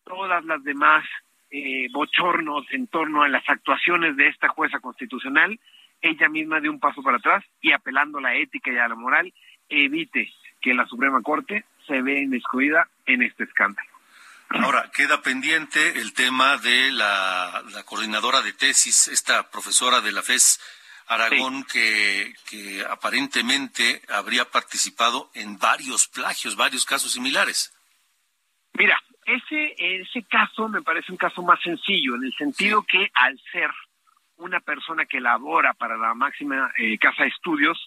todas 0.05 0.45
las 0.45 0.63
demás 0.65 1.05
eh, 1.51 1.89
bochornos 1.93 2.67
en 2.71 2.87
torno 2.87 3.23
a 3.23 3.29
las 3.29 3.49
actuaciones 3.49 4.17
de 4.17 4.29
esta 4.29 4.49
jueza 4.49 4.79
constitucional, 4.81 5.59
ella 6.01 6.29
misma 6.29 6.61
de 6.61 6.69
un 6.69 6.81
paso 6.81 7.03
para 7.03 7.19
atrás 7.19 7.45
y 7.61 7.73
apelando 7.73 8.19
a 8.19 8.23
la 8.23 8.35
ética 8.35 8.73
y 8.73 8.79
a 8.79 8.89
la 8.89 8.95
moral, 8.95 9.33
evite 9.69 10.33
que 10.61 10.75
la 10.75 10.87
Suprema 10.87 11.23
Corte 11.23 11.65
se 11.87 12.03
vea 12.03 12.21
inmiscuida 12.21 12.89
en 13.07 13.23
este 13.23 13.45
escándalo. 13.45 13.89
Ahora, 14.51 14.91
queda 14.93 15.23
pendiente 15.23 16.01
el 16.01 16.13
tema 16.13 16.57
de 16.59 16.91
la, 16.91 17.63
la 17.73 17.85
coordinadora 17.85 18.43
de 18.43 18.53
tesis, 18.53 19.09
esta 19.09 19.49
profesora 19.49 20.01
de 20.01 20.11
la 20.13 20.23
FES 20.23 20.61
Aragón 21.07 21.65
que, 21.65 22.35
que 22.49 22.85
aparentemente 22.89 24.01
habría 24.09 24.45
participado 24.49 25.31
en 25.35 25.59
varios 25.59 26.07
plagios, 26.07 26.55
varios 26.55 26.85
casos 26.85 27.13
similares. 27.13 27.73
Mira, 28.75 29.01
ese, 29.27 29.75
ese 29.79 30.23
caso 30.25 30.69
me 30.69 30.83
parece 30.83 31.13
un 31.13 31.19
caso 31.19 31.43
más 31.43 31.61
sencillo, 31.63 32.17
en 32.17 32.25
el 32.25 32.33
sentido 32.35 32.83
que 32.83 33.11
al 33.15 33.39
ser 33.53 33.71
una 34.37 34.61
persona 34.61 35.05
que 35.05 35.21
labora 35.21 35.75
para 35.75 35.97
la 35.97 36.15
máxima 36.15 36.73
eh, 36.79 36.97
casa 36.99 37.25
de 37.25 37.29
estudios, 37.29 37.79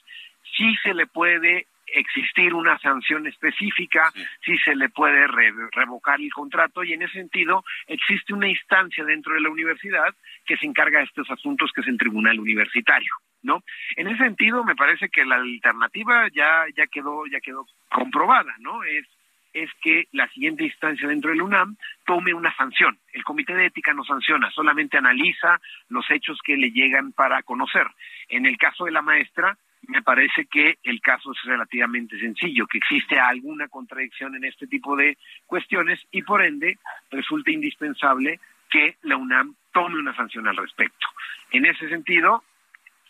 sí 0.55 0.75
se 0.83 0.93
le 0.93 1.07
puede 1.07 1.67
existir 1.87 2.53
una 2.53 2.77
sanción 2.79 3.27
específica, 3.27 4.11
sí 4.45 4.57
se 4.59 4.75
le 4.75 4.89
puede 4.89 5.27
re- 5.27 5.53
revocar 5.71 6.19
el 6.21 6.31
contrato 6.31 6.83
y 6.83 6.93
en 6.93 7.01
ese 7.01 7.13
sentido 7.13 7.63
existe 7.87 8.33
una 8.33 8.47
instancia 8.47 9.03
dentro 9.03 9.33
de 9.33 9.41
la 9.41 9.49
universidad 9.49 10.15
que 10.45 10.57
se 10.57 10.65
encarga 10.65 10.99
de 10.99 11.05
estos 11.05 11.29
asuntos 11.29 11.71
que 11.73 11.81
es 11.81 11.87
el 11.87 11.97
tribunal 11.97 12.39
universitario, 12.39 13.11
¿no? 13.41 13.63
En 13.95 14.07
ese 14.07 14.23
sentido 14.23 14.63
me 14.63 14.75
parece 14.75 15.09
que 15.09 15.25
la 15.25 15.35
alternativa 15.35 16.27
ya 16.33 16.65
ya 16.75 16.87
quedó 16.87 17.25
ya 17.27 17.39
quedó 17.41 17.65
comprobada, 17.89 18.53
¿no? 18.59 18.83
Es 18.83 19.05
es 19.53 19.69
que 19.81 20.07
la 20.11 20.27
siguiente 20.29 20.63
instancia 20.63 21.07
dentro 21.07 21.29
del 21.31 21.41
UNAM 21.41 21.77
tome 22.05 22.33
una 22.33 22.53
sanción. 22.55 22.97
El 23.13 23.23
comité 23.23 23.53
de 23.53 23.67
ética 23.67 23.93
no 23.93 24.03
sanciona, 24.03 24.49
solamente 24.51 24.97
analiza 24.97 25.59
los 25.89 26.09
hechos 26.09 26.39
que 26.43 26.57
le 26.57 26.71
llegan 26.71 27.11
para 27.11 27.43
conocer. 27.43 27.87
En 28.29 28.45
el 28.45 28.57
caso 28.57 28.85
de 28.85 28.91
la 28.91 29.01
maestra, 29.01 29.57
me 29.87 30.01
parece 30.01 30.45
que 30.45 30.77
el 30.83 31.01
caso 31.01 31.31
es 31.31 31.37
relativamente 31.43 32.17
sencillo, 32.19 32.67
que 32.67 32.77
existe 32.77 33.19
alguna 33.19 33.67
contradicción 33.67 34.35
en 34.35 34.45
este 34.45 34.67
tipo 34.67 34.95
de 34.95 35.17
cuestiones 35.45 35.99
y 36.11 36.21
por 36.21 36.43
ende 36.43 36.77
resulta 37.11 37.51
indispensable 37.51 38.39
que 38.69 38.97
la 39.03 39.17
UNAM 39.17 39.55
tome 39.71 39.99
una 39.99 40.15
sanción 40.15 40.47
al 40.47 40.57
respecto. 40.57 41.07
En 41.51 41.65
ese 41.65 41.89
sentido, 41.89 42.43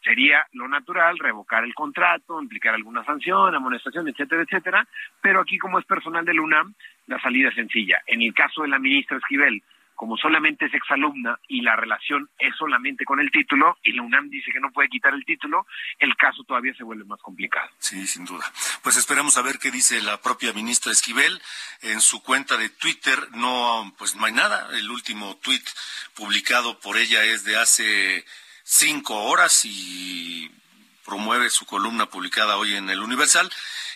sería 0.03 0.45
lo 0.51 0.67
natural 0.67 1.17
revocar 1.17 1.63
el 1.63 1.73
contrato, 1.73 2.41
implicar 2.41 2.75
alguna 2.75 3.03
sanción, 3.05 3.55
amonestación, 3.55 4.07
etcétera, 4.07 4.43
etcétera, 4.43 4.87
pero 5.21 5.41
aquí 5.41 5.57
como 5.57 5.79
es 5.79 5.85
personal 5.85 6.25
de 6.25 6.33
la 6.33 6.41
UNAM, 6.41 6.73
la 7.07 7.19
salida 7.21 7.49
es 7.49 7.55
sencilla. 7.55 7.99
En 8.07 8.21
el 8.21 8.33
caso 8.33 8.63
de 8.63 8.67
la 8.67 8.79
ministra 8.79 9.17
Esquivel, 9.17 9.63
como 9.95 10.17
solamente 10.17 10.65
es 10.65 10.73
exalumna 10.73 11.39
y 11.47 11.61
la 11.61 11.75
relación 11.75 12.29
es 12.37 12.55
solamente 12.57 13.05
con 13.05 13.19
el 13.19 13.31
título, 13.31 13.77
y 13.83 13.93
la 13.93 14.01
UNAM 14.01 14.29
dice 14.29 14.51
que 14.51 14.59
no 14.59 14.71
puede 14.71 14.89
quitar 14.89 15.13
el 15.13 15.23
título, 15.23 15.65
el 15.99 16.15
caso 16.15 16.43
todavía 16.43 16.73
se 16.73 16.83
vuelve 16.83 17.05
más 17.05 17.21
complicado. 17.21 17.69
Sí, 17.77 18.05
sin 18.07 18.25
duda. 18.25 18.43
Pues 18.81 18.97
esperamos 18.97 19.37
a 19.37 19.41
ver 19.41 19.59
qué 19.59 19.71
dice 19.71 20.01
la 20.01 20.19
propia 20.21 20.51
ministra 20.51 20.91
Esquivel 20.91 21.39
en 21.81 22.01
su 22.01 22.21
cuenta 22.23 22.57
de 22.57 22.69
Twitter. 22.69 23.17
No, 23.35 23.93
pues 23.97 24.15
no 24.15 24.25
hay 24.25 24.33
nada. 24.33 24.67
El 24.77 24.89
último 24.89 25.37
tuit 25.37 25.63
publicado 26.15 26.79
por 26.79 26.97
ella 26.97 27.23
es 27.23 27.43
de 27.43 27.57
hace 27.57 28.25
cinco 28.63 29.25
horas 29.25 29.65
y 29.65 30.49
promueve 31.05 31.49
su 31.49 31.65
columna 31.65 32.05
publicada 32.05 32.57
hoy 32.57 32.75
en 32.75 32.89
el 32.89 32.99
Universal 32.99 33.49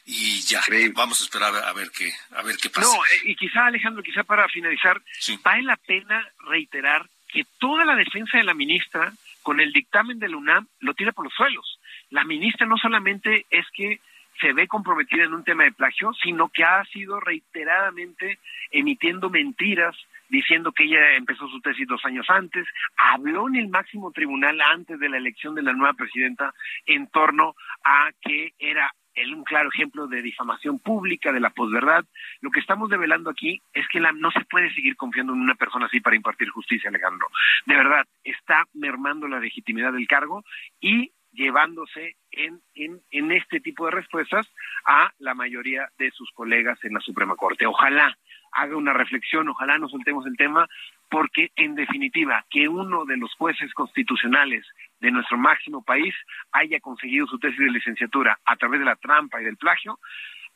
y 0.05 0.41
ya 0.41 0.61
vamos 0.93 1.20
a 1.22 1.24
esperar 1.24 1.53
a 1.55 1.74
ver 1.74 1.89
qué 1.91 2.11
a 2.32 2.41
ver 2.41 2.55
qué 2.57 2.70
pasa. 2.70 2.88
No, 2.88 3.03
eh, 3.05 3.22
y 3.26 3.36
quizá 3.36 3.65
Alejandro, 3.65 4.03
quizá 4.03 4.24
para 4.24 4.47
finalizar, 4.47 5.01
vale 5.43 5.63
la 5.63 5.78
pena 5.78 6.26
reiterar 6.49 7.09
que 7.28 7.45
toda 7.59 7.84
la 7.86 7.95
defensa 7.95 8.38
de 8.38 8.43
la 8.43 8.53
ministra 8.53 9.13
con 9.43 9.59
el 9.59 9.74
dictamen 9.74 10.20
de 10.20 10.30
la 10.30 10.38
UNAM 10.38 10.68
lo 10.80 10.93
tira 10.93 11.11
por 11.11 11.26
los 11.26 11.34
suelos. 11.34 11.80
La 12.09 12.24
ministra 12.24 12.65
no 12.65 12.78
solamente 12.78 13.45
es 13.49 13.65
que 13.74 13.99
se 14.39 14.53
ve 14.53 14.68
comprometida 14.68 15.24
en 15.24 15.34
un 15.34 15.43
tema 15.43 15.63
de 15.63 15.72
plagio, 15.72 16.13
sino 16.22 16.49
que 16.49 16.63
ha 16.63 16.84
sido 16.86 17.20
reiteradamente 17.20 18.39
emitiendo 18.72 19.30
mentiras, 19.30 19.95
diciendo 20.30 20.71
que 20.71 20.84
ella 20.84 21.15
empezó 21.15 21.47
su 21.47 21.61
tesis 21.61 21.88
dos 21.88 22.03
años 22.05 22.25
antes, 22.30 22.65
habló 22.97 23.47
en 23.47 23.55
el 23.55 23.69
máximo 23.69 24.11
tribunal 24.11 24.59
antes 24.61 24.99
de 24.99 25.09
la 25.09 25.17
elección 25.17 25.55
de 25.55 25.63
la 25.63 25.73
nueva 25.73 25.93
presidenta 25.93 26.53
en 26.86 27.07
torno 27.07 27.55
a 27.84 28.11
que 28.21 28.53
era 28.59 28.91
un 29.34 29.43
claro 29.43 29.69
ejemplo 29.73 30.07
de 30.07 30.21
difamación 30.21 30.80
pública, 30.80 31.32
de 31.32 31.39
la 31.39 31.49
posverdad. 31.49 32.05
Lo 32.41 32.51
que 32.51 32.59
estamos 32.59 32.89
develando 32.89 33.30
aquí 33.30 33.61
es 33.73 33.88
que 33.88 33.99
la, 33.99 34.11
no 34.11 34.32
se 34.32 34.45
puede 34.45 34.71
seguir 34.73 34.95
confiando 34.95 35.34
en 35.34 35.41
una 35.41 35.55
persona 35.55 35.88
así 35.88 35.99
para 35.99 36.15
impartir 36.15 36.49
justicia, 36.49 36.89
Alejandro. 36.89 37.28
De 37.65 37.75
verdad, 37.75 38.05
está 38.23 38.65
mermando 38.73 39.28
la 39.28 39.39
legitimidad 39.39 39.93
del 39.93 40.07
cargo 40.07 40.43
y 40.80 41.11
llevándose 41.32 42.15
en, 42.32 42.61
en, 42.75 43.01
en 43.11 43.32
este 43.32 43.59
tipo 43.59 43.86
de 43.86 43.91
respuestas 43.91 44.47
a 44.86 45.11
la 45.19 45.34
mayoría 45.34 45.89
de 45.97 46.11
sus 46.11 46.32
colegas 46.32 46.84
en 46.84 46.93
la 46.93 46.99
Suprema 46.99 47.36
Corte. 47.36 47.65
Ojalá 47.65 48.17
haga 48.58 48.76
una 48.76 48.91
reflexión, 48.93 49.47
ojalá 49.49 49.78
no 49.78 49.88
soltemos 49.88 50.26
el 50.26 50.36
tema, 50.36 50.68
porque 51.10 51.51
en 51.55 51.76
definitiva 51.76 52.43
que 52.49 52.68
uno 52.68 53.05
de 53.05 53.16
los 53.18 53.32
jueces 53.36 53.72
constitucionales 53.74 54.66
de 54.99 55.12
nuestro 55.12 55.38
máximo 55.38 55.84
país 55.84 56.14
haya 56.51 56.80
conseguido 56.80 57.28
su 57.28 57.38
tesis 57.39 57.60
de 57.60 57.70
licenciatura 57.72 58.39
a 58.45 58.55
través 58.55 58.80
de 58.80 58.86
la 58.86 58.95
trampa 58.95 59.39
y 59.39 59.45
del 59.45 59.58
plagio, 59.58 59.99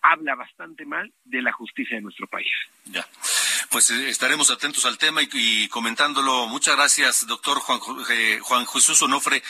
habla 0.02 0.34
bastante 0.34 0.84
mal 0.86 1.14
de 1.26 1.42
la 1.44 1.52
justicia 1.52 1.96
de 1.96 2.02
nuestro 2.02 2.26
país. 2.28 2.52
Ya. 2.86 3.06
Pues 3.70 3.92
eh, 3.92 4.10
estaremos 4.10 4.50
atentos 4.50 4.84
al 4.86 4.98
tema 4.98 5.22
y, 5.22 5.68
comentándolo. 5.70 6.48
Muchas 6.48 6.76
gracias, 6.76 7.28
doctor 7.28 7.60
Juan, 7.60 7.80
Ju- 7.80 8.06
eh, 8.10 8.40
Juan 8.42 8.66
Jesús 8.66 9.02
Onofre, 9.04 9.44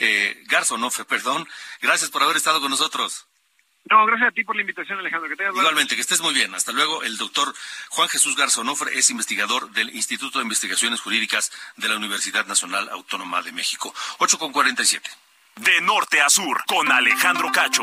eh, 0.00 0.42
Garza 0.48 0.74
Onofre, 0.74 1.04
perdón. 1.04 1.46
Gracias 1.80 2.10
por 2.10 2.22
haber 2.22 2.36
estado 2.36 2.60
con 2.60 2.70
nosotros. 2.70 3.28
No, 3.90 4.06
gracias 4.06 4.28
a 4.28 4.32
ti 4.32 4.44
por 4.44 4.54
la 4.56 4.62
invitación, 4.62 4.98
Alejandro. 4.98 5.28
Que 5.28 5.36
tengas 5.36 5.54
Igualmente, 5.54 5.94
que 5.96 6.00
estés 6.00 6.20
muy 6.20 6.32
bien. 6.32 6.54
Hasta 6.54 6.72
luego. 6.72 7.02
El 7.02 7.16
doctor 7.18 7.52
Juan 7.90 8.08
Jesús 8.08 8.36
Garza 8.36 8.60
Onofre 8.60 8.96
es 8.98 9.10
investigador 9.10 9.70
del 9.72 9.90
Instituto 9.94 10.38
de 10.38 10.44
Investigaciones 10.44 11.00
Jurídicas 11.00 11.50
de 11.76 11.88
la 11.88 11.96
Universidad 11.96 12.46
Nacional 12.46 12.88
Autónoma 12.90 13.42
de 13.42 13.52
México. 13.52 13.92
8 14.18 14.38
con 14.38 14.52
47. 14.52 15.10
De 15.56 15.80
norte 15.82 16.20
a 16.22 16.30
sur, 16.30 16.64
con 16.66 16.90
Alejandro 16.90 17.50
Cacho. 17.52 17.82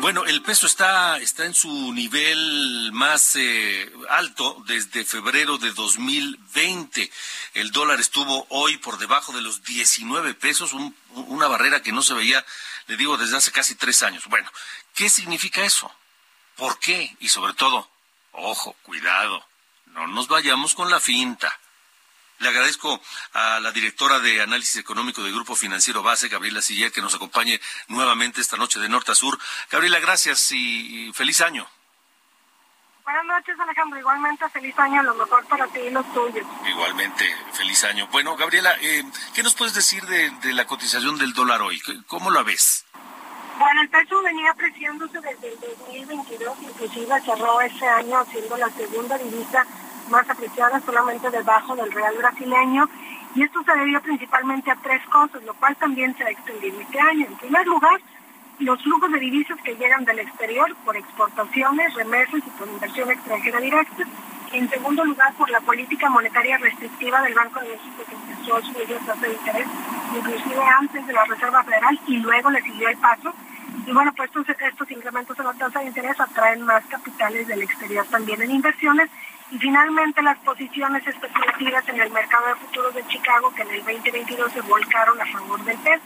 Bueno, 0.00 0.24
el 0.26 0.42
peso 0.42 0.66
está, 0.66 1.16
está 1.18 1.46
en 1.46 1.54
su 1.54 1.92
nivel 1.94 2.90
más 2.92 3.34
eh, 3.36 3.90
alto 4.10 4.62
desde 4.66 5.04
febrero 5.04 5.56
de 5.58 5.72
2020. 5.72 7.10
El 7.54 7.70
dólar 7.72 7.98
estuvo 8.00 8.46
hoy 8.50 8.76
por 8.78 8.98
debajo 8.98 9.32
de 9.32 9.40
los 9.40 9.62
19 9.64 10.34
pesos, 10.34 10.72
un- 10.74 10.94
una 11.14 11.46
barrera 11.48 11.82
que 11.82 11.92
no 11.92 12.02
se 12.02 12.12
veía, 12.14 12.44
le 12.86 12.96
digo, 12.96 13.16
desde 13.16 13.36
hace 13.36 13.52
casi 13.52 13.74
tres 13.74 14.02
años. 14.02 14.24
Bueno, 14.26 14.50
¿qué 14.94 15.08
significa 15.08 15.64
eso? 15.64 15.92
¿Por 16.56 16.78
qué? 16.78 17.16
Y 17.20 17.28
sobre 17.28 17.54
todo, 17.54 17.88
ojo, 18.32 18.74
cuidado, 18.82 19.44
no 19.86 20.06
nos 20.06 20.28
vayamos 20.28 20.74
con 20.74 20.90
la 20.90 21.00
finta. 21.00 21.58
Le 22.38 22.48
agradezco 22.48 23.00
a 23.32 23.60
la 23.60 23.72
directora 23.72 24.20
de 24.20 24.42
análisis 24.42 24.76
económico 24.76 25.22
del 25.22 25.32
Grupo 25.32 25.56
Financiero 25.56 26.02
Base, 26.02 26.28
Gabriela 26.28 26.60
Siller, 26.60 26.92
que 26.92 27.00
nos 27.00 27.14
acompañe 27.14 27.60
nuevamente 27.88 28.40
esta 28.40 28.58
noche 28.58 28.78
de 28.78 28.90
norte 28.90 29.12
a 29.12 29.14
sur. 29.14 29.38
Gabriela, 29.70 29.98
gracias 30.00 30.52
y, 30.52 31.08
y 31.08 31.12
feliz 31.14 31.40
año. 31.40 31.66
Buenas 33.06 33.24
noches, 33.24 33.54
Alejandro. 33.60 34.00
Igualmente, 34.00 34.48
feliz 34.50 34.76
año, 34.80 35.00
lo 35.04 35.14
mejor 35.14 35.44
para 35.46 35.66
ti 35.68 35.78
y 35.78 35.90
los 35.90 36.04
tuyos. 36.12 36.44
Igualmente, 36.68 37.24
feliz 37.52 37.84
año. 37.84 38.08
Bueno, 38.10 38.36
Gabriela, 38.36 38.72
eh, 38.80 39.04
¿qué 39.32 39.44
nos 39.44 39.54
puedes 39.54 39.74
decir 39.74 40.04
de, 40.06 40.30
de 40.42 40.52
la 40.52 40.64
cotización 40.66 41.16
del 41.16 41.32
dólar 41.32 41.62
hoy? 41.62 41.78
¿Qué- 41.80 42.02
¿Cómo 42.08 42.32
la 42.32 42.42
ves? 42.42 42.84
Bueno, 43.60 43.80
el 43.82 43.88
peso 43.90 44.20
venía 44.22 44.50
apreciándose 44.50 45.20
desde 45.20 45.52
el 45.52 45.60
2022, 45.60 46.58
inclusive 46.62 47.20
cerró 47.24 47.60
ese 47.60 47.86
año 47.86 48.24
siendo 48.24 48.56
la 48.56 48.68
segunda 48.70 49.16
divisa 49.18 49.64
más 50.10 50.28
apreciada, 50.28 50.80
solamente 50.80 51.30
debajo 51.30 51.76
del 51.76 51.92
real 51.92 52.16
brasileño. 52.18 52.90
Y 53.36 53.44
esto 53.44 53.62
se 53.64 53.72
debió 53.72 54.02
principalmente 54.02 54.70
a 54.72 54.76
tres 54.76 55.00
cosas, 55.06 55.44
lo 55.44 55.54
cual 55.54 55.76
también 55.76 56.16
se 56.16 56.24
ha 56.24 56.30
extendido 56.30 56.80
este 56.80 56.98
año. 57.00 57.26
En 57.26 57.36
primer 57.36 57.66
lugar, 57.68 58.00
los 58.58 58.82
flujos 58.82 59.12
de 59.12 59.18
divisas 59.18 59.58
que 59.62 59.74
llegan 59.74 60.04
del 60.04 60.20
exterior 60.20 60.74
por 60.84 60.96
exportaciones, 60.96 61.94
remesas 61.94 62.40
y 62.46 62.50
por 62.58 62.68
inversión 62.68 63.10
extranjera 63.10 63.60
directa. 63.60 64.04
En 64.52 64.70
segundo 64.70 65.04
lugar, 65.04 65.34
por 65.34 65.50
la 65.50 65.60
política 65.60 66.08
monetaria 66.08 66.56
restrictiva 66.56 67.20
del 67.22 67.34
Banco 67.34 67.60
de 67.60 67.68
México 67.68 68.04
que 68.08 68.14
empezó 68.14 68.56
a 68.56 68.62
subir 68.62 68.88
la 68.90 68.98
tasa 69.00 69.26
de 69.26 69.34
interés, 69.34 69.66
inclusive 70.16 70.62
antes 70.78 71.06
de 71.06 71.12
la 71.12 71.24
Reserva 71.24 71.64
Federal 71.64 72.00
y 72.06 72.16
luego 72.18 72.50
le 72.50 72.62
siguió 72.62 72.88
el 72.88 72.96
paso. 72.96 73.34
Y 73.86 73.92
bueno, 73.92 74.12
pues 74.16 74.30
estos, 74.30 74.48
estos 74.48 74.90
incrementos 74.90 75.38
en 75.38 75.44
la 75.44 75.52
tasa 75.52 75.80
de 75.80 75.86
interés 75.86 76.18
atraen 76.18 76.62
más 76.62 76.84
capitales 76.86 77.46
del 77.48 77.62
exterior 77.62 78.06
también 78.06 78.40
en 78.40 78.50
inversiones. 78.52 79.10
Y 79.50 79.58
finalmente 79.58 80.22
las 80.22 80.38
posiciones 80.38 81.06
especulativas 81.06 81.88
en 81.88 82.00
el 82.00 82.10
mercado 82.10 82.48
de 82.48 82.54
futuros 82.56 82.94
de 82.94 83.06
Chicago 83.06 83.52
que 83.54 83.62
en 83.62 83.70
el 83.70 83.84
2022 83.84 84.52
se 84.52 84.60
volcaron 84.62 85.20
a 85.20 85.26
favor 85.26 85.62
del 85.64 85.78
peso. 85.78 86.02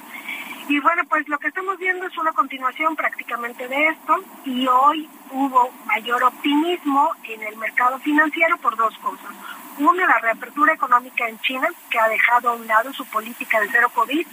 Y 0.70 0.78
bueno, 0.78 1.02
pues 1.08 1.28
lo 1.28 1.36
que 1.40 1.48
estamos 1.48 1.76
viendo 1.78 2.06
es 2.06 2.16
una 2.16 2.30
continuación 2.30 2.94
prácticamente 2.94 3.66
de 3.66 3.88
esto 3.88 4.22
y 4.44 4.68
hoy 4.68 5.10
hubo 5.32 5.68
mayor 5.86 6.22
optimismo 6.22 7.10
en 7.24 7.42
el 7.42 7.56
mercado 7.56 7.98
financiero 7.98 8.56
por 8.58 8.76
dos 8.76 8.96
cosas. 8.98 9.32
Una, 9.80 10.06
la 10.06 10.20
reapertura 10.20 10.72
económica 10.72 11.28
en 11.28 11.40
China, 11.40 11.66
que 11.90 11.98
ha 11.98 12.08
dejado 12.08 12.50
a 12.50 12.52
un 12.54 12.68
lado 12.68 12.92
su 12.92 13.04
política 13.06 13.60
de 13.60 13.68
cero 13.68 13.90
COVID. 13.92 14.24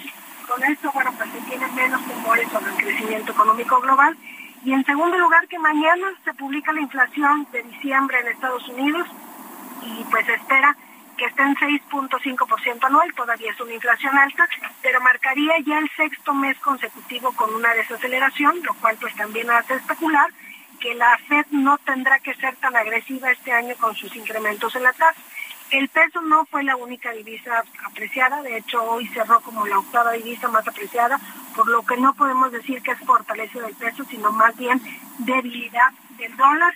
Con 0.47 0.63
esto, 0.63 0.91
bueno, 0.93 1.11
pues 1.17 1.27
se 1.31 1.41
tienen 1.49 1.73
menos 1.73 2.05
temores 2.05 2.47
sobre 2.51 2.69
el 2.69 2.77
crecimiento 2.77 3.31
económico 3.31 3.81
global. 3.81 4.15
Y 4.63 4.73
en 4.73 4.85
segundo 4.85 5.17
lugar, 5.17 5.47
que 5.47 5.57
mañana 5.57 6.13
se 6.23 6.35
publica 6.35 6.71
la 6.71 6.81
inflación 6.81 7.47
de 7.51 7.63
diciembre 7.63 8.19
en 8.19 8.27
Estados 8.27 8.67
Unidos 8.69 9.07
y 9.81 10.03
pues 10.11 10.29
espera 10.29 10.77
que 11.18 11.26
está 11.26 11.43
en 11.43 11.55
6.5% 11.55 12.84
anual, 12.86 13.13
todavía 13.13 13.51
es 13.51 13.59
una 13.59 13.74
inflación 13.74 14.18
alta, 14.18 14.47
pero 14.82 15.01
marcaría 15.01 15.53
ya 15.65 15.80
el 15.80 15.89
sexto 15.97 16.34
mes 16.34 16.57
consecutivo 16.59 17.32
con 17.34 17.53
una 17.53 17.74
desaceleración, 17.74 18.61
lo 18.63 18.74
cual 18.76 18.97
pues 19.01 19.15
también 19.15 19.49
hace 19.49 19.76
especular 19.76 20.30
que 20.80 20.93
la 20.93 21.18
Fed 21.28 21.45
no 21.51 21.78
tendrá 21.80 22.20
que 22.20 22.36
ser 22.36 22.55
tan 22.57 22.76
agresiva 22.76 23.32
este 23.32 23.51
año 23.51 23.76
con 23.80 23.95
sus 23.95 24.15
incrementos 24.15 24.76
en 24.76 24.84
la 24.84 24.93
tasa. 24.93 25.20
El 25.72 25.89
peso 25.89 26.22
no 26.22 26.45
fue 26.45 26.63
la 26.63 26.78
única 26.78 27.11
divisa 27.11 27.63
apreciada, 27.86 28.41
de 28.41 28.57
hecho 28.57 28.82
hoy 28.84 29.05
cerró 29.07 29.41
como 29.41 29.68
la 29.68 29.80
octava 29.80 30.13
divisa 30.13 30.47
más 30.47 30.65
apreciada, 30.65 31.20
por 31.55 31.68
lo 31.68 31.86
que 31.86 31.97
no 31.97 32.13
podemos 32.13 32.51
decir 32.51 32.82
que 32.82 32.91
es 32.91 32.99
fortaleza 32.99 33.59
del 33.59 33.76
peso, 33.76 34.05
sino 34.05 34.32
más 34.32 34.55
bien 34.55 34.82
debilidad 35.18 35.91
del 36.18 36.38
dólar. 36.38 36.74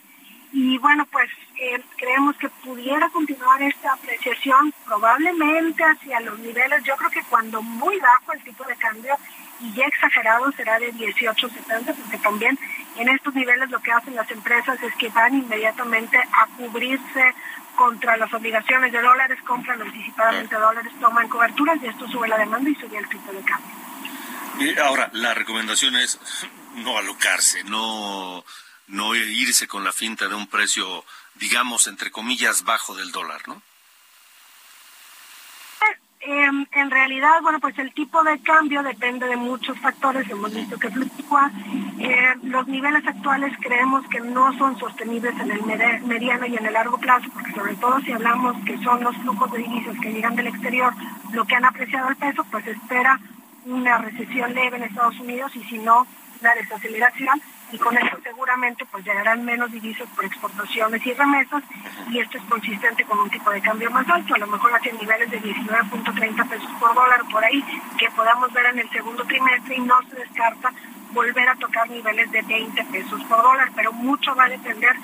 Y 0.54 0.78
bueno, 0.80 1.06
pues 1.12 1.30
eh, 1.58 1.82
creemos 1.98 2.36
que 2.36 2.50
pudiera 2.50 3.08
continuar 3.10 3.62
esta 3.62 3.94
apreciación 3.94 4.74
probablemente 4.86 5.84
hacia 5.84 6.20
los 6.20 6.38
niveles, 6.40 6.84
yo 6.84 6.96
creo 6.98 7.10
que 7.10 7.24
cuando 7.30 7.62
muy 7.62 8.00
bajo 8.00 8.34
el 8.34 8.44
tipo 8.44 8.64
de 8.66 8.76
cambio 8.76 9.16
y 9.62 9.72
ya 9.74 9.86
exagerado 9.86 10.52
será 10.52 10.80
de 10.80 10.94
18.70, 10.94 11.96
porque 11.96 12.18
también 12.18 12.58
en 12.98 13.10
estos 13.10 13.34
niveles 13.34 13.70
lo 13.70 13.80
que 13.82 13.92
hacen 13.92 14.16
las 14.16 14.30
empresas 14.32 14.82
es 14.84 14.94
que 14.96 15.10
van 15.10 15.36
inmediatamente 15.36 16.18
a 16.18 16.48
cubrirse 16.58 17.34
contra 17.76 18.18
las 18.18 18.34
obligaciones 18.34 18.92
de 18.92 19.02
dólares, 19.02 19.40
compran 19.46 19.82
anticipadamente 19.82 20.56
dólares, 20.56 20.92
toman 21.00 21.30
coberturas 21.30 21.78
y 21.82 21.88
esto 21.88 22.08
sube 22.08 22.28
la 22.28 22.38
demanda 22.38 22.70
y 22.70 22.76
sube 22.76 22.98
el 22.98 23.08
tipo 23.08 23.32
de 23.32 23.42
cambio. 23.42 23.72
Y 24.60 24.78
ahora, 24.78 25.10
la 25.14 25.34
recomendación 25.34 25.96
es 25.96 26.20
no 26.76 26.98
alocarse, 26.98 27.64
no, 27.64 28.44
no 28.92 29.16
irse 29.16 29.68
con 29.68 29.84
la 29.84 29.92
finta 29.92 30.28
de 30.28 30.36
un 30.36 30.48
precio, 30.48 31.04
digamos, 31.36 31.88
entre 31.88 32.12
comillas, 32.12 32.64
bajo 32.64 32.96
del 32.96 33.12
dólar, 33.12 33.42
¿no? 33.48 33.62
Eh, 36.24 36.50
en 36.74 36.92
realidad, 36.92 37.42
bueno, 37.42 37.60
pues 37.60 37.78
el 37.80 37.92
tipo 37.94 38.22
de 38.24 38.40
cambio 38.42 38.84
depende 38.84 39.26
de 39.26 39.38
muchos 39.38 39.80
factores, 39.80 40.30
hemos 40.30 40.54
visto 40.54 40.78
que 40.78 40.92
fluctúa. 40.92 41.52
Eh, 42.00 42.36
los 42.44 42.68
niveles 42.68 43.08
actuales 43.08 43.58
creemos 43.60 44.08
que 44.08 44.20
no 44.20 44.56
son 44.58 44.78
sostenibles 44.78 45.34
en 45.40 45.50
el 45.50 46.02
mediano 46.04 46.46
y 46.46 46.58
en 46.58 46.66
el 46.66 46.74
largo 46.74 47.00
plazo, 47.00 47.28
porque 47.34 47.54
sobre 47.54 47.76
todo 47.76 48.00
si 48.02 48.12
hablamos 48.12 48.56
que 48.66 48.78
son 48.84 49.04
los 49.04 49.18
flujos 49.18 49.52
de 49.52 49.60
divisas 49.60 49.98
que 50.00 50.14
llegan 50.14 50.36
del 50.36 50.48
exterior 50.48 50.94
lo 51.34 51.46
que 51.46 51.56
han 51.56 51.66
apreciado 51.66 52.10
el 52.10 52.16
peso, 52.18 52.44
pues 52.52 52.68
espera 52.68 53.20
una 53.66 53.98
recesión 53.98 54.54
leve 54.54 54.78
en 54.78 54.84
Estados 54.84 55.20
Unidos 55.20 55.56
y 55.56 55.64
si 55.64 55.80
no, 55.80 56.06
una 56.40 56.54
desaceleración 56.54 57.42
y 57.72 57.78
con 57.78 57.98
esto 57.98 58.18
seguramente 58.24 58.86
pues 58.86 59.06
llegarán 59.06 59.46
menos 59.46 59.72
divisas 59.72 60.08
por 60.16 60.26
exportaciones 60.26 61.06
y 61.06 61.14
remesas 61.14 61.64
y 62.10 62.20
esto 62.20 62.38
es 62.38 62.44
consistente 62.46 63.06
con 63.06 63.20
un 63.20 63.30
tipo 63.30 63.50
de 63.50 63.62
cambio 63.62 63.90
más 63.92 64.08
alto, 64.10 64.36
a 64.36 64.40
lo 64.40 64.48
mejor 64.48 64.74
hacia 64.74 64.92
niveles 64.94 65.32
de 65.32 65.42
19.30 65.42 66.50
pesos 66.50 66.70
por 66.80 66.94
dólar 66.94 67.22
por 67.32 67.44
ahí 67.44 67.64
que 67.98 68.10
podamos 68.12 68.52
ver 68.54 68.66
en 68.68 68.80
el 68.80 68.90
segundo 68.90 69.24
trimestre 69.26 69.76
y 69.76 69.82
no 69.82 69.96
se 70.10 70.16
descarta 70.16 70.72
volver 71.14 71.50
a 71.50 71.56
tocar 71.56 71.90
niveles 71.90 72.32
de 72.32 72.42
20 72.42 72.84
pesos 72.86 73.22
por 73.26 73.42
dólar, 73.42 73.70
pero 73.76 73.92
mucho 73.92 74.36
va 74.36 74.46
a 74.46 74.50
depender 74.50 74.96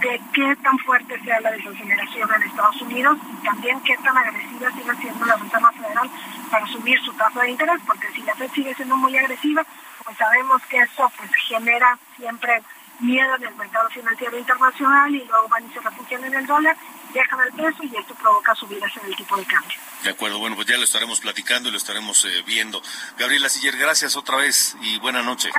de 0.00 0.20
qué 0.32 0.56
tan 0.56 0.78
fuerte 0.80 1.18
sea 1.22 1.40
la 1.40 1.52
desaceleración 1.52 2.28
en 2.34 2.42
Estados 2.42 2.82
Unidos 2.82 3.16
y 3.32 3.44
también 3.44 3.80
qué 3.80 3.96
tan 3.98 4.16
agresiva 4.16 4.70
siga 4.72 4.94
siendo 4.96 5.24
la 5.24 5.36
Reserva 5.36 5.72
Federal 5.72 6.10
para 6.50 6.66
subir 6.66 7.00
su 7.00 7.12
tasa 7.14 7.42
de 7.42 7.50
interés, 7.50 7.80
porque 7.86 8.08
si 8.14 8.22
la 8.22 8.34
Fed 8.34 8.50
sigue 8.52 8.74
siendo 8.74 8.96
muy 8.96 9.16
agresiva, 9.16 9.64
pues 10.06 10.16
sabemos 10.16 10.62
que 10.70 10.78
eso 10.78 11.12
pues 11.18 11.30
genera 11.48 11.98
siempre 12.16 12.62
miedo 13.00 13.34
en 13.34 13.44
el 13.44 13.54
mercado 13.56 13.90
financiero 13.90 14.38
internacional 14.38 15.14
y 15.14 15.24
luego 15.24 15.48
van 15.48 15.68
y 15.68 15.74
se 15.74 15.80
refugian 15.80 16.24
en 16.24 16.34
el 16.34 16.46
dólar, 16.46 16.76
dejan 17.12 17.40
el 17.40 17.52
peso 17.52 17.82
y 17.82 17.96
esto 17.96 18.14
provoca 18.14 18.54
subidas 18.54 18.90
en 18.96 19.06
el 19.06 19.16
tipo 19.16 19.36
de 19.36 19.44
cambio. 19.44 19.76
De 20.02 20.10
acuerdo, 20.10 20.38
bueno, 20.38 20.56
pues 20.56 20.68
ya 20.68 20.78
lo 20.78 20.84
estaremos 20.84 21.20
platicando 21.20 21.68
y 21.68 21.72
lo 21.72 21.78
estaremos 21.78 22.24
eh, 22.24 22.42
viendo. 22.46 22.80
Gabriela 23.18 23.48
Siller, 23.48 23.76
gracias 23.76 24.16
otra 24.16 24.36
vez 24.36 24.76
y 24.80 24.98
buena 25.00 25.22
noche. 25.22 25.50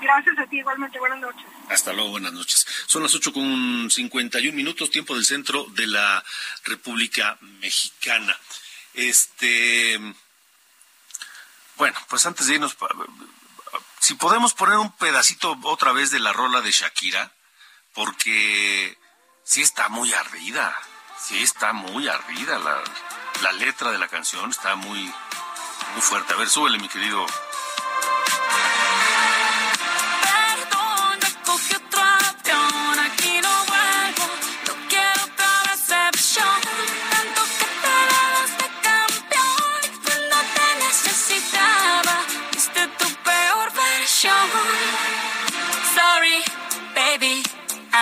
Gracias 0.00 0.38
a 0.38 0.46
ti 0.46 0.58
igualmente, 0.58 0.98
buenas 0.98 1.20
noches. 1.20 1.44
Hasta 1.68 1.92
luego, 1.92 2.10
buenas 2.10 2.32
noches. 2.32 2.66
Son 2.86 3.02
las 3.02 3.14
ocho 3.14 3.32
con 3.32 3.90
51 3.90 4.56
minutos, 4.56 4.90
tiempo 4.90 5.14
del 5.14 5.24
centro 5.24 5.64
de 5.70 5.86
la 5.86 6.22
República 6.64 7.38
Mexicana. 7.60 8.36
Este, 8.94 9.98
bueno, 11.76 11.96
pues 12.08 12.26
antes 12.26 12.46
de 12.46 12.54
irnos, 12.54 12.76
si 14.00 14.14
podemos 14.14 14.54
poner 14.54 14.78
un 14.78 14.92
pedacito 14.92 15.56
otra 15.64 15.92
vez 15.92 16.10
de 16.10 16.20
la 16.20 16.32
rola 16.32 16.60
de 16.60 16.70
Shakira, 16.70 17.32
porque 17.94 18.96
sí 19.44 19.62
está 19.62 19.88
muy 19.88 20.12
ardida, 20.12 20.76
sí 21.18 21.42
está 21.42 21.72
muy 21.72 22.08
ardida 22.08 22.58
la, 22.58 22.82
la 23.42 23.52
letra 23.52 23.90
de 23.90 23.98
la 23.98 24.08
canción, 24.08 24.50
está 24.50 24.76
muy, 24.76 25.00
muy 25.92 26.00
fuerte. 26.00 26.34
A 26.34 26.36
ver, 26.36 26.48
súbele, 26.48 26.78
mi 26.78 26.88
querido. 26.88 27.26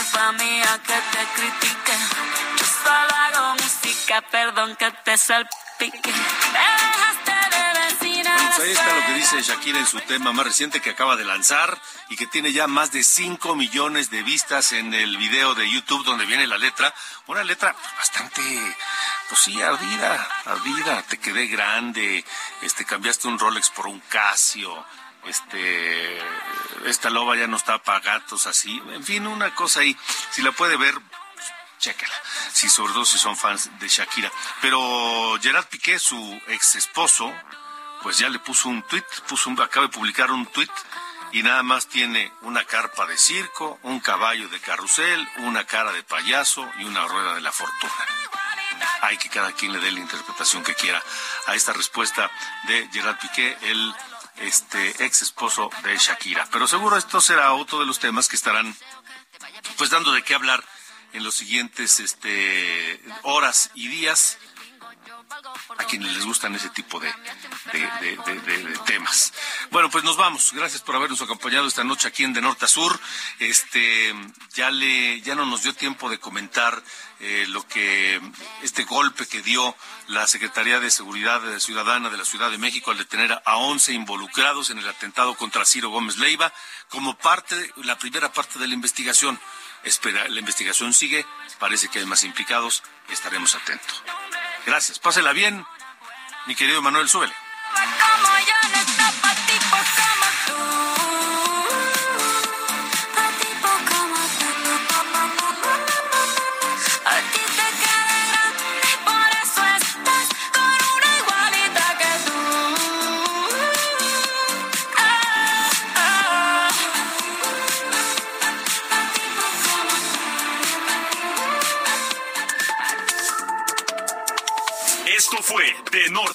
Culpa 0.00 0.32
mía 0.32 0.80
que 0.86 0.94
te 0.94 1.26
critique. 1.34 1.92
Yo 2.58 2.64
solo 2.64 3.14
hago 3.16 3.54
música, 3.54 4.22
perdón 4.22 4.76
que 4.76 4.90
te 5.04 5.18
salpique. 5.18 6.12
Me 6.52 6.58
dejaste 6.58 7.32
de 7.54 7.80
vecina. 7.80 8.36
Pues 8.56 8.60
ahí 8.60 8.72
está 8.72 8.94
lo 8.94 9.06
que 9.06 9.14
dice 9.14 9.42
Shakira 9.42 9.78
en 9.78 9.86
su 9.86 10.00
tema 10.00 10.32
más 10.32 10.46
reciente 10.46 10.80
que 10.80 10.90
acaba 10.90 11.16
de 11.16 11.24
lanzar 11.24 11.78
y 12.08 12.16
que 12.16 12.26
tiene 12.26 12.52
ya 12.52 12.66
más 12.66 12.92
de 12.92 13.02
5 13.02 13.54
millones 13.54 14.10
de 14.10 14.22
vistas 14.22 14.72
en 14.72 14.94
el 14.94 15.16
video 15.16 15.54
de 15.54 15.70
YouTube 15.70 16.04
donde 16.04 16.24
viene 16.26 16.46
la 16.46 16.58
letra. 16.58 16.94
Una 17.26 17.44
letra 17.44 17.74
bastante, 17.96 18.42
pues 19.28 19.40
sí, 19.40 19.60
ardida, 19.60 20.28
ardida. 20.46 21.02
Te 21.02 21.18
quedé 21.18 21.46
grande, 21.46 22.24
este, 22.62 22.84
cambiaste 22.84 23.28
un 23.28 23.38
Rolex 23.38 23.70
por 23.70 23.86
un 23.86 24.00
Casio, 24.00 24.84
este, 25.26 26.18
esta 26.86 27.10
loba 27.10 27.36
ya 27.36 27.46
no 27.46 27.56
está 27.56 27.82
para 27.82 28.00
gatos 28.00 28.46
así. 28.46 28.80
En 28.92 29.04
fin, 29.04 29.26
una 29.26 29.54
cosa 29.54 29.80
ahí. 29.80 29.96
Si 30.30 30.42
la 30.42 30.52
puede 30.52 30.76
ver, 30.76 30.94
chéquela. 31.78 32.14
Si 32.52 32.68
sobre 32.68 32.92
todo 32.92 33.04
si 33.04 33.18
son 33.18 33.36
fans 33.36 33.70
de 33.78 33.88
Shakira. 33.88 34.30
Pero 34.60 35.38
Gerard 35.40 35.66
Piqué, 35.66 35.98
su 35.98 36.40
ex 36.48 36.74
esposo, 36.76 37.32
pues 38.02 38.18
ya 38.18 38.28
le 38.28 38.38
puso 38.38 38.68
un 38.68 38.82
tweet, 38.82 39.04
puso 39.28 39.50
un- 39.50 39.60
acaba 39.60 39.86
de 39.86 39.92
publicar 39.92 40.30
un 40.30 40.46
tweet 40.46 40.70
y 41.32 41.42
nada 41.42 41.62
más 41.62 41.86
tiene 41.86 42.32
una 42.42 42.64
carpa 42.64 43.06
de 43.06 43.16
circo, 43.16 43.78
un 43.82 44.00
caballo 44.00 44.48
de 44.48 44.58
carrusel, 44.60 45.28
una 45.38 45.64
cara 45.64 45.92
de 45.92 46.02
payaso 46.02 46.68
y 46.78 46.84
una 46.84 47.06
rueda 47.06 47.34
de 47.34 47.40
la 47.40 47.52
fortuna. 47.52 47.92
Hay 49.02 49.16
que 49.18 49.28
cada 49.28 49.52
quien 49.52 49.72
le 49.72 49.78
dé 49.78 49.92
la 49.92 50.00
interpretación 50.00 50.62
que 50.64 50.74
quiera 50.74 51.02
a 51.46 51.54
esta 51.54 51.72
respuesta 51.72 52.30
de 52.64 52.88
Gerard 52.92 53.18
Piqué, 53.18 53.56
el 53.62 53.94
este 54.40 55.04
ex 55.04 55.22
esposo 55.22 55.70
de 55.84 55.96
Shakira. 55.96 56.48
Pero 56.50 56.66
seguro 56.66 56.96
esto 56.96 57.20
será 57.20 57.52
otro 57.52 57.78
de 57.78 57.86
los 57.86 57.98
temas 57.98 58.28
que 58.28 58.36
estarán 58.36 58.74
pues 59.76 59.90
dando 59.90 60.12
de 60.12 60.22
qué 60.22 60.34
hablar 60.34 60.62
en 61.12 61.24
los 61.24 61.34
siguientes 61.34 62.00
este 62.00 63.00
horas 63.22 63.70
y 63.74 63.88
días 63.88 64.38
a 65.78 65.84
quienes 65.84 66.14
les 66.14 66.24
gustan 66.24 66.54
ese 66.54 66.68
tipo 66.70 67.00
de, 67.00 67.12
temas. 68.86 69.32
Bueno, 69.70 69.90
pues 69.90 70.04
nos 70.04 70.16
vamos. 70.16 70.52
Gracias 70.52 70.82
por 70.82 70.96
habernos 70.96 71.20
acompañado 71.22 71.66
esta 71.66 71.84
noche 71.84 72.08
aquí 72.08 72.24
en 72.24 72.32
De 72.32 72.40
Norte 72.40 72.64
a 72.64 72.68
Sur. 72.68 72.98
Este, 73.38 74.14
ya 74.54 74.70
le, 74.70 75.20
ya 75.20 75.34
no 75.34 75.46
nos 75.46 75.62
dio 75.62 75.74
tiempo 75.74 76.10
de 76.10 76.18
comentar 76.18 76.82
eh, 77.20 77.46
lo 77.48 77.66
que 77.66 78.20
este 78.62 78.84
golpe 78.84 79.26
que 79.26 79.42
dio 79.42 79.76
la 80.08 80.26
Secretaría 80.26 80.80
de 80.80 80.90
Seguridad 80.90 81.40
Ciudadana 81.58 82.10
de 82.10 82.16
la 82.16 82.24
Ciudad 82.24 82.50
de 82.50 82.58
México 82.58 82.90
al 82.90 82.98
detener 82.98 83.40
a 83.44 83.56
11 83.56 83.92
involucrados 83.92 84.70
en 84.70 84.78
el 84.78 84.88
atentado 84.88 85.34
contra 85.36 85.64
Ciro 85.64 85.90
Gómez 85.90 86.16
Leiva 86.16 86.52
como 86.88 87.16
parte, 87.16 87.72
la 87.76 87.98
primera 87.98 88.32
parte 88.32 88.58
de 88.58 88.66
la 88.66 88.74
investigación. 88.74 89.40
Espera, 89.84 90.28
la 90.28 90.40
investigación 90.40 90.92
sigue, 90.92 91.24
parece 91.58 91.88
que 91.88 92.00
hay 92.00 92.06
más 92.06 92.24
implicados, 92.24 92.82
estaremos 93.08 93.54
atentos. 93.54 94.02
Gracias, 94.66 94.98
pásela 94.98 95.32
bien, 95.32 95.64
mi 96.46 96.54
querido 96.54 96.82
Manuel 96.82 97.08
Suele. 97.08 97.32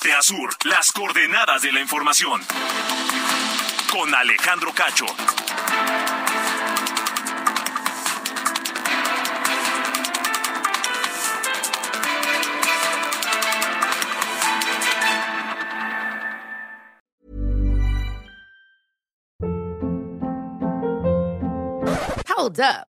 Norte 0.06 0.70
las 0.70 0.92
coordenadas 0.92 1.64
de 1.64 1.72
la 1.72 1.80
información. 1.82 2.40
Con 3.92 4.14
Alejandro 4.14 4.72
Cacho. 4.72 5.06
Hold 22.28 22.60
up. 22.60 22.95